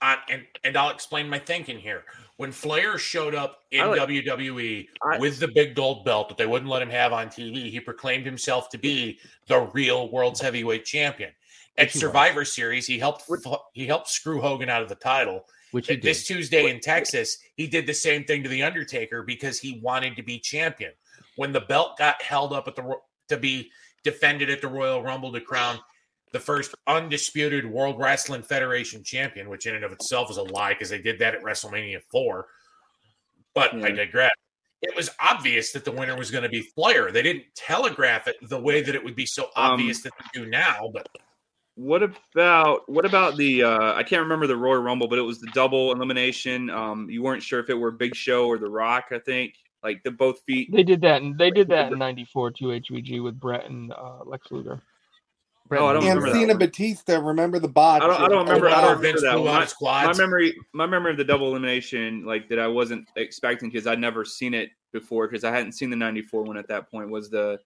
[0.02, 2.03] Uh, and, and I'll explain my thinking here.
[2.36, 6.45] When Flair showed up in like- WWE I- with the big gold belt that they
[6.48, 10.84] wouldn't let him have on TV, he proclaimed himself to be the real world's heavyweight
[10.84, 11.32] champion.
[11.78, 12.02] At Which he was.
[12.02, 13.24] Survivor Series, he helped
[13.74, 15.45] he helped screw Hogan out of the title.
[15.74, 16.04] Which he did.
[16.04, 20.16] This Tuesday in Texas, he did the same thing to the Undertaker because he wanted
[20.18, 20.91] to be champion.
[21.36, 22.98] When the belt got held up at the
[23.30, 23.72] to be
[24.04, 25.80] defended at the Royal Rumble to crown
[26.32, 30.74] the first undisputed World Wrestling Federation champion, which in and of itself is a lie
[30.74, 32.45] because they did that at WrestleMania 4.
[33.56, 34.34] But I digress.
[34.84, 37.12] It was obvious that the winner was going to be Flair.
[37.12, 40.41] They didn't telegraph it the way that it would be so Um, obvious that they
[40.41, 41.08] do now, but
[41.76, 45.40] What about what about the uh I can't remember the Royal Rumble, but it was
[45.40, 46.70] the double elimination.
[46.70, 49.56] Um you weren't sure if it were Big Show or The Rock, I think.
[49.82, 50.72] Like the both feet.
[50.72, 54.20] they did that, and they did that in '94 to HBG with Brett and uh,
[54.24, 54.82] Lex Luger.
[55.72, 56.60] Oh, I don't And remember that Cena one.
[56.60, 58.02] Batista, remember the bot?
[58.02, 58.70] I don't, I don't remember.
[58.70, 59.45] I Or don't remember that one.
[59.45, 63.70] My, his my memory, my memory of the double elimination, like that, I wasn't expecting
[63.70, 66.90] because I'd never seen it before because I hadn't seen the '94 one at that
[66.90, 67.10] point.
[67.10, 67.60] Was the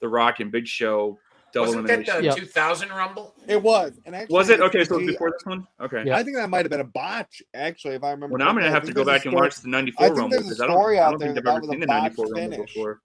[0.00, 1.18] the Rock and Big Show
[1.54, 2.16] double wasn't that elimination?
[2.22, 2.34] the Yeah.
[2.34, 3.34] 2000 Rumble?
[3.48, 3.98] It was.
[4.04, 4.84] And actually, Was it okay?
[4.84, 5.66] So it was before this one.
[5.80, 6.02] Okay.
[6.04, 6.16] Yeah.
[6.16, 8.34] I think that might have been a botch, actually, if I remember.
[8.36, 8.66] Well, now I'm gonna.
[8.66, 10.18] I have to think go there's a back and story- watch the '94 I think
[10.18, 11.70] Rumble there's a because I don't, story I out don't think I've that ever was
[11.70, 12.74] seen a the '94 botched Rumble finish.
[12.74, 13.00] before.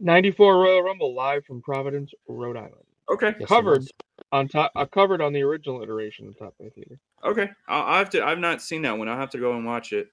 [0.00, 2.74] '94 Royal Rumble live from Providence, Rhode Island.
[3.10, 3.28] Okay.
[3.28, 3.90] Yes, it covered was.
[4.32, 4.70] on top.
[4.76, 6.98] Uh, covered on the original iteration of Top Guy Theater.
[7.24, 7.48] Okay.
[7.66, 8.24] I'll, I have to.
[8.24, 9.08] I've not seen that one.
[9.08, 10.08] I'll have to go and watch it.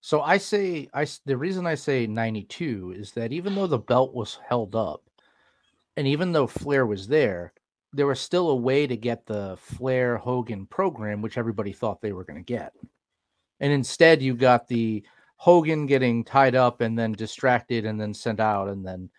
[0.00, 3.78] So I say I s- the reason I say 92 is that even though the
[3.78, 5.02] belt was held up
[5.98, 7.52] and even though Flair was there,
[7.92, 12.12] there was still a way to get the Flair Hogan program which everybody thought they
[12.12, 12.72] were going to get.
[13.58, 15.02] And instead you got the
[15.38, 19.10] Hogan getting tied up and then distracted and then sent out and then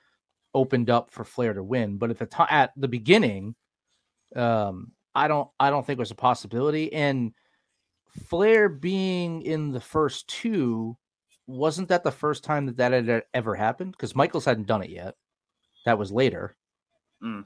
[0.53, 3.56] opened up for Flair to win, but at the time at the beginning
[4.38, 7.34] um I don't I don't think it was a possibility and
[8.30, 10.95] Flair being in the first two,
[11.45, 13.91] wasn't that the first time that that had ever happened?
[13.91, 15.15] Because Michaels hadn't done it yet.
[15.85, 16.56] That was later.
[17.23, 17.45] Mm.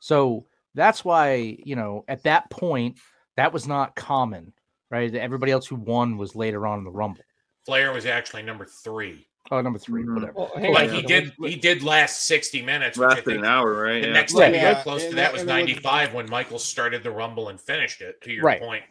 [0.00, 2.98] So that's why, you know, at that point,
[3.36, 4.52] that was not common,
[4.90, 5.14] right?
[5.14, 7.22] Everybody else who won was later on in the Rumble.
[7.64, 9.26] Flair was actually number three.
[9.50, 10.14] Oh, number 3 Mhm.
[10.14, 10.32] whatever.
[10.34, 12.96] Well, hang But on, he did he did last 60 minutes.
[12.96, 14.00] Which Lasted an hour, right?
[14.00, 14.12] the Yeah.
[14.12, 16.14] next Right, time he got yeah, close to that that- was and it was- 95
[16.14, 18.60] when Michael started the Rumble and finished it, to your Right.
[18.60, 18.84] point.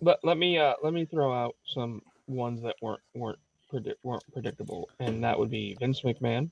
[0.00, 3.38] but let me uh let me throw out some ones that weren't weren't
[3.68, 6.50] predict weren't predictable, and that would be Vince McMahon,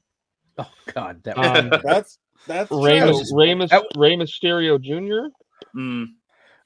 [0.58, 3.08] Oh God, that um, That's that's Rey, true.
[3.08, 5.28] was- Rey, Mys- that- Rey Mysterio Jr.
[5.76, 6.06] Mm.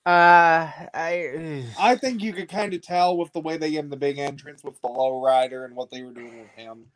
[0.06, 3.90] uh, I I think you could kind of tell with the way they gave him
[3.90, 6.86] the big entrance with the low rider and what they were doing with him.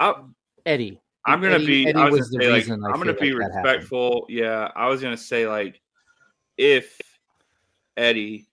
[0.00, 0.14] I,
[0.66, 1.00] Eddie.
[1.26, 1.88] I'm gonna Eddie- be.
[1.88, 3.52] Eddie I was, was the gonna say, like, reason I I'm gonna feel be like
[3.52, 3.64] happened.
[3.66, 4.26] respectful.
[4.28, 5.80] Yeah, I was gonna say like,
[6.56, 6.98] if
[7.96, 8.46] Eddie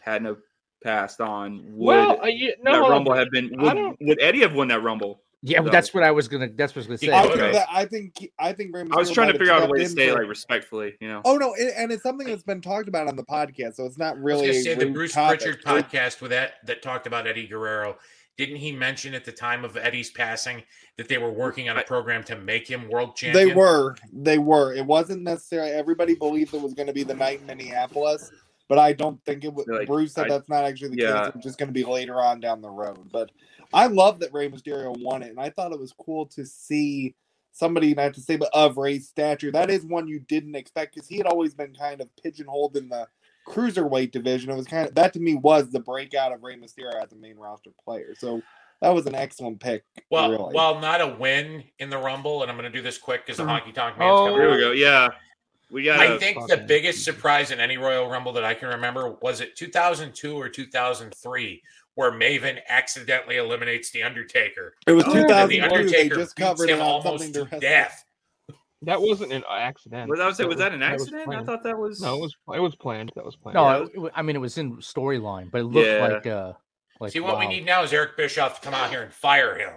[0.00, 0.38] hadn't have
[0.82, 2.90] passed on, would Well, uh, yeah, no, that.
[2.90, 3.50] Rumble have been?
[3.56, 5.20] Would, would Eddie have won that Rumble?
[5.46, 5.70] Yeah, No.
[5.70, 6.48] that's what I was gonna.
[6.48, 7.22] That's what I was gonna say.
[7.22, 7.52] could think Okay.
[7.52, 9.88] that I think I think Rey I was trying to figure out a way to
[9.88, 10.94] say for- like respectfully.
[11.00, 11.20] You know.
[11.26, 13.98] Oh no, it, and it's something that's been talked about on the podcast, so it's
[13.98, 15.40] not I was really a say the Bruce topic.
[15.40, 17.98] Pritchard podcast with that that talked about Eddie Guerrero.
[18.36, 20.64] Didn't he mention at the time of Eddie's passing
[20.96, 23.48] that they were working on a program to make him world champion?
[23.48, 24.72] They were, they were.
[24.74, 28.32] It wasn't necessarily everybody believed it was going to be the night in Minneapolis,
[28.74, 29.68] but I don't think it was.
[29.68, 31.26] Like, Bruce said I- that's not actually the yeah.
[31.26, 31.32] case.
[31.36, 33.08] It's just going to be later on down the road.
[33.12, 33.30] But
[33.72, 37.14] I love that Rey Mysterio won it, and I thought it was cool to see
[37.52, 39.52] somebody not to say, but of Rey's stature.
[39.52, 42.88] That is one you didn't expect because he had always been kind of pigeonholed in
[42.88, 43.06] the
[43.46, 44.50] cruiserweight division.
[44.50, 47.16] It was kind of that to me was the breakout of Rey Mysterio as a
[47.16, 48.16] main roster player.
[48.18, 48.42] So
[48.82, 49.84] that was an excellent pick.
[50.10, 50.52] Well, really.
[50.52, 53.36] well, not a win in the Rumble, and I'm going to do this quick because
[53.36, 53.50] the hmm.
[53.50, 54.40] honky tonk man's Oh, coming.
[54.40, 54.72] Here we go.
[54.72, 55.10] Yeah,
[55.74, 55.98] we got.
[56.00, 59.40] I think the fucking- biggest surprise in any Royal Rumble that I can remember was
[59.40, 61.62] it 2002 or 2003,
[61.96, 64.74] where Maven accidentally eliminates the Undertaker.
[64.86, 66.88] it was Oh, two and And thousand the Undertaker just beats covered him it on
[66.88, 68.04] almost to to death.
[68.82, 70.08] That wasn't an accident.
[70.10, 71.34] Was that was, was that an that was accident?
[71.34, 72.00] I thought that was.
[72.00, 73.12] No, it was it was planned.
[73.16, 73.54] That was planned.
[73.54, 73.82] No, Yeah.
[73.84, 76.06] it- it- I mean it was in storyline, but it looked Yeah.
[76.06, 76.52] like uh
[77.00, 79.56] like See, what we need now is Eric Bischoff to come out here and fire
[79.58, 79.72] him.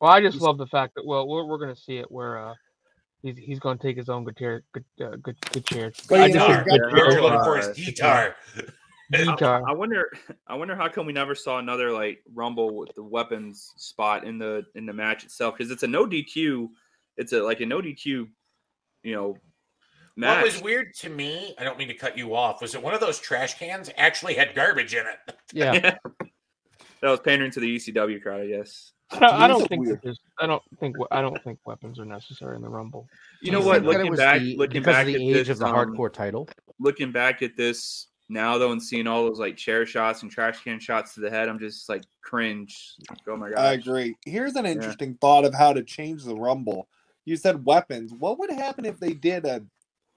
[0.00, 2.38] Well, I just love the fact that well, we're, we're going to see it where
[2.38, 2.54] uh,
[3.22, 5.92] he's he's going to take his own guitar, good, uh, good, good chair.
[6.08, 7.10] Well, I you know, just- you got- Yeah.
[7.12, 8.36] You're looking for his guitar.
[9.12, 9.62] guitar.
[9.68, 10.10] I wonder.
[10.46, 14.38] I wonder how come we never saw another like rumble with the weapons spot in
[14.38, 16.68] the in the match itself because it's a no DQ.
[17.16, 18.28] It's a like a no DQ.
[19.02, 19.36] You know,
[20.16, 20.44] match.
[20.44, 22.94] What was weird to me, I don't mean to cut you off, was that one
[22.94, 25.36] of those trash cans actually had garbage in it.
[25.52, 25.72] Yeah.
[27.00, 28.92] that was pandering to the ECW crowd, I guess.
[29.12, 29.96] I don't, I don't think weird.
[29.96, 33.08] that there's, I don't think I don't think weapons are necessary in the Rumble.
[33.42, 33.82] You know what?
[33.82, 35.66] think that it Looking back, the- looking back of at the age this, of the
[35.66, 36.48] um, hardcore title.
[36.78, 40.62] looking back at this now though and seeing all those like chair shots and trash
[40.62, 42.94] can shots to the head, I'm just like cringe.
[43.08, 43.58] Like, oh my god!
[43.58, 44.14] I agree.
[44.24, 46.88] Here's an interesting thought of how to change the Rumble.
[47.24, 48.12] You said weapons.
[48.14, 49.62] What would happen if they did a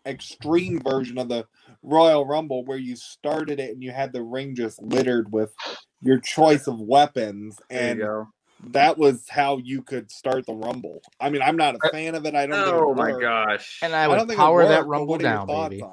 [0.06, 1.46] extreme version of the
[1.82, 5.54] Royal Rumble where you started it and you had the ring just littered with
[6.02, 8.28] your choice of weapons There and you go.
[8.72, 11.02] That was how you could start the Rumble.
[11.20, 12.36] I mean, I'm not a fan of it.
[12.36, 13.22] I don't think Oh would my work.
[13.22, 13.80] gosh!
[13.82, 15.48] And I I would don't think it power would that work, but rumble what down,
[15.48, 15.84] baby.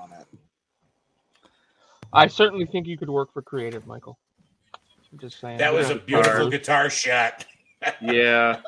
[2.13, 4.19] I certainly think you could work for creative, Michael.
[5.13, 5.59] I'm just saying.
[5.59, 6.01] That was a Yeah.
[6.07, 7.47] beautiful guitar shot.
[8.01, 8.61] yeah,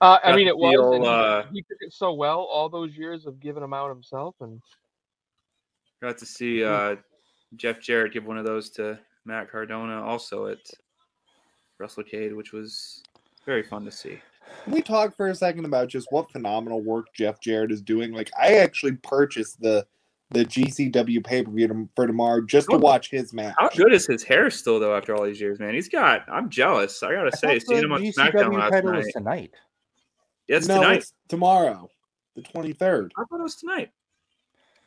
[0.00, 0.72] Uh, I mean, it was.
[0.72, 3.72] feel, and he- uh, he did it so well all those years of giving them
[3.72, 4.60] out himself, and
[6.02, 6.96] got to see uh,
[7.56, 10.58] Jeff Jarrett give one of those to Matt Cardona also at
[11.80, 13.02] WrestleCade, which was
[13.46, 14.18] very fun to see.
[14.64, 18.12] Can we talk for a second about just what phenomenal work Jeff Jarrett is doing?
[18.12, 19.86] Like, I actually purchased the
[20.30, 23.54] the GCW pay per view for tomorrow just to watch his match.
[23.58, 25.74] How good is his hair still though after all these years, man?
[25.74, 26.24] He's got.
[26.28, 27.02] I'm jealous.
[27.02, 28.96] I gotta I say, thought seeing the him on GCW SmackDown last title night.
[29.04, 29.50] was tonight.
[30.48, 30.96] Yeah, it's no, tonight.
[30.98, 31.88] it's tomorrow,
[32.34, 33.12] the twenty third.
[33.18, 33.90] I thought it was tonight.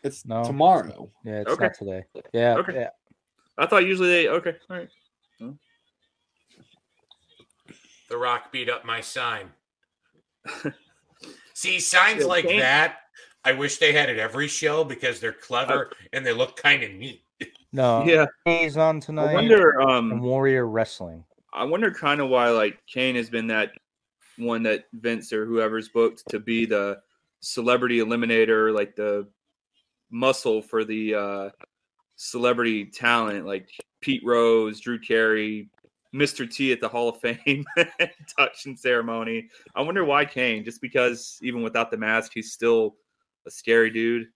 [0.03, 0.43] It's No.
[0.43, 1.09] tomorrow.
[1.23, 1.65] Yeah, it's Okay.
[1.65, 2.03] not today.
[2.33, 2.73] Yeah, Okay.
[2.73, 2.89] yeah.
[3.57, 4.27] I thought usually they.
[4.27, 4.89] Okay, all right.
[8.09, 9.51] The Rock beat up my sign.
[11.53, 12.97] See, signs Yeah, like Kane- that,
[13.43, 16.91] I wish they had at every show because they're clever and they look kind of
[16.91, 17.23] neat.
[17.73, 19.31] No, Yeah, he's on tonight.
[19.31, 19.81] I wonder.
[19.81, 21.23] Um, Warrior Wrestling.
[21.53, 23.71] I wonder kind of why like Kane has been that
[24.37, 26.99] one that Vince or whoever's booked to be the
[27.41, 29.27] celebrity eliminator, like the
[30.09, 31.49] muscle for the uh
[32.15, 33.69] celebrity talent, like
[34.01, 35.69] Pete Rose, Drew Carey,
[36.17, 36.49] Mr.
[36.49, 37.63] T at the Hall of Fame
[38.37, 39.49] touching ceremony.
[39.75, 42.95] I wonder why Kane, just because even without the mask, he's still
[43.45, 44.27] a scary dude.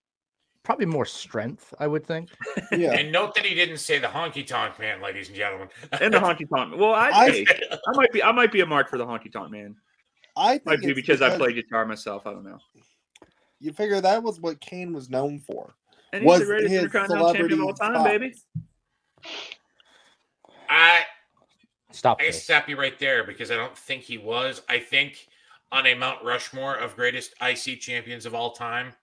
[0.63, 2.29] Probably more strength, I would think.
[2.71, 2.93] Yeah.
[2.93, 5.69] And note that he didn't say the honky tonk man, ladies and gentlemen.
[5.99, 6.77] And the honky tonk.
[6.77, 7.45] Well, I, I-
[7.87, 9.75] I might be I might be a mark for the honky tonk man.
[10.37, 12.27] I think Might be it's because I play guitar myself.
[12.27, 12.59] I don't know.
[13.59, 15.73] You figure that was what Kane was known for.
[16.13, 19.31] And he's Was the greatest his intercontinental champion of all celebrity time, baby.
[20.69, 21.03] I
[21.91, 22.43] Stop I this.
[22.43, 24.61] stop you right there because I don't think he was.
[24.69, 25.27] I think
[25.71, 28.93] on a Mount Rushmore of greatest IC champions of all time,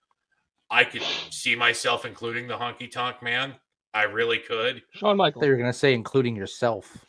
[0.70, 3.54] I could see myself including the honky tonk man.
[3.94, 4.82] I really could.
[4.94, 5.42] Shawn Michaels.
[5.42, 7.04] They were gonna say including yourself.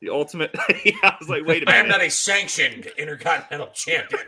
[0.00, 0.50] The ultimate.
[0.84, 4.24] yeah, I was like, wait a I am not a sanctioned intercontinental champion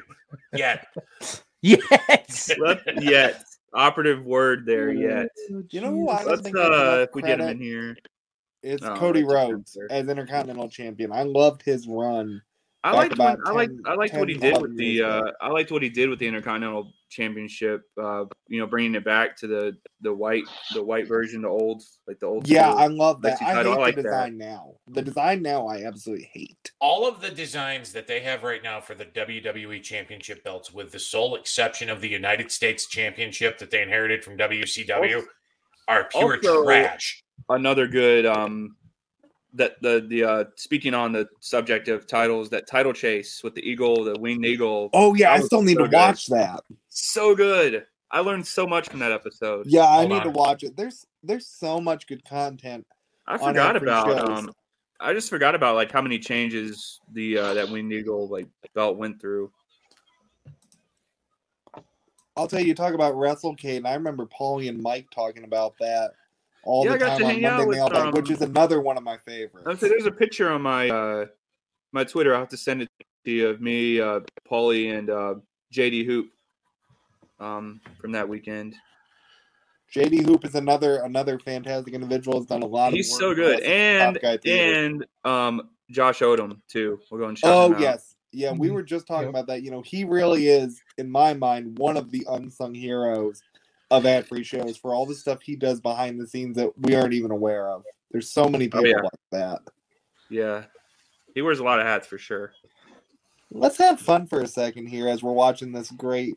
[0.54, 0.86] yet.
[1.62, 2.50] Yes.
[2.58, 3.42] Let- yet.
[3.72, 5.28] Operative word there, yet.
[5.70, 7.58] You know who I don't Let's, think gets uh, enough if we get him in
[7.58, 7.96] here.
[8.64, 11.12] It's Oh, Cody Rhodes as Intercontinental Champion.
[11.12, 12.40] I loved his run.
[12.82, 15.22] I back liked about when, I liked I liked what he did with the uh.
[15.40, 17.80] I liked what he did with the Intercontinental Championship.
[17.98, 19.72] Uh, you know, bringing it back to the
[20.02, 22.46] the white the white version, the old like the old.
[22.46, 23.38] Yeah, I love that.
[23.40, 23.72] Lexi I title.
[23.72, 24.08] hate I like the that.
[24.08, 24.72] design now.
[24.88, 26.72] The design now, I absolutely hate.
[26.78, 30.92] All of the designs that they have right now for the WWE Championship belts, with
[30.92, 35.26] the sole exception of the United States Championship that they inherited from WCW, Also-
[35.88, 37.23] are pure also- trash.
[37.48, 38.76] Another good um
[39.52, 43.60] that the the uh speaking on the subject of titles that title chase with the
[43.68, 45.96] eagle the winged eagle Oh yeah, I still need so to good.
[45.96, 46.60] watch that.
[46.88, 50.24] so good i learned so much from that episode Yeah, I Hold need on.
[50.24, 50.76] to watch it.
[50.76, 52.86] There's there's so much good content.
[53.26, 54.50] i forgot about um
[55.00, 58.96] i just forgot about like how many changes the uh that winged eagle like belt
[58.96, 59.50] went through
[62.36, 65.74] I'll tell you, you talk about WrestleCade, and I remember Paulie and Mike talking about
[65.78, 66.10] that
[66.64, 68.34] all Yeah, the I got time to on hang out Monday with, Mailbag, which um,
[68.36, 69.66] is another one of my favorites.
[69.66, 71.26] I'll say there's a picture on my uh
[71.92, 72.88] my twitter i'll have to send it
[73.24, 74.18] to you of me uh
[74.50, 75.34] paulie and uh
[75.72, 76.26] jd hoop
[77.38, 78.74] um from that weekend
[79.94, 82.38] JD Hoop is another another fantastic individual.
[82.38, 84.74] Has done a lot of He's so good, and Top Guy Theater.
[84.74, 86.98] and um, Josh Odom too.
[87.10, 87.80] We'll go and shout Oh out.
[87.80, 88.50] yes, yeah.
[88.52, 89.62] We were just talking about that.
[89.62, 93.40] You know, he really is, in my mind, one of the unsung heroes
[93.96, 96.94] of ad free shows for all the stuff he does behind the scenes that we
[96.94, 97.84] aren't even aware of.
[98.10, 99.00] There's so many Oh, people yeah.
[99.02, 99.60] like that.
[100.30, 100.64] yeah.
[101.34, 102.52] He wears a lot of hats for sure.
[103.50, 106.36] Let's have fun for a second here as we're watching this great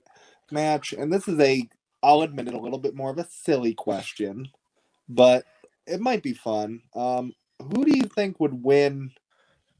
[0.51, 0.93] match.
[0.93, 1.67] And this is a,
[2.01, 4.47] I'll admit it, a little bit more of a silly question,
[5.09, 5.45] but
[5.85, 6.81] it might be fun.
[6.95, 9.11] Um, who do you think would win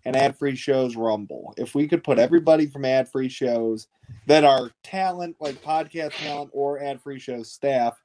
[0.07, 1.53] an ad free shows rumble?
[1.57, 3.87] If we could put everybody from ad free shows
[4.25, 8.01] that are talent, like podcast talent or ad free shows staff,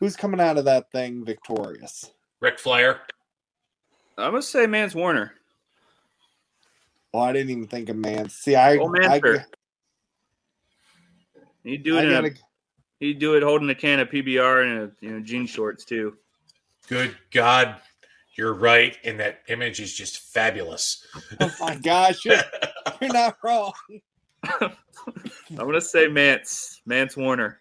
[0.00, 2.10] who's coming out of that thing victorious?
[2.40, 3.02] Ric Flair.
[4.16, 5.32] I'm gonna say Mance Warner.
[7.14, 8.28] Oh, I didn't even think of man.
[8.30, 9.46] See, I, Oh, I, Manster.
[11.64, 12.04] He'd do it.
[12.04, 12.32] In gotta, a,
[12.98, 16.16] he'd do it holding a can of PBR and a, you know jean shorts too.
[16.88, 17.76] Good God,
[18.36, 21.06] you're right, and that image is just fabulous.
[21.40, 22.36] oh my gosh, you're,
[23.00, 23.72] you're not wrong.
[24.60, 24.70] I'm
[25.56, 26.80] gonna say Mance.
[26.86, 27.60] Mance Warner.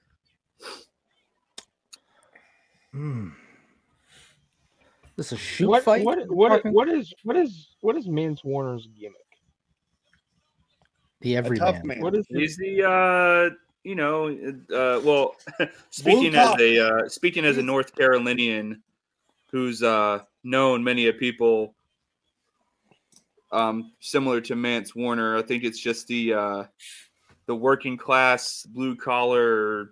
[2.92, 3.30] Hmm.
[5.16, 6.04] This is a shoot What fight.
[6.04, 9.16] what what what is what is what is Mance Warner's gimmick?
[11.22, 11.88] the A tough everyman.
[11.88, 12.02] man.
[12.02, 14.28] What is the, He's the uh, you know,
[14.74, 15.36] uh, well,
[15.92, 16.60] speaking as top.
[16.60, 18.82] a uh, speaking as a North Carolinian,
[19.52, 21.76] who's uh, known many of people,
[23.52, 25.38] um, similar to Mance Warner.
[25.38, 26.64] I think it's just the uh,
[27.48, 29.92] the working class blue collar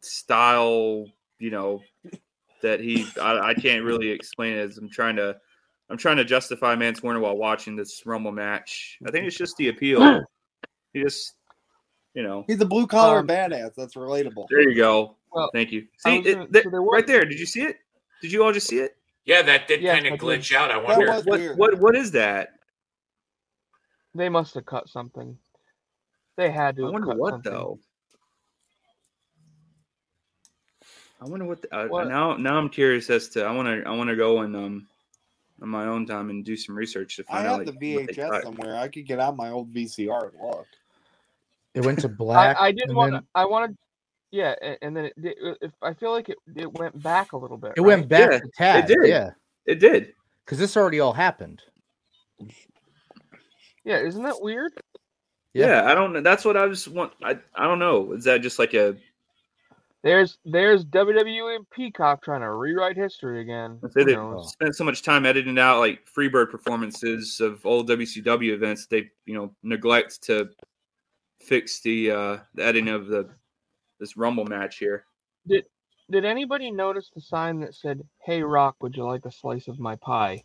[0.00, 1.06] style,
[1.38, 1.82] you know,
[2.62, 3.06] that he.
[3.20, 4.60] I, I can't really explain it.
[4.70, 5.36] As I'm trying to.
[5.88, 8.98] I'm trying to justify Mance Warner while watching this Rumble match.
[9.06, 10.20] I think it's just the appeal.
[10.92, 11.34] He just,
[12.12, 13.76] you know, He's a blue collar Um, badass.
[13.76, 14.46] That's relatable.
[14.50, 15.14] there you go.
[15.30, 15.86] Well, Thank you.
[15.98, 17.24] See, gonna- that- so there was- right there.
[17.24, 17.76] Did you see it?
[18.22, 18.96] Did you all just see it?
[19.24, 20.70] Yeah, that did Yes, kind of glitch out.
[20.70, 21.06] I wonder.
[21.06, 21.40] was What?
[21.56, 21.80] What?
[21.80, 22.50] What is that?
[24.14, 25.36] they must have cut something.
[26.36, 26.86] They had to.
[26.86, 27.52] I wonder cut what something.
[27.52, 27.78] though.
[31.20, 31.62] I wonder what.
[31.62, 32.08] The, uh, What?
[32.08, 33.44] Now, now I'm curious as to.
[33.44, 33.88] I want to.
[33.88, 34.88] I want to go and um,
[35.62, 37.66] on my own time and do some research to find have out.
[37.66, 38.76] the like, what they VHS somewhere.
[38.76, 40.66] I could get out my old VCR and look.
[41.74, 42.56] It went to black.
[42.56, 43.12] I, I didn't want.
[43.12, 43.76] then I wanted.
[44.30, 47.36] Yeah, a- and then it, did- if I feel like it, it went back a
[47.36, 47.72] little bit.
[47.76, 48.86] It went back Yeah, to Tad.
[48.86, 48.96] did.
[49.04, 49.30] Yeah,
[49.66, 50.12] It did.
[50.44, 51.62] because this already all happened.
[53.84, 54.72] Yeah, isn't that weird?
[55.54, 55.66] Yeah.
[55.84, 55.90] Yeah.
[55.90, 56.12] I don't.
[56.12, 56.20] know.
[56.20, 57.12] That's what I was want.
[57.22, 57.38] I.
[57.54, 58.12] I don't know.
[58.12, 58.96] Is that just like a?
[60.02, 63.78] There's there's WWE and Peacock trying to rewrite history again.
[63.84, 64.52] I say they knows?
[64.52, 68.86] spent so much time editing out like Freebird performances of old WCW events.
[68.86, 70.50] They you know neglect to
[71.40, 73.30] fix the uh, the editing of the
[73.98, 75.04] this Rumble match here.
[75.46, 75.66] Did
[76.10, 79.78] Did anybody notice the sign that said, "Hey Rock, would you like a slice of
[79.78, 80.44] my pie"?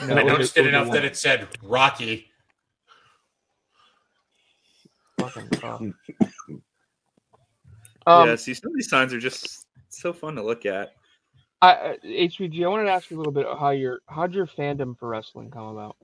[0.00, 2.26] I noticed it it enough that it said Rocky.
[5.18, 5.94] Fucking,
[8.06, 10.94] Um, yeah, see, some of these signs are just so fun to look at.
[11.62, 14.46] I, uh, HBG, I wanted to ask you a little bit how your how'd your
[14.46, 15.96] fandom for wrestling come about?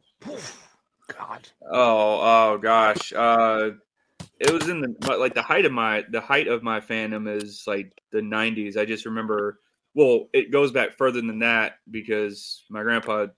[1.19, 1.49] God.
[1.71, 2.21] Oh,
[2.53, 3.13] oh gosh.
[3.15, 3.71] Uh,
[4.39, 7.65] it was in the like the height of my the height of my fandom is
[7.67, 8.77] like the 90s.
[8.77, 9.61] I just remember.
[9.95, 13.29] Well, it goes back further than that because my grandpa,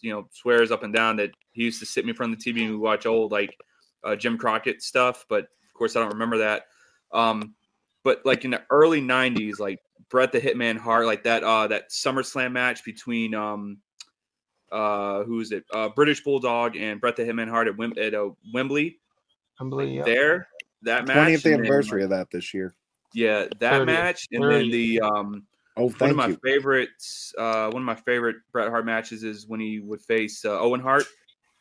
[0.00, 2.42] you know, swears up and down that he used to sit me in front of
[2.42, 3.56] the TV and we watch old like
[4.02, 5.24] uh, Jim Crockett stuff.
[5.28, 6.64] But of course, I don't remember that.
[7.12, 7.54] Um,
[8.02, 9.78] but like in the early 90s, like
[10.10, 13.78] Bret the Hitman Hart, like that uh that SummerSlam match between um
[14.72, 15.64] uh who's it?
[15.72, 18.98] Uh British Bulldog and Bret the Hitman Hart at, Wim- at uh, Wembley.
[19.60, 20.04] Wembley, yeah.
[20.04, 20.48] There,
[20.82, 21.16] that match.
[21.16, 22.74] 20th and then, anniversary like, of that this year.
[23.14, 24.72] yeah, that 30th, match, and then 30th.
[24.72, 25.46] the um
[25.80, 26.38] Oh, one of my you.
[26.44, 30.58] favorites, uh, one of my favorite Bret Hart matches is when he would face uh,
[30.58, 31.04] Owen Hart.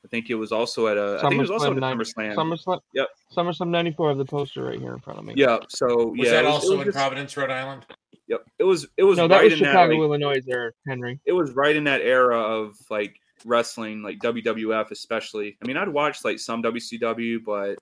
[0.03, 1.17] I think it was also at a.
[1.19, 2.35] I think it was also at a 90 SummerSlam.
[2.35, 2.79] SummerSlam.
[2.95, 3.07] Yep.
[3.35, 4.09] SummerSlam '94.
[4.09, 5.33] Have the poster right here in front of me.
[5.37, 5.59] Yeah.
[5.69, 7.85] So Was yeah, that it was, also it was in just- Providence, Rhode Island?
[8.27, 8.43] Yep.
[8.57, 8.87] It was.
[8.97, 9.89] It was No, that right was in Chicago, that.
[9.89, 10.41] Like, Illinois.
[10.47, 11.19] There, Henry.
[11.25, 15.57] it was right in that era of like wrestling, like WWF especially.
[15.63, 17.77] I mean, I'd watched like some WCW, but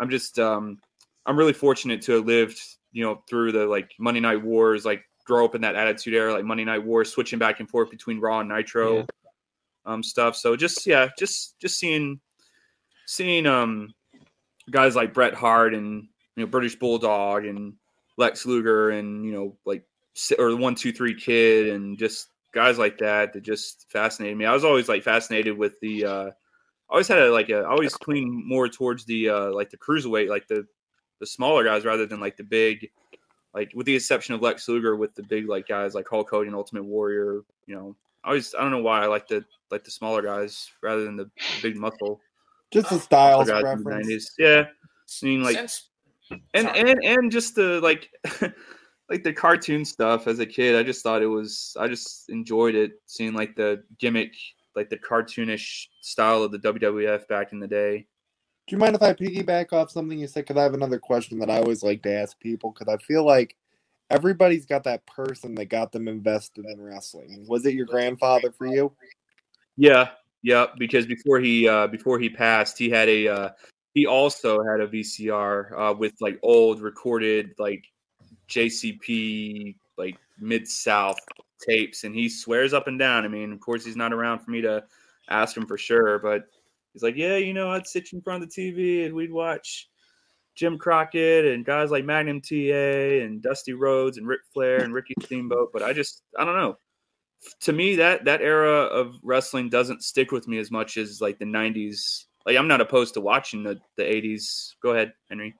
[0.00, 0.78] I'm just um
[1.26, 2.58] I'm really fortunate to have lived,
[2.92, 6.32] you know, through the like Monday Night Wars, like grow up in that Attitude Era,
[6.32, 9.04] like Monday Night Wars, switching back and forth between Raw and Nitro, Yeah.
[9.84, 10.34] um stuff.
[10.34, 12.20] So just yeah, just just seeing
[13.06, 13.94] seeing um
[14.70, 17.74] guys like Bret Hart and you know British Bulldog and
[18.16, 19.84] Lex Luger and you know like
[20.38, 24.44] or the one two three kid and just guys like that that just fascinated me.
[24.46, 26.30] I was always like fascinated with the uh
[26.90, 29.76] I always had a like a I always leaned more towards the uh like the
[29.78, 30.66] cruiserweight, like the
[31.20, 32.90] the smaller guys rather than like the big
[33.54, 36.54] like with the exception of Lex Luger with the big like guys like Hulk Hogan,
[36.54, 37.96] Ultimate Warrior, you know.
[38.24, 41.16] I always I don't know why I like the like the smaller guys rather than
[41.16, 41.30] the
[41.62, 42.20] big muscle
[42.70, 44.06] Just a styles guys in the preference.
[44.08, 44.24] 90s.
[44.38, 44.64] Yeah.
[45.22, 45.90] I mean like Since
[46.54, 46.80] and Sorry.
[46.80, 48.08] and and just the like
[49.08, 52.74] like the cartoon stuff as a kid i just thought it was i just enjoyed
[52.76, 54.32] it seeing like the gimmick
[54.76, 58.06] like the cartoonish style of the wwf back in the day
[58.66, 60.46] Do you mind if I piggyback off something you said?
[60.46, 62.70] Because I have another question that I always like to ask people.
[62.70, 63.56] Because I feel like
[64.10, 67.44] everybody's got that person that got them invested in wrestling.
[67.48, 68.92] Was it your grandfather for you?
[69.76, 70.10] yeah
[70.42, 73.48] yeah because before he uh before he passed he had a uh
[73.94, 77.84] he also had a vcr uh with like old recorded like
[78.48, 81.18] jcp like mid south
[81.60, 83.24] tapes and he swears up and down.
[83.24, 84.84] I mean of course he's not around for me to
[85.28, 86.44] ask him for sure but
[86.92, 89.88] he's like yeah you know i'd sit in front of the tv and we'd watch
[90.56, 95.14] jim crockett and guys like magnum ta and dusty rhodes and Ric flair and ricky
[95.22, 95.70] steamboat.
[95.72, 96.76] But i just i don't know.
[97.62, 101.38] To me that that era of wrestling doesn't stick with me as much as like
[101.38, 105.54] the 90s like i'm not opposed to watching the, the 80s go ahead henry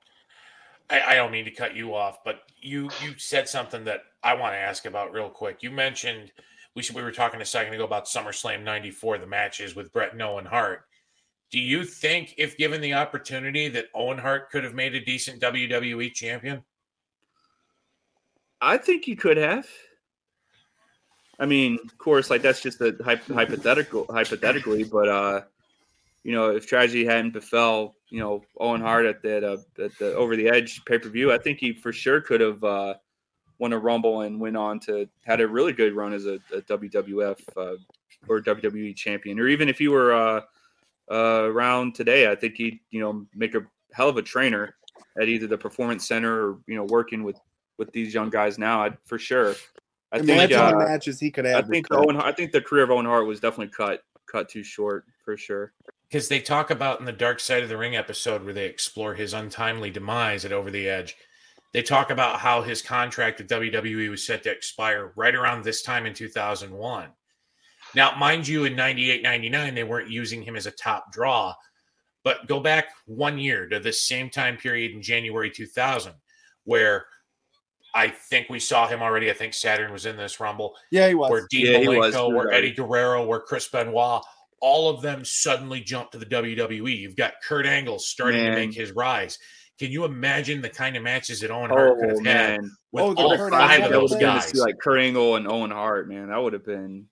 [0.90, 4.34] I, I don't mean to cut you off, but you you said something that I
[4.34, 5.62] want to ask about real quick.
[5.62, 6.32] You mentioned
[6.74, 10.22] we we were talking a second ago about SummerSlam '94, the matches with Bret and
[10.22, 10.84] Owen Hart.
[11.50, 15.42] Do you think, if given the opportunity, that Owen Hart could have made a decent
[15.42, 16.62] WWE champion?
[18.60, 19.66] I think you could have.
[21.40, 25.40] I mean, of course, like that's just a hypothetical, hypothetically, but uh,
[26.24, 30.14] you know, if tragedy hadn't befell, you know, Owen Hart at that uh, at the
[30.14, 32.94] Over the Edge pay per view, I think he for sure could have uh,
[33.58, 36.62] won a Rumble and went on to had a really good run as a, a
[36.62, 37.76] WWF uh,
[38.28, 40.40] or WWE champion, or even if he were uh,
[41.10, 44.76] uh, around today, I think he'd you know make a hell of a trainer
[45.20, 47.40] at either the Performance Center or you know working with
[47.78, 49.54] with these young guys now, I'd, for sure.
[50.12, 51.86] I think Imagine uh, the matches he could I think.
[51.90, 52.16] Owen.
[52.16, 55.72] I think the career of Owen Hart was definitely cut cut too short for sure.
[56.10, 59.14] Because they talk about in the Dark Side of the Ring episode where they explore
[59.14, 61.14] his untimely demise at Over the Edge.
[61.72, 65.82] They talk about how his contract with WWE was set to expire right around this
[65.82, 67.08] time in 2001.
[67.94, 71.54] Now, mind you, in 98 99, they weren't using him as a top draw,
[72.24, 76.12] but go back one year to the same time period in January 2000,
[76.64, 77.06] where
[77.94, 79.30] I think we saw him already.
[79.30, 81.30] I think Saturn was in this Rumble Yeah, he was.
[81.30, 81.78] where Dean Yeah.
[81.88, 82.56] Malenko, where right.
[82.58, 84.22] Eddie Guerrero, where Chris Benoit,
[84.60, 86.96] all of them suddenly jumped to the WWE.
[86.98, 89.38] You've got Kurt Angle starting to make his rise.
[89.78, 92.60] Can you imagine the kind of matches that Owen Hart could Oh have had
[92.92, 94.44] with Oh, all Kurt five Angle of that those would to guys?
[94.50, 96.08] see like Kurt Angle and Owen Hart.
[96.08, 97.06] Man, that would have been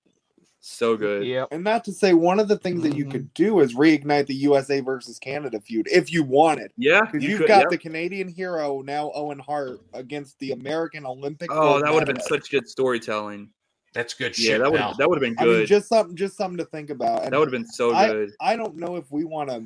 [0.61, 1.25] so good.
[1.25, 1.49] Yep.
[1.53, 3.09] And not to say one of the things that you Mm-hmm.
[3.09, 3.13] Mhm.
[3.13, 6.71] could do is reignite the USA versus Canada feud if you wanted.
[6.77, 7.67] Yeah, Because you you've could- got yeah.
[7.71, 11.49] the Canadian hero now Owen Hart against the American Olympic.
[11.51, 13.49] Oh, that would have been such good storytelling.
[13.95, 14.95] That's good Yeah, shit, that would pal.
[14.99, 15.67] that would have been I mean, good.
[15.67, 17.25] just something, just something to think about.
[17.25, 18.31] And that would have been so I- good.
[18.41, 19.65] I don't know if we want to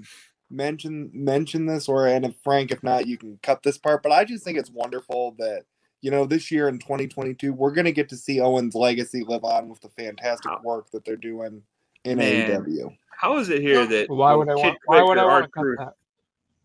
[0.50, 4.02] mention mention this or and if Frank, if not, you can cut this part.
[4.02, 5.64] But I just think it's wonderful that
[6.02, 9.44] you know this year in 2022 we're going to get to see Owen's legacy live
[9.44, 10.60] on with the fantastic Wow.
[10.64, 11.62] work that they're doing
[12.04, 12.50] in Man.
[12.64, 12.96] AEW.
[13.16, 14.78] How is it here that Why would I want?
[14.86, 15.94] Why would I want to cut that?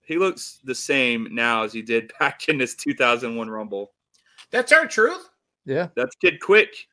[0.02, 3.92] he looks the same now as he did back in this 2001 Rumble.
[4.52, 5.30] That's R Truth.
[5.66, 5.90] Yeah.
[5.96, 6.88] That's Kid Kwik.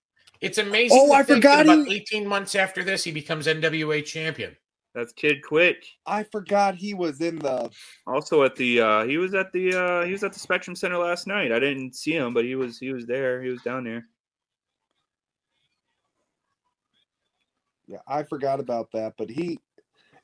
[0.45, 0.99] It's amazing.
[1.01, 4.05] Oh, to I think forgot that About he- 18 months after this, he becomes NWA
[4.05, 4.57] champion.
[4.95, 5.85] That's Kid Kwik.
[6.07, 7.69] I forgot he was in the.
[8.07, 10.99] Also at the uh he was at the uh he was at the Spectrum Center
[10.99, 11.51] last night.
[11.51, 13.43] I didn't see him, but he was he was there.
[13.43, 14.07] He was down there.
[17.87, 19.15] Yeah, I forgot about that.
[19.19, 19.59] But he,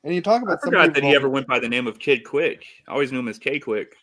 [0.03, 2.23] and you talk I about forgot that he ever went by the name of Kid
[2.23, 2.63] Kwik.
[2.87, 3.93] I always knew him as K Kwik.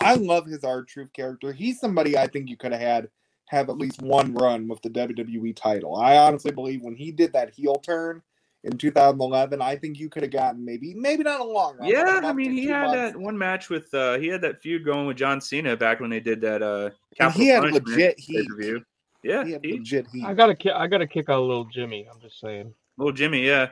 [0.00, 1.52] I love his R Truth character.
[1.52, 3.08] He's somebody I think you could have had
[3.48, 5.96] have at least one run with the WWE title.
[5.96, 8.22] I honestly believe when he did that heel turn
[8.64, 11.88] in 2011, I think you could have gotten maybe maybe not a long run.
[11.88, 13.12] Yeah, I mean he had months.
[13.12, 16.10] that one match with uh he had that feud going with John Cena back when
[16.10, 18.36] they did that uh And Capital he had Punishment legit heat.
[18.48, 18.84] pay-per-view.
[19.24, 20.24] Yeah, He had he- legit heat.
[20.24, 22.08] I gotta, ki- I gotta kick out little Jimmy.
[22.12, 22.72] I'm just saying.
[22.96, 23.68] little Jimmy, yeah.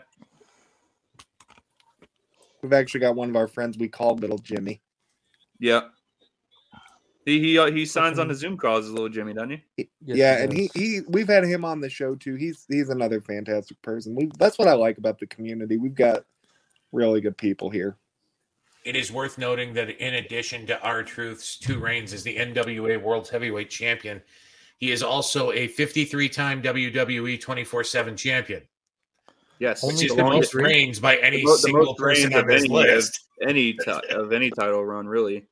[2.63, 4.81] We've actually got one of our friends we call Little Jimmy.
[5.59, 5.89] Yeah.
[7.25, 9.89] He he uh, he signs on the Zoom calls as little Jimmy, doesn't he?
[10.05, 12.35] Yes, yeah, he and he, he we've had him on the show too.
[12.35, 14.15] He's he's another fantastic person.
[14.15, 15.77] We that's what I like about the community.
[15.77, 16.25] We've got
[16.93, 17.97] really good people here.
[18.85, 23.01] It is worth noting that in addition to R Truth's two reigns as the NWA
[23.01, 24.23] World Heavyweight Champion,
[24.79, 28.63] he is also a 53 time WWE 24 7 champion,
[29.59, 29.83] Yes.
[29.83, 32.41] which is the the most reigns by any the mo- the single most person on
[32.41, 33.21] of this any, list.
[33.43, 35.45] Of any ti- of any title run, really.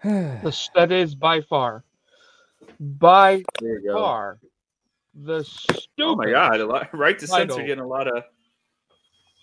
[0.04, 1.84] The, s- that is by far,
[2.80, 3.94] by There you go.
[3.98, 4.38] far,
[5.14, 5.82] the stupid.
[6.00, 6.60] Oh my god!
[6.60, 7.56] A lot, right to title.
[7.56, 8.16] censor getting a lot of,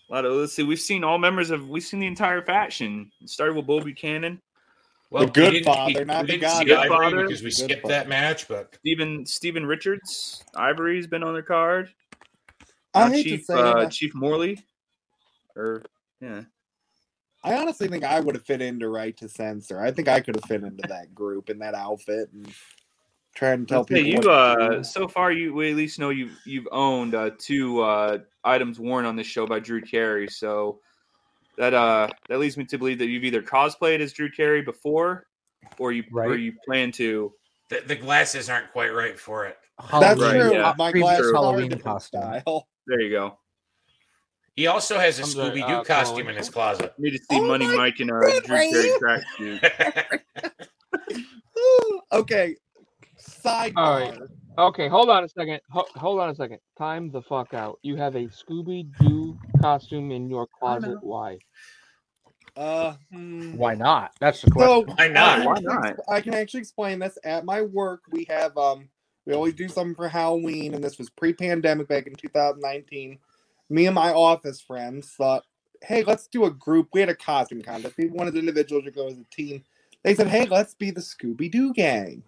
[0.09, 0.33] a lot of.
[0.33, 0.63] Let's see.
[0.63, 1.69] We've seen all members of.
[1.69, 3.11] We've seen the entire faction.
[3.21, 4.41] It started with Bull Buchanan,
[5.11, 7.03] Well, The good we father, not we the didn't God see father.
[7.05, 7.93] Ivory because we Good skipped father.
[7.93, 11.93] that match, but Steven Steven Richards, Ivory's been on their card.
[12.95, 14.63] I Now hate Chief to say uh, it, Chief Morley,
[15.55, 15.83] or
[16.19, 16.43] yeah,
[17.43, 19.79] I honestly think I would have fit into right to censor.
[19.81, 22.51] I think I could have fit into that group in that outfit and
[23.35, 24.23] try and tell Let's people.
[24.23, 28.17] you uh so far you we at least know you've you've owned uh, two uh
[28.43, 30.27] items worn on this show by Drew Carey.
[30.27, 30.79] So
[31.57, 35.27] that uh that leads me to believe that you've either cosplayed as Drew Carey before,
[35.77, 37.31] or you or you plan to.
[37.69, 39.57] the, the glasses aren't quite right for it.
[39.91, 40.53] That's Right, true.
[40.53, 40.73] yeah.
[40.77, 42.21] My Previous glasses are a Halloween costume.
[42.43, 42.67] style.
[42.87, 43.37] There you go.
[44.57, 46.91] He also has a I'm sorry, Scooby Doo uh, costume in his closet.
[46.97, 49.23] Need to see Oh Money my Mike and uh, Drew Carey Ryan.
[49.39, 50.21] tracksuit.
[52.11, 52.55] okay.
[53.21, 53.73] Sidebar.
[53.77, 54.19] All right.
[54.57, 55.61] Okay, hold on a second.
[55.69, 56.57] Ho- hold on a second.
[56.75, 57.77] Time the fuck out.
[57.83, 60.97] You have a Scooby Doo costume in your closet.
[61.01, 61.37] Why?
[62.55, 63.55] Uh, hmm.
[63.55, 64.13] Why not?
[64.19, 64.87] That's the question.
[64.87, 65.45] So Why not?
[65.45, 65.97] Why not?
[66.09, 67.19] I can actually explain this.
[67.23, 68.89] At my work, we have um,
[69.27, 73.19] we always do something for Halloween, and this was pre-pandemic back in 2019.
[73.69, 75.43] Me and my office friends thought,
[75.81, 76.89] hey, let's do a group.
[76.93, 77.97] We had a costume contest.
[77.97, 79.63] We wanted individuals to go as a team.
[80.03, 82.23] They said, hey, let's be the Scooby Doo gang,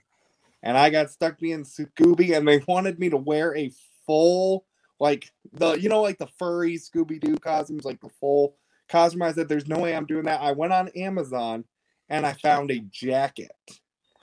[0.64, 3.72] and I got stuck being Scooby, and they wanted me to wear a
[4.06, 4.66] full
[5.00, 8.56] like the you know like the furry Scooby Doo costumes, like the full
[8.90, 9.22] costume.
[9.22, 11.64] I said, "There's no way I'm doing that." I went on Amazon
[12.10, 13.52] and I found a jacket,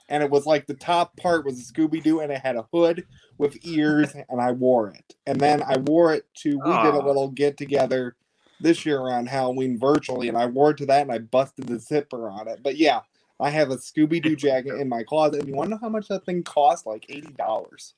[0.09, 2.67] and it was like the top part was a Scooby Doo, and it had a
[2.73, 3.05] hood
[3.37, 5.15] with ears, and I wore it.
[5.25, 8.15] And then I wore it to we did a little get together
[8.59, 11.79] this year around Halloween virtually, and I wore it to that, and I busted the
[11.79, 12.61] zipper on it.
[12.63, 13.01] But yeah.
[13.39, 15.41] I have a Scooby Doo jacket in my closet.
[15.41, 16.87] And you want to know how much that thing cost?
[16.87, 17.93] Like eighty dollars.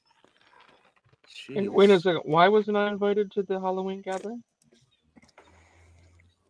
[1.49, 2.23] Wait a second.
[2.25, 4.43] Why wasn't I invited to the Halloween gathering?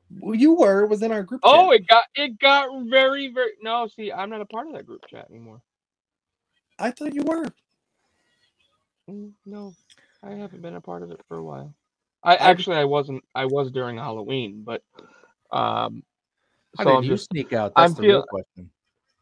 [0.10, 0.84] Well, you were.
[0.84, 1.44] It was in our group.
[1.44, 1.72] Oh, chat.
[1.72, 3.52] it got it got very very.
[3.61, 5.61] No, see, I'm not a part of that group chat anymore.
[6.80, 7.45] I thought you were.
[9.10, 9.76] Mm, No,
[10.23, 11.76] I haven't been a part of it for a while.
[12.23, 13.23] I actually I wasn't.
[13.36, 14.84] I was during Halloween, but
[15.52, 16.03] um.
[16.77, 17.76] How so did I'm you just sneak out?
[17.76, 18.72] I'm That's the real question.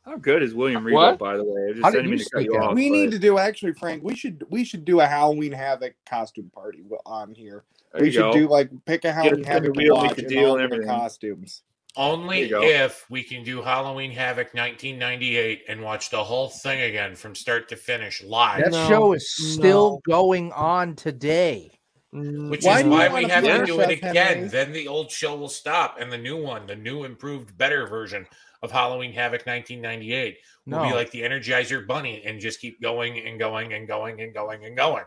[0.07, 1.19] How good is William Regal, What?
[1.19, 1.67] by the way?
[1.69, 2.75] I just How did didn't mean you to cut you off.
[2.75, 4.03] we need to do actually, Frank.
[4.03, 7.65] We should we should do a Halloween Havoc costume party on here.
[7.93, 8.31] there we should go.
[8.33, 10.49] do like pick a Get a Halloween spinner Havoc to make watch a and deal
[10.51, 11.63] all and the costumes.
[11.97, 12.85] Only There you go.
[12.85, 17.67] if we can do Halloween Havoc 1998 and watch the whole thing again from start
[17.69, 18.63] to finish live.
[18.63, 21.71] That No, show is still going on today.
[22.13, 24.13] Mm, Which Why is why we have finish to do it again.
[24.15, 24.47] Henry?
[24.47, 28.25] Then the old show will stop, and the new one, the new improved, better version
[28.63, 33.37] of Halloween Havoc 1998, will be like the Energizer Bunny and just keep going and
[33.39, 35.03] going and going and going and going.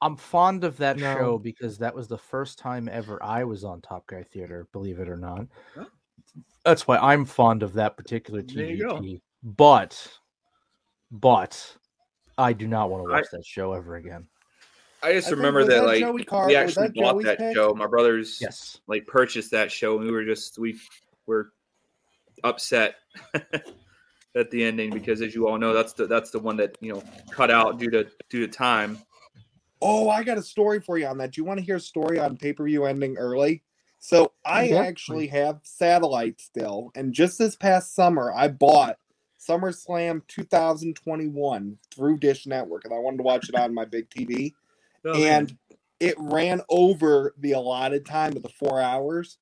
[0.00, 1.14] I'm fond of that No.
[1.14, 5.00] show because that was the first time ever I was on Top Guy Theater, believe
[5.00, 5.46] it or not.
[5.74, 5.86] Huh?
[6.64, 8.98] That's why I'm fond of that particular There you go.
[9.00, 9.20] TVT.
[9.42, 10.18] But,
[11.10, 11.76] but,
[12.36, 14.26] I do not want to I- watch that show ever again.
[15.02, 17.38] I just I remember that, that like Joey Car- we actually that bought Joey's that
[17.38, 17.54] pick?
[17.54, 17.72] show.
[17.72, 18.80] My brothers Yes.
[18.88, 20.76] like purchased that show, and we were just we
[21.26, 21.52] were
[22.44, 22.96] upset
[23.34, 26.92] at the ending because, as you all know, that's the that's the one that you
[26.92, 28.98] know cut out due to due to time.
[29.80, 31.32] Oh, I got a story for you on that.
[31.32, 33.62] Do you want to hear a story on pay per view ending early?
[34.00, 34.82] So I Yeah.
[34.82, 38.96] actually have satellite still, and just this past summer, I bought
[39.40, 44.54] SummerSlam 2021 through Dish Network, and I wanted to watch it on my big TV,
[45.04, 45.22] Oh, man.
[45.22, 45.58] and
[46.00, 49.38] it ran over the allotted time of the four hours,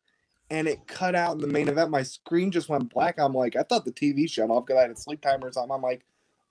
[0.50, 1.90] and it cut out in the main event.
[1.90, 3.18] My screen just went black.
[3.18, 5.52] I'm like, I thought the TV shut off because I had a sleep timer or
[5.52, 5.74] something.
[5.74, 6.04] I'm like,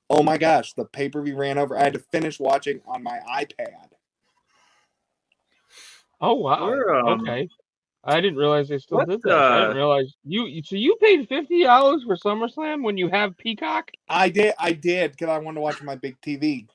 [0.09, 1.77] oh my gosh, the pay per view ran over.
[1.77, 3.89] I had to finish watching on my iPad.
[6.21, 6.71] Oh wow.
[7.07, 7.49] Um, okay.
[8.07, 9.33] I didn't realize they still did that.
[9.33, 10.45] I didn't realize you.
[10.45, 13.91] you- So you paid fifty dollars for SummerSlam when you have Peacock?
[14.07, 16.67] I did, I did, because I wanted to watch my big TV.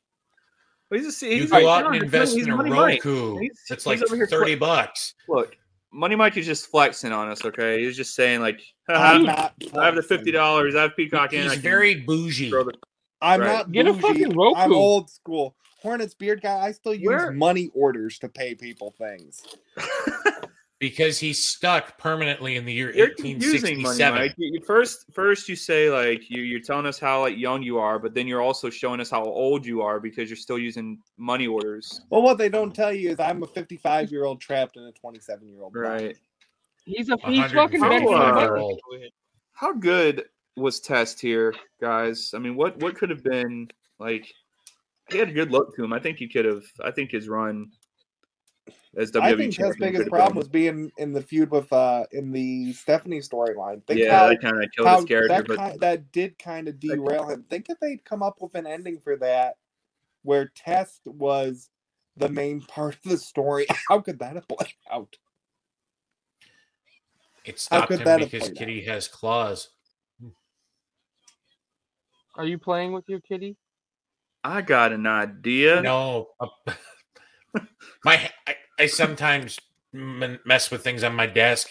[0.90, 3.38] Well, he's just, You go out and invest in a Roku.
[3.38, 5.14] He's- It's he's like thirty fle- bucks.
[5.28, 5.56] Look,
[5.92, 7.44] Money Mike is just flexing on us.
[7.44, 9.54] Okay, he's just saying like, I'm not.
[9.76, 10.74] I have the fifty dollars.
[10.74, 11.42] I have Peacock in.
[11.42, 12.50] He's I very bougie.
[12.50, 12.72] the-
[13.20, 13.46] I'm Right.
[13.46, 14.00] not Get a bougie.
[14.02, 14.58] fucking Roku.
[14.60, 15.56] I'm old school.
[15.82, 16.58] Hornets beard guy.
[16.60, 19.42] I still use Where- money orders to pay people things.
[20.80, 24.34] because he's stuck permanently in the year You're confusing money, 1867.
[24.38, 27.78] You, you- first, first you say like you, you're telling us how like young you
[27.78, 30.98] are, but then you're also showing us how old you are because you're still using
[31.18, 32.00] money orders.
[32.10, 34.92] Well, what they don't tell you is I'm a 55 year old trapped in a
[34.92, 35.76] 27 year old.
[35.76, 36.16] Right.
[36.86, 38.60] He's a he's fucking 150 Becky year Lynch.
[38.60, 38.80] old.
[39.52, 40.24] How good
[40.56, 42.32] was Test here, guys?
[42.34, 44.32] I mean, what what could have been like?
[45.10, 45.92] He had a good look to him.
[45.92, 46.62] I think he could have.
[46.82, 47.70] I think his run
[48.96, 52.04] as WWE I think his biggest problem been- was being in the feud with uh
[52.12, 53.82] in the Stephanie storyline.
[53.88, 55.28] Yeah, how, that kind of killed his character.
[55.28, 57.44] that, But ki- that did kind of derail him.
[57.50, 59.56] Think if they'd come up with an ending for that
[60.22, 61.70] where Test was
[62.16, 65.16] the main part of the story, how could that have played out?
[67.44, 68.58] It How stopped could him that have because played out?
[68.58, 69.70] Kitty has claws.
[72.36, 73.56] Are you playing with your kitty?
[74.44, 75.82] I got an idea.
[75.82, 76.46] No, uh,
[78.04, 79.58] my I, I sometimes
[79.94, 81.68] m- mess with things on my desk.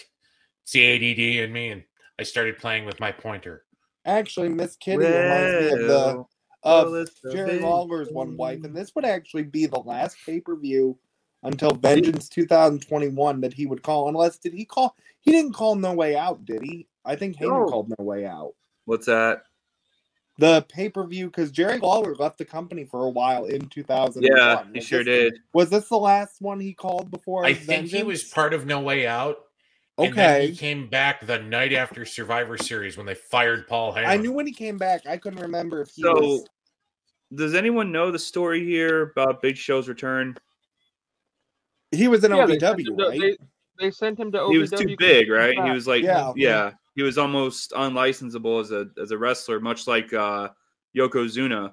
[0.62, 1.82] It's the ADD in me, and
[2.18, 3.64] I started playing with my pointer.
[4.06, 6.24] Actually, Miss Kitty reminds me of the
[6.62, 10.40] of well, Jerry big Lawler's one wife, and this would actually be the last pay
[10.40, 10.98] per view
[11.42, 14.08] until Vengeance 2021 that he would call.
[14.08, 14.94] Unless did he call?
[15.20, 16.86] He didn't call No Way Out, did he?
[17.04, 17.66] I think Heyman No.
[17.66, 18.54] called No Way Out.
[18.84, 19.44] What's that?
[20.40, 24.24] The pay per view because Jerry Lawler left the company for a while in 2001.
[24.38, 25.40] Yeah, he Was sure this- did.
[25.52, 27.44] Was this the last one he called before?
[27.44, 29.36] I think he was part of No Way Out.
[29.98, 33.92] And then Okay, he came back the night after Survivor Series when they fired Paul
[33.92, 34.06] Heyman.
[34.06, 35.06] I knew when he came back.
[35.06, 36.44] I couldn't remember if he So, was.
[37.34, 40.38] does anyone know the story here about Big Show's return?
[41.92, 43.20] He was in Yeah, they sent OVW, him to- right?
[43.20, 43.36] they-
[43.78, 45.54] They sent him to He was too big, right?
[45.64, 46.32] He was like, Yeah.
[46.36, 50.50] yeah, he was almost unlicensable as a as a wrestler, much like uh,
[50.94, 51.72] Yokozuna,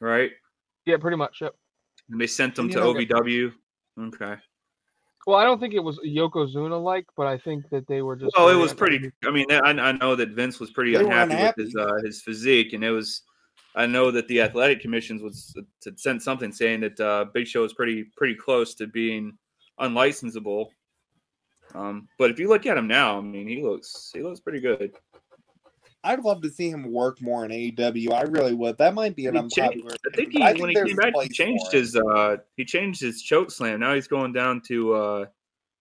[0.00, 0.32] right?
[0.86, 1.40] Yeah, pretty much.
[1.40, 1.54] Yep.
[2.10, 3.52] And they sent him to you know- OVW.
[4.00, 4.34] Okay.
[5.24, 8.34] Well, I don't think it was Yokozuna like, but I think that they were just.
[8.36, 9.12] Well, it was pretty.
[9.24, 11.62] I mean, I, I know that Vince was pretty unhappy, unhappy.
[11.62, 13.22] with his uh, his physique, and it was.
[13.76, 17.62] I know that the athletic commissions was to send something saying that uh, Big Show
[17.62, 19.38] is pretty pretty close to being
[19.78, 20.70] unlicensable.
[21.74, 24.60] Um, but if you look at him now, I mean, he looks he looks pretty
[24.60, 24.92] good.
[26.04, 28.12] I'd love to see him work more in AEW.
[28.12, 28.78] I really would.
[28.78, 31.14] That might be an He changed- I think he opinion, but when he came back,
[31.22, 33.80] he changed his uh he changed his choke slam.
[33.80, 35.26] Now he's going down to uh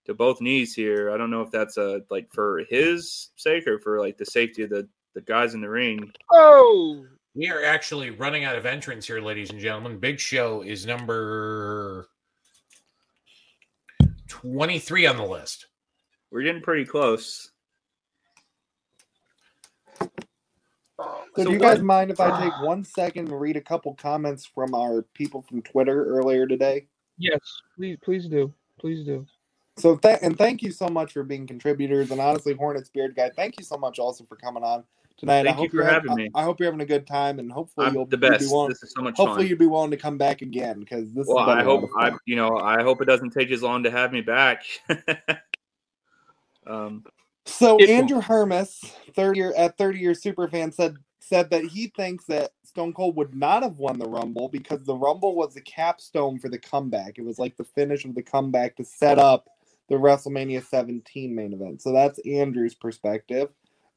[0.06, 1.12] to both knees here.
[1.12, 4.64] I don't know if that's uh like for his sake or for like the safety
[4.64, 6.12] of the the guys in the ring.
[6.32, 7.06] Oh,
[7.36, 10.00] We are actually running out of entrants here, ladies and gentlemen.
[10.00, 12.08] Big Show is number
[14.28, 15.68] 23 on the list.
[16.32, 17.52] We're getting pretty close.
[20.00, 20.10] So,
[21.36, 23.94] So do you guys what- mind if I take one second and read a couple
[23.96, 26.88] comments from our people from Twitter earlier today?
[27.20, 27.40] yes.
[27.76, 28.54] Please, please do.
[28.80, 29.26] Please do.
[29.78, 32.10] So, th- and thank you so much for being contributors.
[32.12, 34.84] And honestly, Hornets Beard Guy, thank you so much also for coming on
[35.18, 35.42] tonight.
[35.42, 36.30] I Thank you hope for you're hav- having me.
[36.34, 38.46] I, I hope you're having a good time, and hopefully I'm you'll the you'll best.
[38.46, 39.50] Be willing, This is so much hopefully fun.
[39.50, 41.28] you'll be willing to come back again because this.
[41.28, 42.20] Well, has been lot hope I fun.
[42.26, 44.64] you know I hope it doesn't take as long to have me back.
[46.68, 47.04] um,
[47.46, 48.80] So It Andrew Hermes,
[49.16, 53.36] thirty year at thirty year superfan, said said that he thinks that Stone Cold would
[53.36, 57.18] not have won the Rumble because the Rumble was the capstone for the comeback.
[57.18, 59.50] It was like the finish of the comeback to set up
[59.90, 61.82] the WrestleMania 17 main event.
[61.82, 63.50] So that's Andrew's perspective.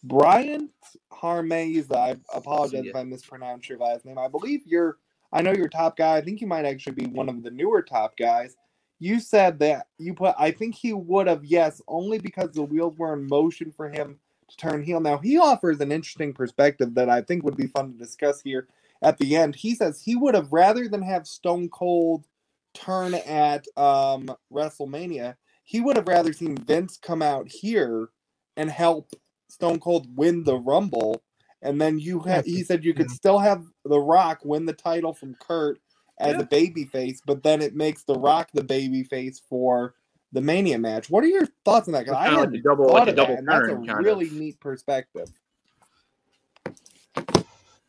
[0.02, 0.70] Brian
[1.12, 4.18] Harmez, I apologize if I mispronounced your last name.
[4.18, 4.98] I believe you're
[5.32, 6.16] I know you're top guy.
[6.16, 8.56] I think you might actually be one of the newer top guys.
[9.00, 12.96] You said that you put I think he would have, yes, only because the wheels
[12.96, 14.18] were in motion for him
[14.48, 15.00] to turn heel.
[15.00, 18.68] Now he offers an interesting perspective that I think would be fun to discuss here
[19.02, 19.56] at the end.
[19.56, 22.26] He says he would have rather than have Stone Cold
[22.74, 28.08] turn at um, WrestleMania, he would have rather seen Vince come out here
[28.56, 29.10] and help
[29.48, 31.22] Stone Cold win the Rumble,
[31.62, 35.12] and then you ha- he said you could still have The Rock win the title
[35.12, 35.80] from Kurt
[36.20, 36.40] as Yeah.
[36.42, 39.94] a baby face, but then it makes The Rock the baby face for
[40.32, 41.10] the Mania match.
[41.10, 42.04] What are your thoughts on that?
[42.04, 43.64] Because I Kinda like hadn't a double- thought like a of that, double and that's
[43.68, 43.98] a kind of.
[43.98, 45.28] really neat perspective.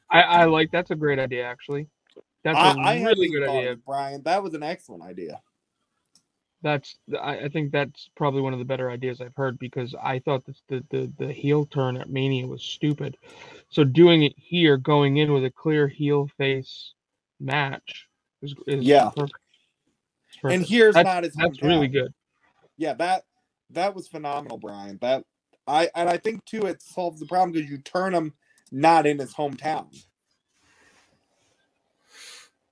[0.09, 1.87] I, I like that's a great idea actually.
[2.43, 3.71] That's I, a I really good idea.
[3.73, 4.23] it, Brian.
[4.23, 5.39] That was an excellent idea.
[6.63, 10.19] That's I, I think that's probably one of the better ideas I've heard because I
[10.19, 13.17] thought this, the the the heel turn at Mania was stupid.
[13.69, 16.93] So doing it here, going in with a clear heel face
[17.39, 18.07] match
[18.41, 19.09] is, is Yeah.
[19.15, 19.37] perfect.
[20.29, 21.91] It's And here's That's- not his that's really hometown.
[21.93, 22.13] good.
[22.77, 23.25] Yeah, that
[23.69, 24.97] that was phenomenal, Brian.
[25.01, 25.25] That
[25.67, 28.33] I and I think too it solves the problem because you turn him
[28.71, 29.87] not in his hometown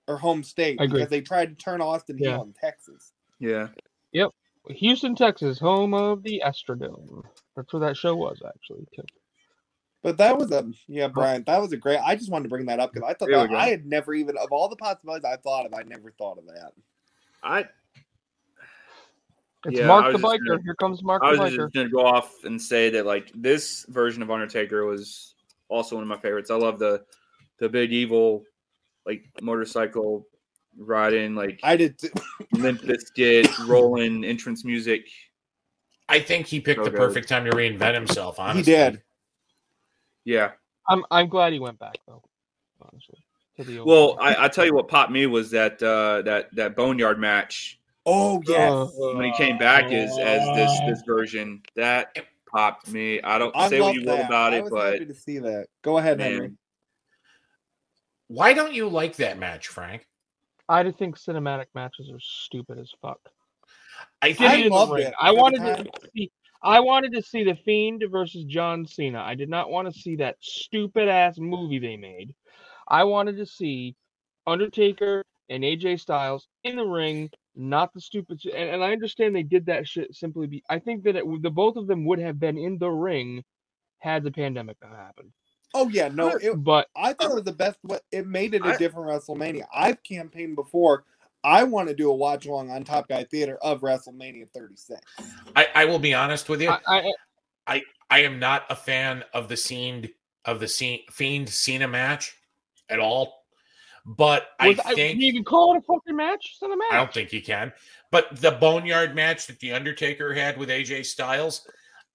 [0.08, 1.00] or home state I agree.
[1.00, 2.42] because they tried to turn Austin heel Yeah.
[2.42, 3.14] in Texas.
[3.40, 3.68] Yeah.
[4.14, 4.32] Yep.
[4.72, 7.24] Houston, Texas, home of the Astrodome.
[7.56, 9.04] That's where that show was actually too.
[10.02, 11.44] But that was a yeah, Brian.
[11.46, 12.00] That was a great.
[12.00, 13.52] I just wanted to bring that up because I thought that.
[13.54, 16.46] I had never even of all the possibilities I thought of, I never thought of
[16.48, 16.72] that.
[17.44, 17.66] I
[19.66, 20.40] It's Yeah, Mark the Biker.
[20.48, 21.58] gonna- Here comes Mark I the was Biker.
[21.58, 25.36] just gonna go off and say that like this version of Undertaker was
[25.68, 26.50] also one of my favorites.
[26.50, 27.04] I love the
[27.58, 28.46] the big evil
[29.06, 30.26] like motorcycle
[30.78, 32.00] riding like I did.
[32.00, 32.10] Too.
[32.54, 35.08] Limp Bizkit rolling entrance music.
[36.08, 36.98] I think he picked So the good.
[36.98, 38.40] perfect time to reinvent himself.
[38.40, 39.02] Honestly, he did.
[40.30, 40.52] Yeah.
[40.88, 42.22] I'm I'm glad he went back though.
[42.82, 43.18] Honestly,
[43.58, 44.16] to the Well.
[44.22, 48.42] I, I tell you what popped me was that uh that that boneyard match Oh
[48.48, 48.72] yes.
[48.72, 52.16] Uh, when he came back as as this this version that
[52.48, 53.22] popped me.
[53.24, 55.16] I don't I say what love you will about I it, was but happy to
[55.16, 55.66] see that.
[55.82, 56.52] Go ahead, Henry.
[58.28, 60.08] Why don't you like that match, Frank?
[60.68, 63.20] I just think cinematic matches are stupid as fuck.
[64.22, 65.86] I Get I me in the loved it I wanted to
[66.16, 66.32] see.
[66.62, 69.22] I wanted to see the Fiend versus John Cena.
[69.22, 72.34] I did not want to see that stupid ass movie they made.
[72.88, 73.96] I wanted to see
[74.46, 78.42] Undertaker and AJ Styles in the ring, not the stupid.
[78.42, 80.48] shit- And, and I understand they did that shit simply.
[80.48, 83.44] Be, I think that it, the both of them would have been in the ring
[84.00, 85.32] had the pandemic not happened.
[85.76, 87.78] Oh yeah, no, it, But I thought it was the best.
[87.84, 89.66] wa- It made it a I- different WrestleMania.
[89.74, 91.04] I've campaigned before.
[91.44, 95.00] I want to do a watch along on Top Guy Theater of WrestleMania 36.
[95.56, 96.70] I, I will be honest with you.
[96.70, 97.12] I,
[97.66, 100.10] I, I am not a fan of the scene
[100.46, 102.36] of the scene, Fiend Cena match
[102.90, 103.40] at all.
[104.06, 106.52] But I was, I, think can you even call it a fucking match?
[106.54, 106.92] It's not a match.
[106.92, 107.72] I don't think you can.
[108.12, 111.68] But the Boneyard match that the Undertaker had with AJ Styles,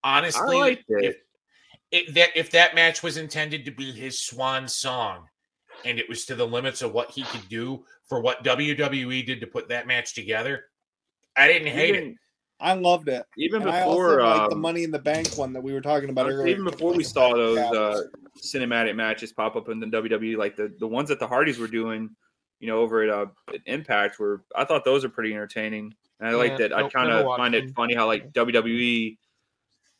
[0.02, 1.04] honestly, liked it.
[1.04, 1.16] if
[1.92, 5.28] it, that if that match was intended to be his swan song,
[5.84, 7.84] and it was to the limits of what he could do
[8.14, 10.66] for what WWE did to put that match together,
[11.34, 12.14] I didn't hate it.
[12.60, 13.26] I loved it.
[13.36, 15.72] even And I before also like the um, Money in the Bank one that we
[15.72, 16.46] were talking about earlier.
[16.46, 18.02] even before we saw those uh,
[18.40, 21.66] cinematic matches pop up in the WWE, like the, the ones that the Hardys were
[21.66, 22.08] doing,
[22.60, 25.92] you know, over at, uh, at Impact, were I thought those are pretty entertaining.
[26.20, 26.72] And I like Yeah, that.
[26.72, 29.18] I kind of find it funny how like WWE.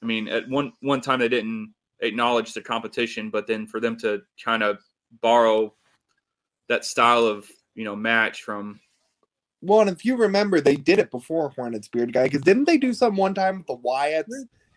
[0.00, 3.96] I mean, at one one time they didn't acknowledge the competition, but then for them
[3.98, 4.78] to kind of
[5.20, 5.74] borrow
[6.68, 8.80] that style of you know match from
[9.62, 12.78] Well, and if you remember, they did it before Hornets Beard Guy because didn't they
[12.78, 14.32] do some one time with the Wyatts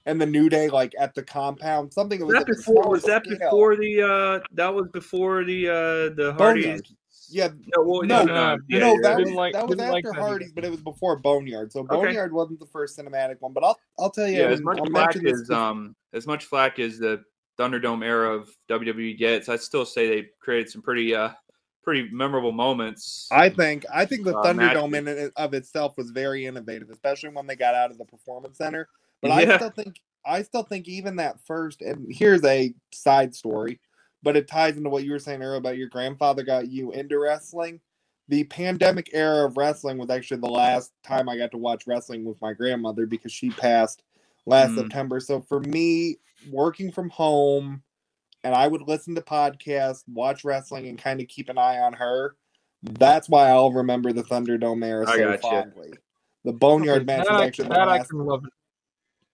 [0.06, 1.92] and the New Day, like at the compound?
[1.94, 3.38] Something that was, that at before was that scale.
[3.38, 5.74] before the uh that was before the uh
[6.16, 6.66] the Hardys.
[6.66, 6.88] Boneyard?
[7.30, 9.00] Yeah, No, well, No, no, no, yeah, no, yeah.
[9.04, 10.26] that was, Didn't like- that was didn't like after that.
[10.26, 11.74] Hardy's, but it was before Boneyard.
[11.74, 11.94] So Okay.
[11.96, 14.38] Boneyard wasn't the first cinematic one, but I'll I'll tell you.
[14.40, 17.22] yeah, as much I'll flack this as um as much flack as the
[17.60, 21.32] Thunderdome era of WWE gets, I still say they created some pretty uh
[21.88, 23.30] pretty memorable moments.
[23.32, 27.30] I think I think the uh, Thunderdome in it of itself was very innovative, especially
[27.30, 28.90] when they got out of the performance center.
[29.22, 29.96] But I still think
[30.26, 33.80] I still think even that first and here's a side story,
[34.22, 37.18] but it ties into what you were saying earlier about your grandfather got you into
[37.18, 37.80] wrestling.
[38.28, 42.26] The pandemic era of wrestling was actually the last time I got to watch wrestling
[42.26, 44.04] with my grandmother because she passed
[44.46, 44.80] last Mm.
[44.80, 45.22] September.
[45.22, 46.18] So for me,
[46.52, 47.82] working from home
[48.44, 51.94] and I would listen to podcasts, watch wrestling, and kind of keep an eye on
[51.94, 52.36] her.
[52.86, 52.96] Mm-hmm.
[52.96, 55.42] That's why I'll remember the Thunderdome era I so gotcha.
[55.42, 55.94] fondly.
[56.46, 58.46] The Boneyard Okay, match that was I- actually the that I can love.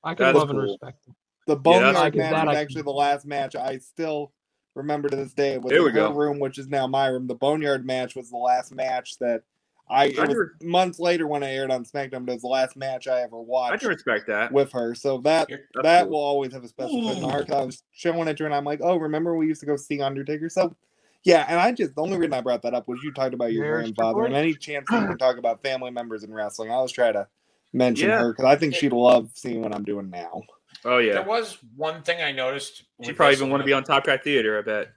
[0.03, 0.99] I can That's love and respect.
[1.07, 1.13] it.
[1.47, 4.31] The Boneyard I can- match was actually the last match I still
[4.75, 5.53] remember to this day.
[5.53, 6.13] It was There we her go.
[6.13, 7.27] room, which is now my room.
[7.27, 9.43] The Boneyard match was the last match that
[9.89, 12.41] I it I was can- months later when I aired on SmackDown, but it was
[12.41, 14.51] the last match I ever I watched can respect that.
[14.51, 14.95] with her.
[14.95, 16.11] So that That's that cool.
[16.11, 17.47] will always have a special place in my heart.
[17.47, 19.65] 'cause I was showing it to her, and I'm like, oh, remember we used to
[19.67, 20.49] go see Undertaker?
[20.49, 20.75] So
[21.23, 23.51] yeah, and I just the only reason I brought that up was you talked about
[23.53, 26.73] your There's grandfather, and any chance you can talk about family members in wrestling, I
[26.75, 27.27] always try to
[27.73, 28.19] mention Yeah.
[28.19, 30.41] her because I think she'd love seeing what I'm doing now.
[30.85, 32.83] Oh yeah, There was one thing I noticed.
[33.03, 34.57] She probably even want to be on Top Guy Theater.
[34.57, 34.89] I bet.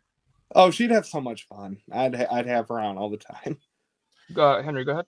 [0.54, 1.78] Oh, she'd have so much fun.
[1.92, 3.58] I'd ha- I'd have her on all the time.
[4.32, 5.06] Go, Henry, go ahead.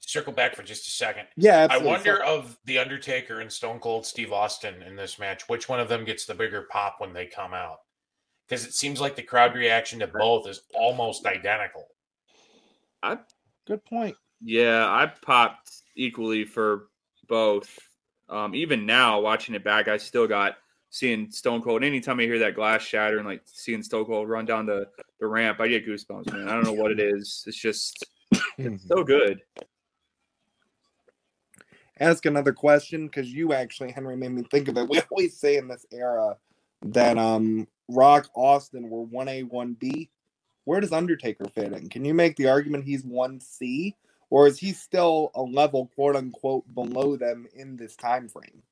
[0.00, 1.26] Circle back for just a second.
[1.36, 5.48] Yeah, I wonder So- of the Undertaker and Stone Cold Steve Austin in this match,
[5.48, 7.78] which one of them gets the bigger pop when they come out?
[8.46, 11.86] Because it seems like the crowd reaction to both is almost identical.
[13.66, 14.14] good point.
[14.42, 16.88] Yeah, I popped equally for
[17.28, 17.78] both.
[18.28, 20.56] Um, even now, watching it back, I still got
[20.90, 21.82] seeing Stone Cold.
[21.82, 24.86] Anytime I hear that glass shatter and like seeing Stone Cold run down the,
[25.18, 26.48] the ramp, I get goosebumps, man.
[26.48, 27.44] I don't know what it is.
[27.46, 28.04] It's just
[28.58, 29.42] it's so good.
[32.00, 35.56] ask another question because you actually henry made me think of it we always say
[35.56, 36.36] in this era
[36.82, 40.08] that um rock austin were 1a 1b
[40.64, 43.94] where does undertaker fit in can you make the argument he's 1c
[44.30, 48.62] or is he still a level quote unquote below them in this time frame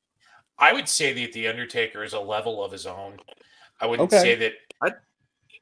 [0.59, 3.19] I would say that the Undertaker is a level of his own.
[3.81, 4.23] I wouldn't Okay.
[4.23, 4.53] say that.
[4.81, 4.95] I-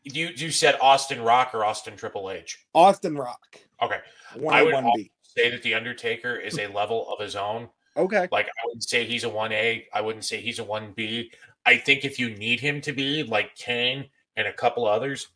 [0.05, 2.64] you you said Austin Rock or Austin Triple H.
[2.74, 3.98] austin rock Okay,
[4.36, 7.68] 1a I would 1b say that the Undertaker is a level of his own.
[7.97, 9.86] okay Like I wouldn't say he's a one A.
[9.94, 11.31] I wouldn't say he's a one B.
[11.66, 15.28] I think if you need him to be like Kane and a couple others,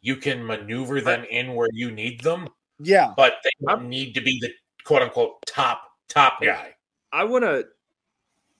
[0.00, 2.48] you can maneuver them in where you need them,
[2.78, 4.50] yeah but they don't need to be the
[4.84, 6.74] quote unquote top top guy.
[7.12, 7.66] I want to,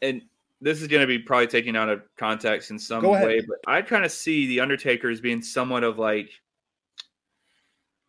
[0.02, 0.22] and
[0.60, 3.82] this is going to be probably taken out of context in some way, but I
[3.82, 6.30] kind of see the Undertaker as being somewhat of like,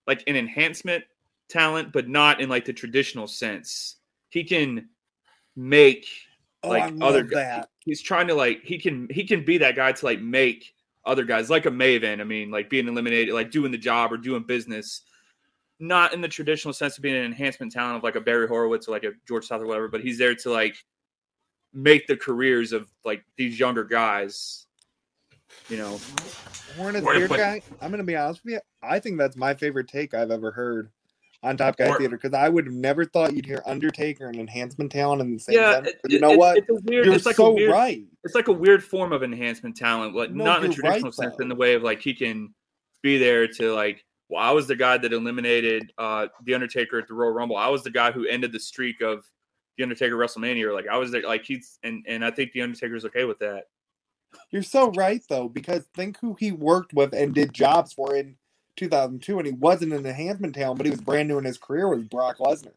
[0.08, 1.04] like an enhancement
[1.48, 3.98] talent, but not in like the traditional sense.
[4.30, 4.90] He can
[5.56, 6.08] make
[6.64, 9.76] oh like other gu- that he's trying to like he can he can be that
[9.76, 10.74] guy to like make
[11.06, 12.22] other guys like a Maven.
[12.22, 15.02] I mean, like being eliminated, like doing the job or doing business.
[15.82, 18.88] Not in the traditional sense of being an enhancement talent of like a Barry Horowitz
[18.88, 20.76] or like a George South or whatever, but he's there to like
[21.74, 24.66] make the careers of like these younger guys.
[25.70, 26.00] You know,
[26.78, 27.62] Warren is weird put- guy.
[27.82, 28.60] I'm gonna be honest with you.
[28.82, 30.90] I think that's my favorite take I've ever heard
[31.42, 34.36] on Top Guy Or- Theater because I would have never thought you'd hear Undertaker and
[34.38, 35.82] enhancement talent in the same yeah.
[35.84, 36.58] it- you know it- what?
[36.58, 37.06] It's a weird.
[37.06, 38.04] You're it's like so a weird, right.
[38.24, 40.90] it's like a weird form of enhancement talent, like No, not in the you're right,
[41.02, 41.44] traditional sense, though.
[41.44, 42.54] in the way of like he can
[43.02, 44.04] be there to like.
[44.30, 47.58] Well, I was the guy that eliminated uh the Undertaker at the Royal Rumble.
[47.58, 49.24] I was the guy who ended the streak of
[49.80, 50.66] the Undertaker WrestleMania.
[50.66, 53.40] Or like I was there, like he's and and I think the Undertaker's okay with
[53.40, 53.68] that.
[54.52, 58.36] You're so right though because think who he worked with and did jobs for in
[58.76, 61.88] 2002, and he wasn't an enhancement talent, but he was brand new in his career
[61.88, 62.74] was Brock Lesnar.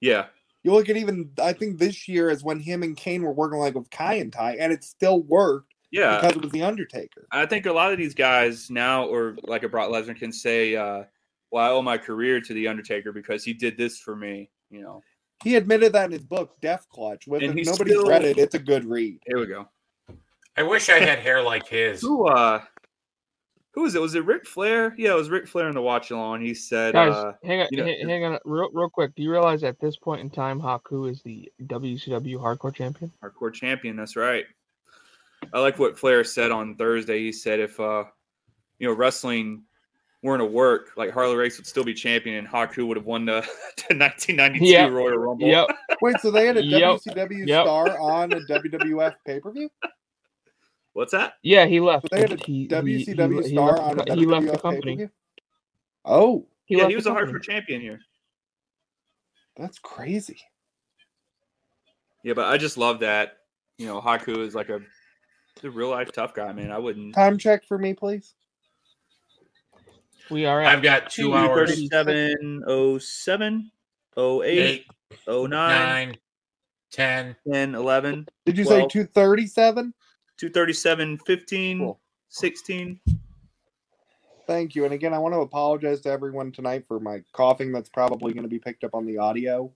[0.00, 0.26] Yeah,
[0.62, 3.58] You look at even I think this year is when him and Kane were working
[3.58, 6.20] like with Kai and Ty, and it still worked yeah.
[6.20, 7.26] because it was the Undertaker.
[7.32, 10.76] I think a lot of these guys now, or like a Brock Lesnar, can say,
[10.76, 11.04] uh,
[11.50, 14.82] "Well, I owe my career to the Undertaker because he did this for me." You
[14.82, 15.02] know.
[15.44, 17.26] He admitted that in his book, Death Clutch.
[17.26, 19.20] With And if he's nobody's still- read it, it's a good read.
[19.26, 19.68] Here we go.
[20.56, 22.00] I wish I had hair like his.
[22.00, 22.60] Who uh
[23.74, 24.00] who was it?
[24.00, 24.92] Was it Ric Flair?
[24.98, 26.40] Yeah, it was Ric Flair in the watch along.
[26.40, 29.14] He said Guys, uh hang on, you know, hang, hang on, real, real quick.
[29.14, 33.12] Do you realize at this point in time, Haku is the WCW Hardcore Champion?
[33.22, 34.44] hardcore champion, that's right.
[35.52, 37.20] I like what Flair said on Thursday.
[37.20, 38.02] He said if uh
[38.80, 39.62] you know wrestling
[40.22, 43.24] weren't a work, like Harley Race would still be champion and Haku would have won
[43.24, 43.40] the,
[43.88, 44.90] the 1992 Yep.
[44.90, 45.46] Royal Rumble.
[45.48, 45.68] Yep.
[46.02, 46.82] Wait, so they had a Yep.
[46.82, 47.64] WCW Yep.
[47.64, 49.70] star on a WWF pay per view?
[50.94, 51.34] What's that?
[51.42, 52.08] Yeah, he left.
[52.10, 54.26] So they had a He- he- WCW he, he star left, on a co- he
[54.26, 54.80] left the WWF company.
[54.96, 55.10] pay-per-view?
[56.04, 57.32] Oh, He yeah, he was a company.
[57.32, 58.00] hardcore champion here.
[59.56, 60.38] that's crazy.
[62.24, 63.34] Yeah, but I just love that.
[63.78, 64.80] You know, Haku is like a,
[65.62, 66.72] a real life tough guy, man.
[66.72, 67.14] I wouldn't.
[67.14, 68.34] Time check for me, please.
[70.30, 73.70] We are at I've got two hours, 37, 07,
[74.16, 74.86] 08, eight,
[75.26, 76.16] 09, nine,
[76.90, 77.36] ten.
[77.50, 79.94] 10, 11, Did you Well- say 237?
[80.36, 82.00] 237, 15, Cool.
[82.28, 83.00] 16.
[84.46, 84.84] Thank you.
[84.84, 88.44] And again, I want to apologize to everyone tonight for my coughing that's probably going
[88.44, 89.70] to be picked up on the audio.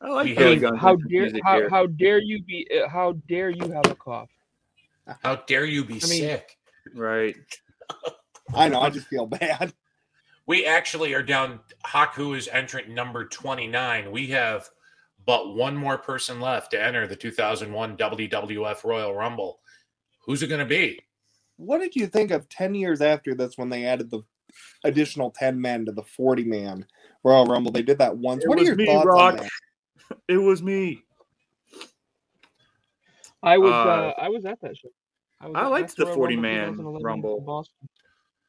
[0.00, 3.50] I like We Billy have- how dare how, how dare you be uh, how dare
[3.50, 4.30] you have a cough?
[5.22, 6.56] How dare you be I mean- sick?
[6.94, 7.36] Right.
[8.54, 9.72] I know, I just feel bad.
[10.46, 11.60] We actually are down.
[11.84, 14.10] Haku is entrant number 29.
[14.10, 14.66] We have
[15.26, 19.60] but one more person left to enter the 2001 WWF Royal Rumble.
[20.24, 21.00] Who's it going to be?
[21.58, 24.22] what did you think of 10 years after this when they added the
[24.84, 26.86] additional 10 men to the 40 man
[27.24, 27.70] Royal Rumble?
[27.70, 28.42] They did that once.
[28.42, 29.32] It what are your me, thoughts Rock.
[29.34, 29.50] on that?
[30.28, 31.02] It was me.
[33.42, 34.88] I was Uh, uh, I was at that show.
[35.42, 37.38] was I liked the 40 man Rumble.
[37.38, 37.88] in Boston.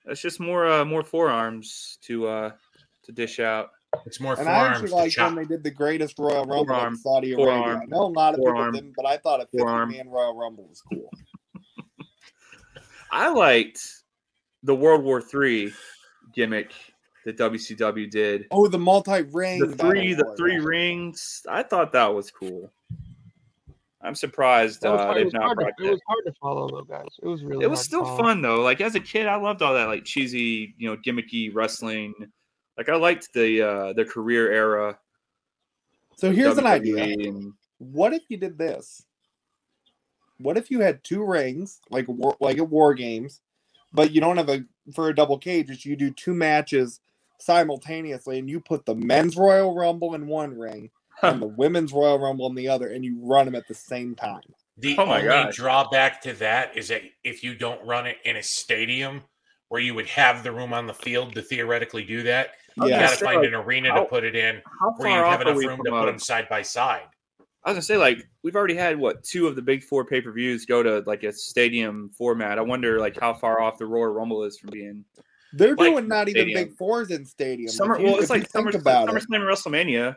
[0.05, 2.51] It's just more uh more forearms to uh
[3.03, 3.69] to dish out.
[4.05, 6.93] It's more And I actually liked when they did the greatest Royal Rumble Forearm.
[6.93, 7.45] in Saudi Arabia.
[7.53, 7.81] Forearm.
[7.81, 8.71] I know a lot of Forearm.
[8.71, 9.65] people didn't, but I thought a 50
[9.97, 11.09] man Royal Rumble was cool.
[13.11, 13.81] I liked
[14.63, 15.73] the World War Three
[16.33, 16.71] gimmick
[17.37, 18.47] that WCW did.
[18.51, 19.59] Oh, the multi ring.
[19.59, 21.45] the three the three rings.
[21.49, 22.71] I thought that was cool.
[24.01, 26.33] I'm surprised uh, hard, it, they've was not hard to, brought it was hard to
[26.33, 27.07] follow though, guys.
[27.21, 27.65] It was really.
[27.65, 28.17] It was hard still follow.
[28.17, 28.61] fun though.
[28.61, 32.13] Like as a kid, I loved all that like cheesy, you know, gimmicky wrestling.
[32.77, 34.97] Like I liked the uh the career era.
[36.15, 37.03] So of here's an idea.
[37.03, 39.05] and- What if you did this?
[40.37, 43.41] What if you had two rings, like war, like at War Games,
[43.91, 45.69] but you don't have a for a double cage?
[45.69, 47.01] It's you do two matches
[47.39, 50.89] simultaneously, and you put the men's Royal Rumble in one ring
[51.21, 54.15] and the women's Royal Rumble in the other, and you run them at the same
[54.15, 54.41] time.
[54.77, 55.55] The Oh my only gosh.
[55.55, 59.21] drawback to that is that if you don't run it in a stadium
[59.67, 63.17] where you would have the room on the field to theoretically do that, you got
[63.17, 64.61] to find like, an arena how- to put it in
[64.97, 67.03] where you have enough room to put uh, them side by side.
[67.65, 70.21] I was gonna say, like, we've already had what two of the big four pay
[70.21, 72.57] per views go to like a stadium format.
[72.57, 75.03] I wonder, like, how far off the Royal Rumble is from being
[75.53, 76.67] They're Like doing not even stadium.
[76.69, 77.71] big fours in stadiums.
[77.71, 77.95] summer.
[77.95, 79.13] If you- well, it's like summer, think about it.
[79.15, 80.15] SummerSlam and WrestleMania.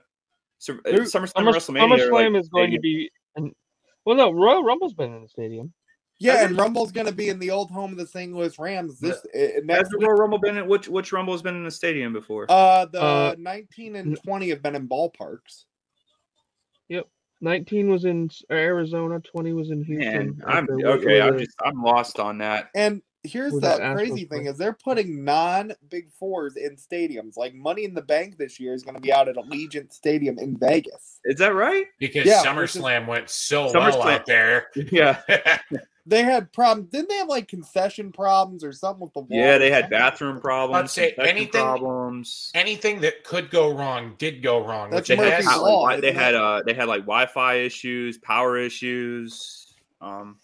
[0.58, 1.98] So, uh, There- SummerSlam Summer, WrestleMania.
[2.08, 3.10] SummerSlam like, is going to be.
[3.36, 3.54] And,
[4.04, 5.72] well, no, Royal Rumble's been in the stadium.
[6.18, 8.32] Yeah, and Rumble's going to be in the old home of the St.
[8.32, 9.38] Louis Rams this uh,
[9.74, 9.98] Has the.
[10.00, 12.46] Royal Rumble been in which which Rumble has been in the stadium before?
[12.48, 15.64] Uh, the Uh, 19 and 20 have been in ballparks.
[16.88, 17.08] Yep.
[17.40, 20.36] 19 was in Arizona, 20 was in Houston.
[20.38, 21.20] Man, I'm okay.
[21.20, 22.70] I'm just I'm lost on that.
[22.76, 27.36] And here's the that Astros crazy thing is they're putting non big fours in stadiums.
[27.36, 30.38] Like Money in the Bank this year is going to be out at Allegiant Stadium
[30.38, 31.20] in Vegas.
[31.24, 31.86] Is that right?
[31.98, 34.66] Because Yeah, SummerSlam went so well out there.
[34.90, 35.20] Yeah.
[36.04, 36.90] They had problems.
[36.90, 39.28] Didn't they have like concession problems or something with the wall?
[39.30, 40.90] Yeah, they had bathroom problems.
[40.90, 42.50] say anything- problems.
[42.54, 44.90] Anything that could go wrong did go wrong.
[44.90, 45.54] That's which it Murphy's has.
[45.54, 49.74] Had, Law, they had uh they had like Wi-Fi issues, power issues.
[50.00, 50.38] Um,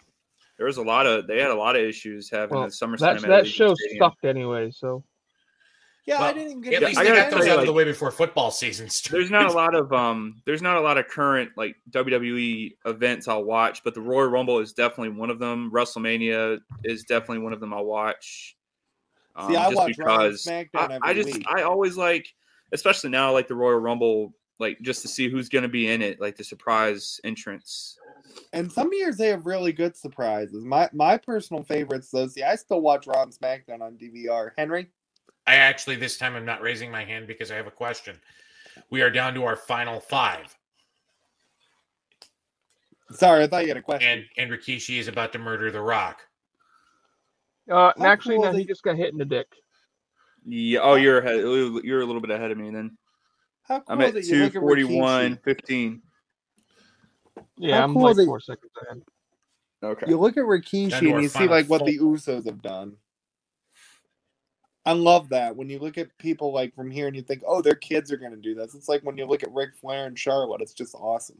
[0.58, 3.20] there was a lot of they had a lot of issues having Well, the SummerSlam.
[3.20, 3.98] that, that show Stadium.
[4.00, 4.70] sucked anyway.
[4.72, 5.04] So
[6.04, 7.66] Yeah, I didn't get At least I they gotta got those tell you, out of
[7.66, 9.18] the way before football season started.
[9.20, 13.28] There's not a lot of um there's not a lot of current like WWE events
[13.28, 15.70] I'll watch, but the Royal Rumble is definitely one of them.
[15.72, 18.56] WrestleMania is definitely one of them I'll watch.
[19.36, 21.46] Um, See, I just watch because SmackDown I, I just week.
[21.48, 22.26] I always like
[22.72, 26.20] especially now like the Royal Rumble like just to see who's gonna be in it,
[26.20, 27.96] like the surprise entrance.
[28.52, 30.64] And some years they have really good surprises.
[30.64, 32.26] My my personal favorites, though.
[32.28, 34.50] See, I still watch Raw and SmackDown on DVR.
[34.56, 34.88] Henry,
[35.46, 38.16] I actually this time I'm not raising my hand because I have a question.
[38.90, 40.56] We are down to our final five,
[43.12, 44.08] sorry, I thought you had a question.
[44.10, 46.20] and and Rikishi is about to murder The Rock.
[47.70, 49.48] uh, How actually, cool no, is he just got hit in the dick.
[50.46, 51.40] Yeah, oh you're ahead
[51.84, 52.96] you're a little bit ahead of me then.
[53.64, 55.42] How cool I'm at it you look at 241 Rikishi?
[55.44, 56.02] 15.
[57.56, 59.02] Yeah, How I'm cool like is it- four seconds ahead.
[59.82, 60.06] Okay.
[60.08, 62.96] You look at Down Rikishi and you see like what the Usos have done.
[64.84, 67.60] I love that when you look at people like from here and you think, oh,
[67.60, 68.74] their kids are going to do this.
[68.74, 70.62] It's like when you look at Ric Flair and Charlotte.
[70.62, 71.38] It's just awesome.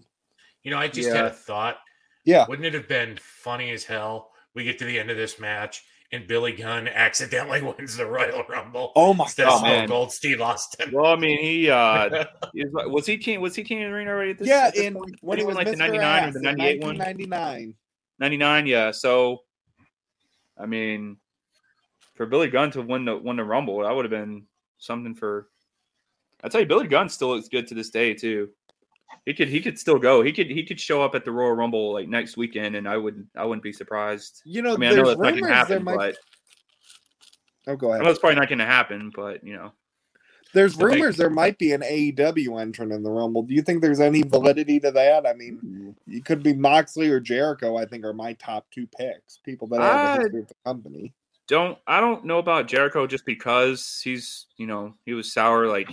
[0.62, 1.16] You know, I just Yeah.
[1.16, 1.78] had a thought.
[2.24, 2.44] Yeah.
[2.48, 4.30] Wouldn't it have been funny as hell?
[4.54, 8.42] We get to the end of this match and Billy Gunn accidentally wins the Royal
[8.48, 9.88] Rumble Oh my instead of Oh, man.
[9.88, 10.90] Cold Steve Austin.
[10.92, 12.24] Well, I mean, he uh,
[12.54, 13.40] he was, was he king?
[13.40, 14.32] Was he king of the ring already?
[14.32, 15.16] At this, yeah, at this in point?
[15.20, 15.90] when he was win, like the Mr.
[15.90, 16.98] 99 or the 98 one?
[16.98, 17.74] 1999.
[18.20, 18.90] 99, yeah.
[18.90, 19.42] So,
[20.58, 21.18] I mean,
[22.14, 24.44] for Billy Gunn to win the win the Rumble, that would have been
[24.78, 25.48] something for.
[26.42, 28.50] I tell you, Billy Gunn still looks good to this day too.
[29.26, 30.22] He could he could still go.
[30.22, 32.96] He could he could show up at the Royal Rumble like next weekend, and I
[32.96, 34.42] wouldn't I wouldn't be surprised.
[34.44, 35.96] You know, I mean, I know that's not going rumors to there happen, might.
[35.96, 36.16] but
[37.66, 38.04] Oh, go I ahead.
[38.04, 39.10] know it's probably not going to happen.
[39.14, 39.72] But you know,
[40.54, 43.42] There's rumors there might be an AEW entrant in the Rumble.
[43.42, 45.26] Do you think there's any validity to that?
[45.26, 45.60] I mean,
[46.08, 46.16] mm.
[46.16, 47.76] it could be Moxley or Jericho.
[47.76, 49.38] I think are my top two picks.
[49.44, 51.12] People that have I- the of the company.
[51.48, 55.90] don't I don't know about Jericho just because he's you know he was sour like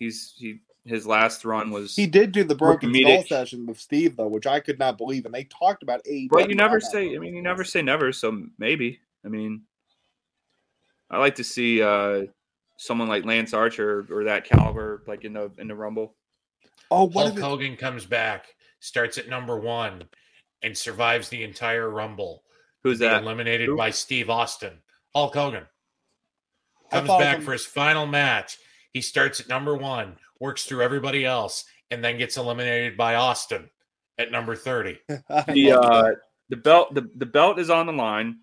[0.00, 4.16] he's he his last run was He did do the broken skull session with Steve
[4.16, 6.28] though, which I could not believe, and they talked about AEW.
[6.30, 7.14] But you never say.
[7.14, 8.12] I mean, you never say never.
[8.12, 9.00] So maybe.
[9.24, 9.62] I mean,
[11.10, 12.22] I like to see uh,
[12.76, 16.14] someone like Lance Archer or that caliber, like in the in the Rumble.
[16.90, 18.46] Oh, what Hulk it, Hogan comes back,
[18.80, 20.04] starts at number one,
[20.62, 22.42] and survives the entire Rumble.
[22.82, 23.22] Who's that?
[23.22, 23.76] eliminated Who?
[23.76, 24.78] by Steve Austin.
[25.14, 25.64] Hulk Hogan
[26.90, 28.58] comes back some- for his final match.
[28.92, 33.68] He starts at number one, works through everybody else, and then gets eliminated by Austin
[34.18, 34.98] at number 30.
[35.48, 36.10] The uh,
[36.50, 38.38] the belt the, the belt is on the line.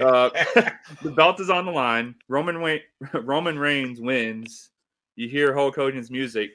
[0.00, 0.30] Uh,
[1.02, 2.14] the belt is on the line.
[2.28, 2.78] Roman Wa-
[3.14, 4.70] Roman Reigns wins.
[5.16, 6.50] You hear Hulk Hogan's music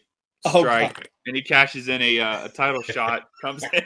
[0.46, 1.10] Oh, strike, God.
[1.28, 3.24] and he cashes in a uh, a title shot.
[3.42, 3.82] Comes in,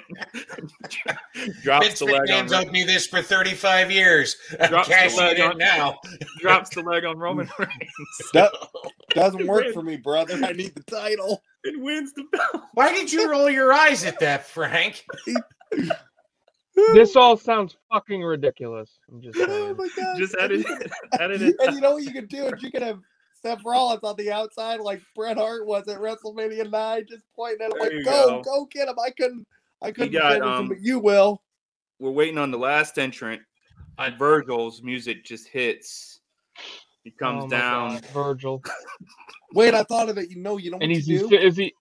[1.64, 4.36] drops Vince the leg on McMahon's me this for 35 years.
[4.60, 6.00] I'm Drops the cashing leg it in on- now.
[6.40, 8.52] drops the leg on Roman Reigns That
[9.16, 10.40] doesn't work for me, brother.
[10.44, 11.42] I need the title.
[11.64, 12.64] and wins the belt.
[12.74, 15.06] Why did you roll your eyes at that, Frank?
[16.76, 18.98] This all sounds fucking ridiculous.
[19.12, 20.18] I'm just Oh my god!
[20.18, 20.92] Just And edit you it.
[21.20, 21.56] Edit it.
[21.60, 22.48] And you know what you can do?
[22.48, 23.00] Is you can have
[23.42, 27.72] Seth Rollins on the outside, like Bret Hart was at WrestleMania nine, just pointing at
[27.72, 28.42] him There like, "Go, go.
[28.42, 29.46] go, get him!" I couldn't,
[29.82, 31.44] I couldn't got, finish him, um, but you will.
[32.00, 33.42] We're waiting on the last entrant.
[34.00, 36.13] And Virgil's music just hits.
[37.04, 37.92] He comes Oh down.
[37.92, 38.64] God, Virgil.
[39.54, 40.30] Wait, I thought of it.
[40.30, 41.36] You know, you know what And he's, you he's do?
[41.38, 41.74] is he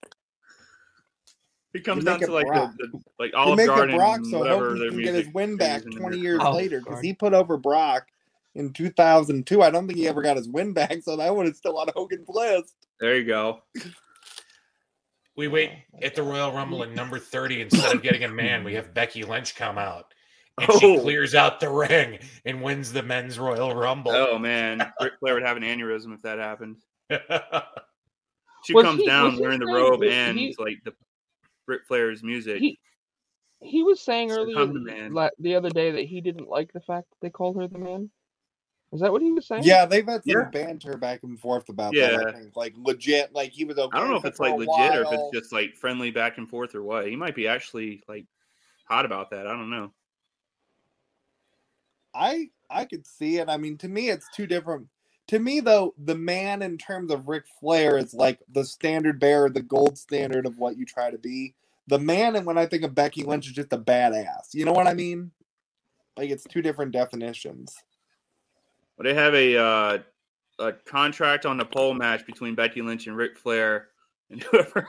[1.73, 2.73] He comes down make to it like Brock.
[2.77, 5.15] the, the like You Olive make it Garden, Brock so whatever Hogan their can music
[5.15, 8.07] get his win back twenty years Oh, later because he put over Brock
[8.55, 9.61] in two thousand two.
[9.63, 11.87] I don't think he ever got his win back, so that one is still on
[11.95, 12.75] Hogan's list.
[12.99, 13.63] There you go.
[15.35, 15.71] We wait
[16.01, 17.61] at the Royal Rumble in number 30.
[17.61, 20.12] Instead of getting a man, we have Becky Lynch come out.
[20.59, 21.01] And she Oh.
[21.01, 24.11] clears out the ring and wins the men's Royal Rumble.
[24.11, 26.77] Oh man, Ric Flair would have an aneurysm if that happened.
[28.65, 30.93] She Was comes he- down wearing the robe was and he- like the
[31.67, 32.59] Ric Flair's music.
[32.59, 32.79] he
[33.61, 35.13] he was saying So earlier come the man.
[35.13, 37.77] la- the other day that he didn't like the fact that they called her the
[37.79, 38.09] man.
[38.93, 39.63] Is that what he was saying?
[39.63, 40.49] Yeah, they've had some Yeah.
[40.49, 42.11] banter back and forth about that.
[42.13, 42.23] Yeah.
[42.27, 43.97] I think like legit, like he was okay.
[43.97, 46.37] I don't know if it's like a legit or if it's just like friendly back
[46.37, 47.07] and forth or what.
[47.07, 48.27] He might be actually like
[48.87, 49.47] hot about that.
[49.47, 49.91] I don't know.
[52.13, 53.49] I I could see it.
[53.49, 54.87] I mean, to me, it's two different.
[55.27, 59.49] To me, though, the man in terms of Ric Flair is like the standard bearer,
[59.49, 61.55] the gold standard of what you try to be.
[61.87, 64.53] The man, and when I think of Becky Lynch, is just a badass.
[64.53, 65.31] You know what I mean?
[66.17, 67.75] Like it's two different definitions.
[68.97, 69.97] Well, they have a uh,
[70.59, 73.87] a contract on the pole match between Becky Lynch and Ric Flair,
[74.29, 74.87] and whoever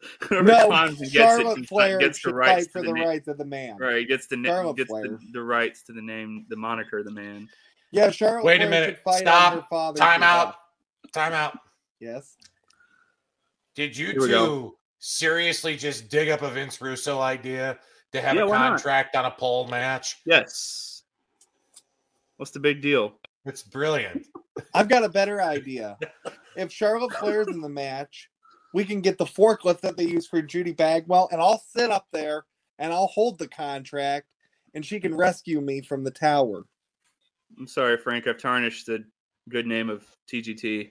[0.28, 2.94] whoever No, climbs and gets Charlotte can- Flair gets the rights fight for to the
[2.94, 3.76] the, rights of the man.
[3.78, 7.10] Right, gets the na- Charlotte gets the, the rights to the name, the moniker, the
[7.10, 7.48] man.
[7.90, 8.44] Yeah, Charlotte.
[8.44, 9.00] Wait a minute.
[9.04, 9.68] fight Stop.
[9.96, 10.54] Time out.
[11.12, 11.58] Time out.
[12.00, 12.36] Yes.
[13.74, 14.76] Did you two go.
[14.98, 17.78] seriously just dig up a Vince Russo idea
[18.12, 20.16] to have Yeah, a contract on a pole match?
[20.26, 21.02] Yes.
[22.36, 23.14] What's the big deal?
[23.46, 24.26] It's brilliant.
[24.74, 25.96] I've got a better idea.
[26.56, 28.28] If Charlotte Flair's in the match,
[28.74, 32.06] we can get the forklift that they use for Judy Bagwell, and I'll sit up
[32.12, 32.44] there
[32.78, 34.26] and I'll hold the contract,
[34.74, 36.64] and she can rescue me from the tower.
[37.58, 38.26] I'm sorry, Frank.
[38.26, 39.04] I've tarnished the
[39.48, 40.90] good name of TGT.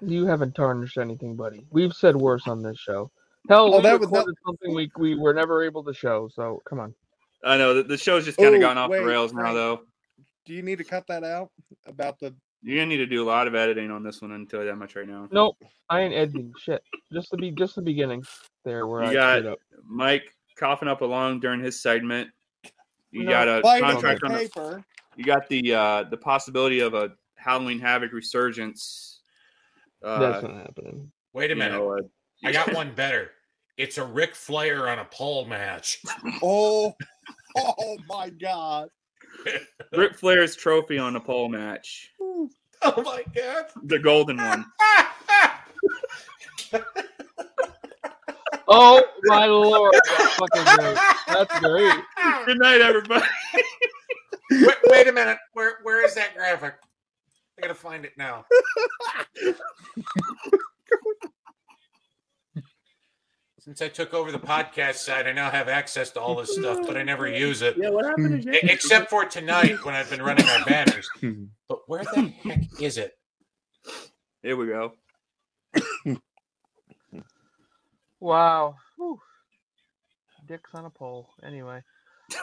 [0.00, 1.66] You haven't tarnished anything, buddy.
[1.70, 3.10] We've said worse on this show.
[3.48, 6.28] Hell, Oh, we that was- that- something we we were never able to show.
[6.34, 6.94] So come on.
[7.44, 9.52] I know the, the show's just kind of oh, gone off wait, the rails now,
[9.54, 9.82] though.
[10.44, 11.50] Do you need to cut that out
[11.86, 12.34] about the?
[12.62, 14.32] You're gonna need to do a lot of editing on this one.
[14.32, 15.28] I'll tell you that much right now.
[15.30, 15.56] Nope,
[15.88, 16.82] I ain't editing shit.
[17.12, 18.22] Just the be just the beginning
[18.64, 19.58] there where You I got up.
[19.84, 22.28] Mike coughing up along during his segment.
[23.10, 24.38] You No, got a Fight on contract the on the.
[24.38, 24.84] paper.
[25.16, 29.20] You got the uh, the possibility of a Halloween Havoc resurgence.
[30.04, 31.10] Uh, That's not happening.
[31.32, 31.76] Wait a minute.
[31.78, 32.02] know, uh,
[32.44, 33.30] I got one better.
[33.76, 36.02] It's a Ric Flair on a pole match.
[36.42, 36.94] Oh,
[37.56, 38.88] oh my God!
[39.92, 43.66] Ric Flair's trophy on a pole match, Oh my god.
[43.84, 44.64] the golden one.
[48.72, 50.98] Oh my lord, that's fucking great.
[51.26, 51.92] That's great.
[52.46, 53.26] Good night, everybody.
[54.52, 55.38] wait, wait a minute.
[55.54, 56.74] Where where is that graphic?
[57.58, 58.44] I gotta find it now.
[63.70, 66.80] Since I took over the podcast side, I now have access to all this stuff,
[66.84, 67.76] but I never use it.
[67.76, 68.52] Yeah, what happened to hmm.
[68.52, 71.08] E- Except for tonight when I've been running our banners.
[71.20, 71.44] Hmm.
[71.68, 73.16] But where the heck is it?
[74.42, 74.94] Here we go.
[78.18, 78.74] Wow.
[78.96, 79.20] Whew.
[80.48, 81.28] Dicks on a pole.
[81.44, 81.80] Anyway.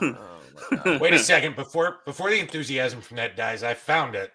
[0.00, 1.00] Oh my God.
[1.00, 1.56] Wait a second.
[1.56, 4.30] Before before the enthusiasm from that dies, I found it.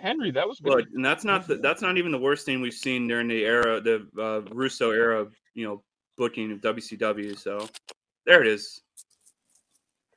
[0.00, 0.72] Henry, that was good.
[0.72, 3.44] Look, and that's not the, that's not even the worst thing we've seen during the
[3.44, 5.82] era, the uh, Russo era, of, you know,
[6.16, 7.38] booking of WCW.
[7.38, 7.68] So
[8.26, 8.80] there it is.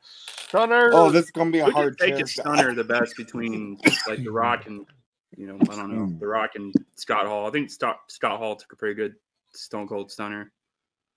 [0.02, 0.92] Stunner.
[0.94, 2.46] Oh, this is gonna be a We hard take a shot.
[2.46, 4.86] stunner the best between like The Rock and
[5.36, 7.48] you know, I don't know, The Rock and Scott Hall.
[7.48, 9.16] I think Scott Scott Hall took a pretty good
[9.54, 10.52] Stone Cold Stunner.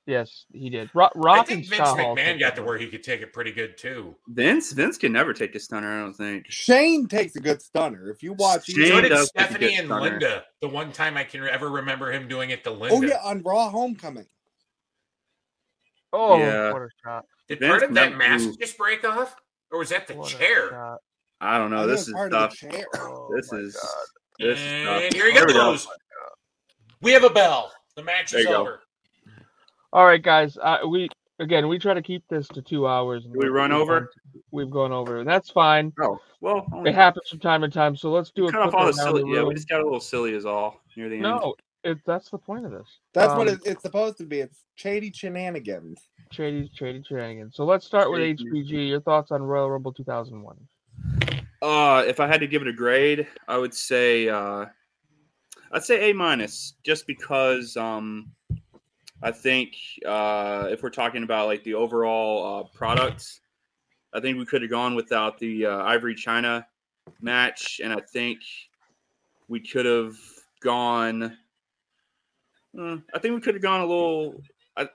[0.06, 0.88] Yes, he did.
[0.94, 3.22] Rock, Rock I think and Vince Scott McMahon took got to where he could take
[3.22, 4.14] it pretty good too.
[4.28, 5.98] Vince Vince can never take a stunner.
[5.98, 6.46] I don't think.
[6.48, 8.08] Shane takes a good stunner.
[8.10, 10.00] If you watch, Shane So did does take a Stephanie good and stunner.
[10.02, 10.44] Linda.
[10.62, 12.94] The one time I can ever remember him doing it to Linda.
[12.94, 14.26] oh yeah, on Raw Homecoming.
[16.12, 16.72] Oh, Yeah.
[16.72, 17.24] what a shot!
[17.48, 18.56] Did Vince part of that mask Ooh.
[18.60, 19.34] just break off,
[19.72, 20.98] or was that the What chair?
[21.40, 21.78] I don't know.
[21.86, 22.52] think This is part tough.
[22.52, 22.86] of the chair.
[22.94, 23.90] Oh, This my is God.
[24.38, 25.02] this is tough.
[25.02, 25.58] And here he There we go.
[25.72, 25.88] goes.
[27.02, 27.72] We have a bell.
[27.96, 28.70] The match There is over.
[28.70, 28.78] go.
[29.96, 30.00] Over.
[30.00, 30.58] All right, guys.
[30.60, 31.08] Uh, we
[31.38, 33.24] again we try to keep this to two hours.
[33.24, 34.00] and we run over?
[34.00, 34.08] gone-
[34.52, 35.92] We've gone over, and that's fine.
[36.00, 37.96] Oh well, only It happens from time to time.
[37.96, 39.22] So let's do a cut off quick all the silly.
[39.22, 41.22] the Yeah, we just got a little silly is all near the end.
[41.24, 41.54] No,
[41.84, 42.86] it, that's the point of this.
[43.12, 44.40] That's what Um, it, it's supposed to be.
[44.40, 45.98] It's shady shenanigans.
[46.32, 47.56] Shady, shady shenanigans.
[47.56, 48.44] So let's start with Shady.
[48.44, 48.88] HBG.
[48.88, 50.56] Your thoughts on Royal Rumble 2001?
[51.62, 54.66] Uh, if I had to give it a grade, I would say uh,
[55.72, 58.30] I'd say A minus, just because um,
[59.22, 59.76] I think
[60.06, 63.40] uh, if we're talking about like the overall uh, product,
[64.12, 66.64] I think we could have gone without the uh, Ivory Chyna
[67.20, 68.40] match, and I think
[69.48, 70.16] we could have
[70.62, 71.36] gone.
[72.78, 74.42] uh, I think we could have gone a little.
[74.76, 74.88] I,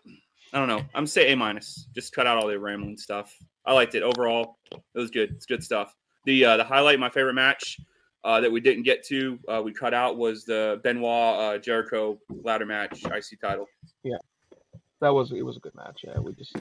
[0.53, 0.83] I don't know.
[0.93, 1.87] I'm say A minus.
[1.95, 3.35] Just cut out all the rambling stuff.
[3.65, 4.57] I liked it overall.
[4.71, 5.31] It was good.
[5.31, 5.95] It's good stuff.
[6.25, 7.79] The uh, the highlight, my favorite match
[8.23, 12.19] uh, that we didn't get to, uh, we cut out was the Benoit uh, Jericho
[12.43, 13.67] ladder match, IC title.
[14.03, 14.17] Yeah,
[14.99, 16.01] that was it was a good match.
[16.03, 16.55] Yeah, we just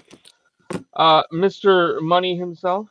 [0.94, 2.00] uh Mr.
[2.00, 2.88] Money himself.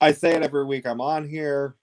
[0.00, 1.76] I say it every week I'm on here.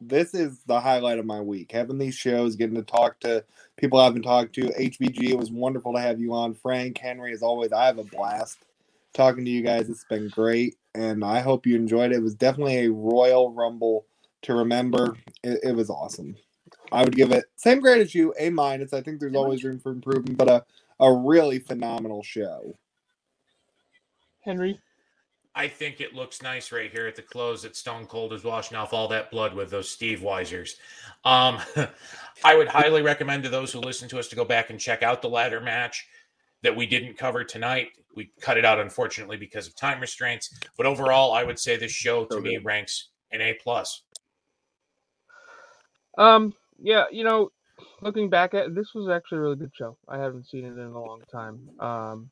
[0.00, 1.72] This is the highlight of my week.
[1.72, 3.44] Having these shows, getting to talk to
[3.76, 4.62] people I haven't talked to.
[4.62, 6.54] HBG, it was wonderful to have you on.
[6.54, 8.64] Frank, Henry, as always, I have a blast
[9.12, 9.90] talking to you guys.
[9.90, 12.16] It's been great, and I hope you enjoyed it.
[12.16, 14.06] It was definitely a Royal Rumble
[14.42, 15.16] to remember.
[15.42, 16.36] It, it was awesome.
[16.92, 18.92] I would give it same grade as you, A minus.
[18.92, 20.64] I think there's always room for improvement, but a,
[21.00, 22.76] a really phenomenal show.
[24.44, 24.78] Henry.
[25.54, 28.76] I think it looks nice right here at the close that Stone Cold is washing
[28.76, 30.74] off all that blood with those Steveweisers.
[31.24, 31.58] Um,
[32.44, 35.02] I would highly recommend to those who listen to us to go back and check
[35.02, 36.06] out the ladder match
[36.62, 37.88] that we didn't cover tonight.
[38.14, 40.54] We cut it out unfortunately because of time restraints.
[40.76, 44.02] But overall, I would say this show to So me ranks an A plus.
[46.18, 47.50] Um, yeah, you know,
[48.02, 49.96] looking back at this was actually a really good show.
[50.08, 51.70] I haven't seen it in a long time.
[51.80, 52.30] Um,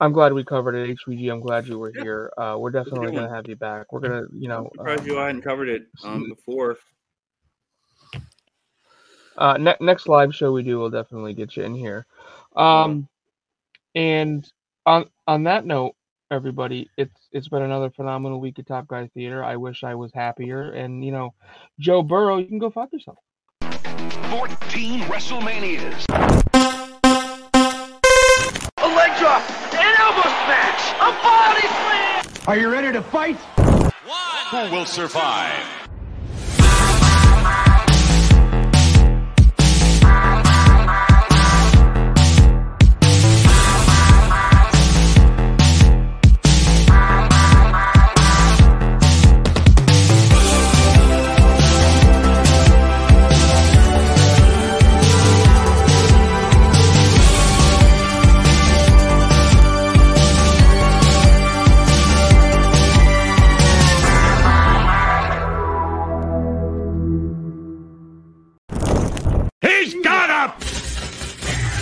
[0.00, 1.28] I'm glad we covered it, HBG.
[1.30, 2.02] I'm glad you were Yeah.
[2.02, 2.32] here.
[2.36, 3.92] Uh, we're definitely gonna have you back.
[3.92, 6.76] We're gonna, you know, I'm surprised um, you hadn't covered it um, before.
[9.38, 12.06] uh, ne- next live show we do, we'll definitely get you in here.
[12.56, 13.08] Um,
[13.94, 14.50] and
[14.86, 15.95] on on that note,
[16.30, 19.44] everybody, it's it's been another phenomenal week at Top Guy Theater.
[19.44, 20.72] I wish I was happier.
[20.72, 21.34] And you know,
[21.78, 23.18] Joe Burrow, you can go fuck yourself.
[23.62, 26.04] 14 WrestleManias.
[28.78, 29.42] A leg drop,
[29.74, 32.24] an elbow smash, a body slam.
[32.48, 33.36] Are you ready to fight?
[34.50, 35.85] Who will survive?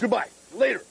[0.05, 0.29] Goodbye.
[0.55, 0.83] Later.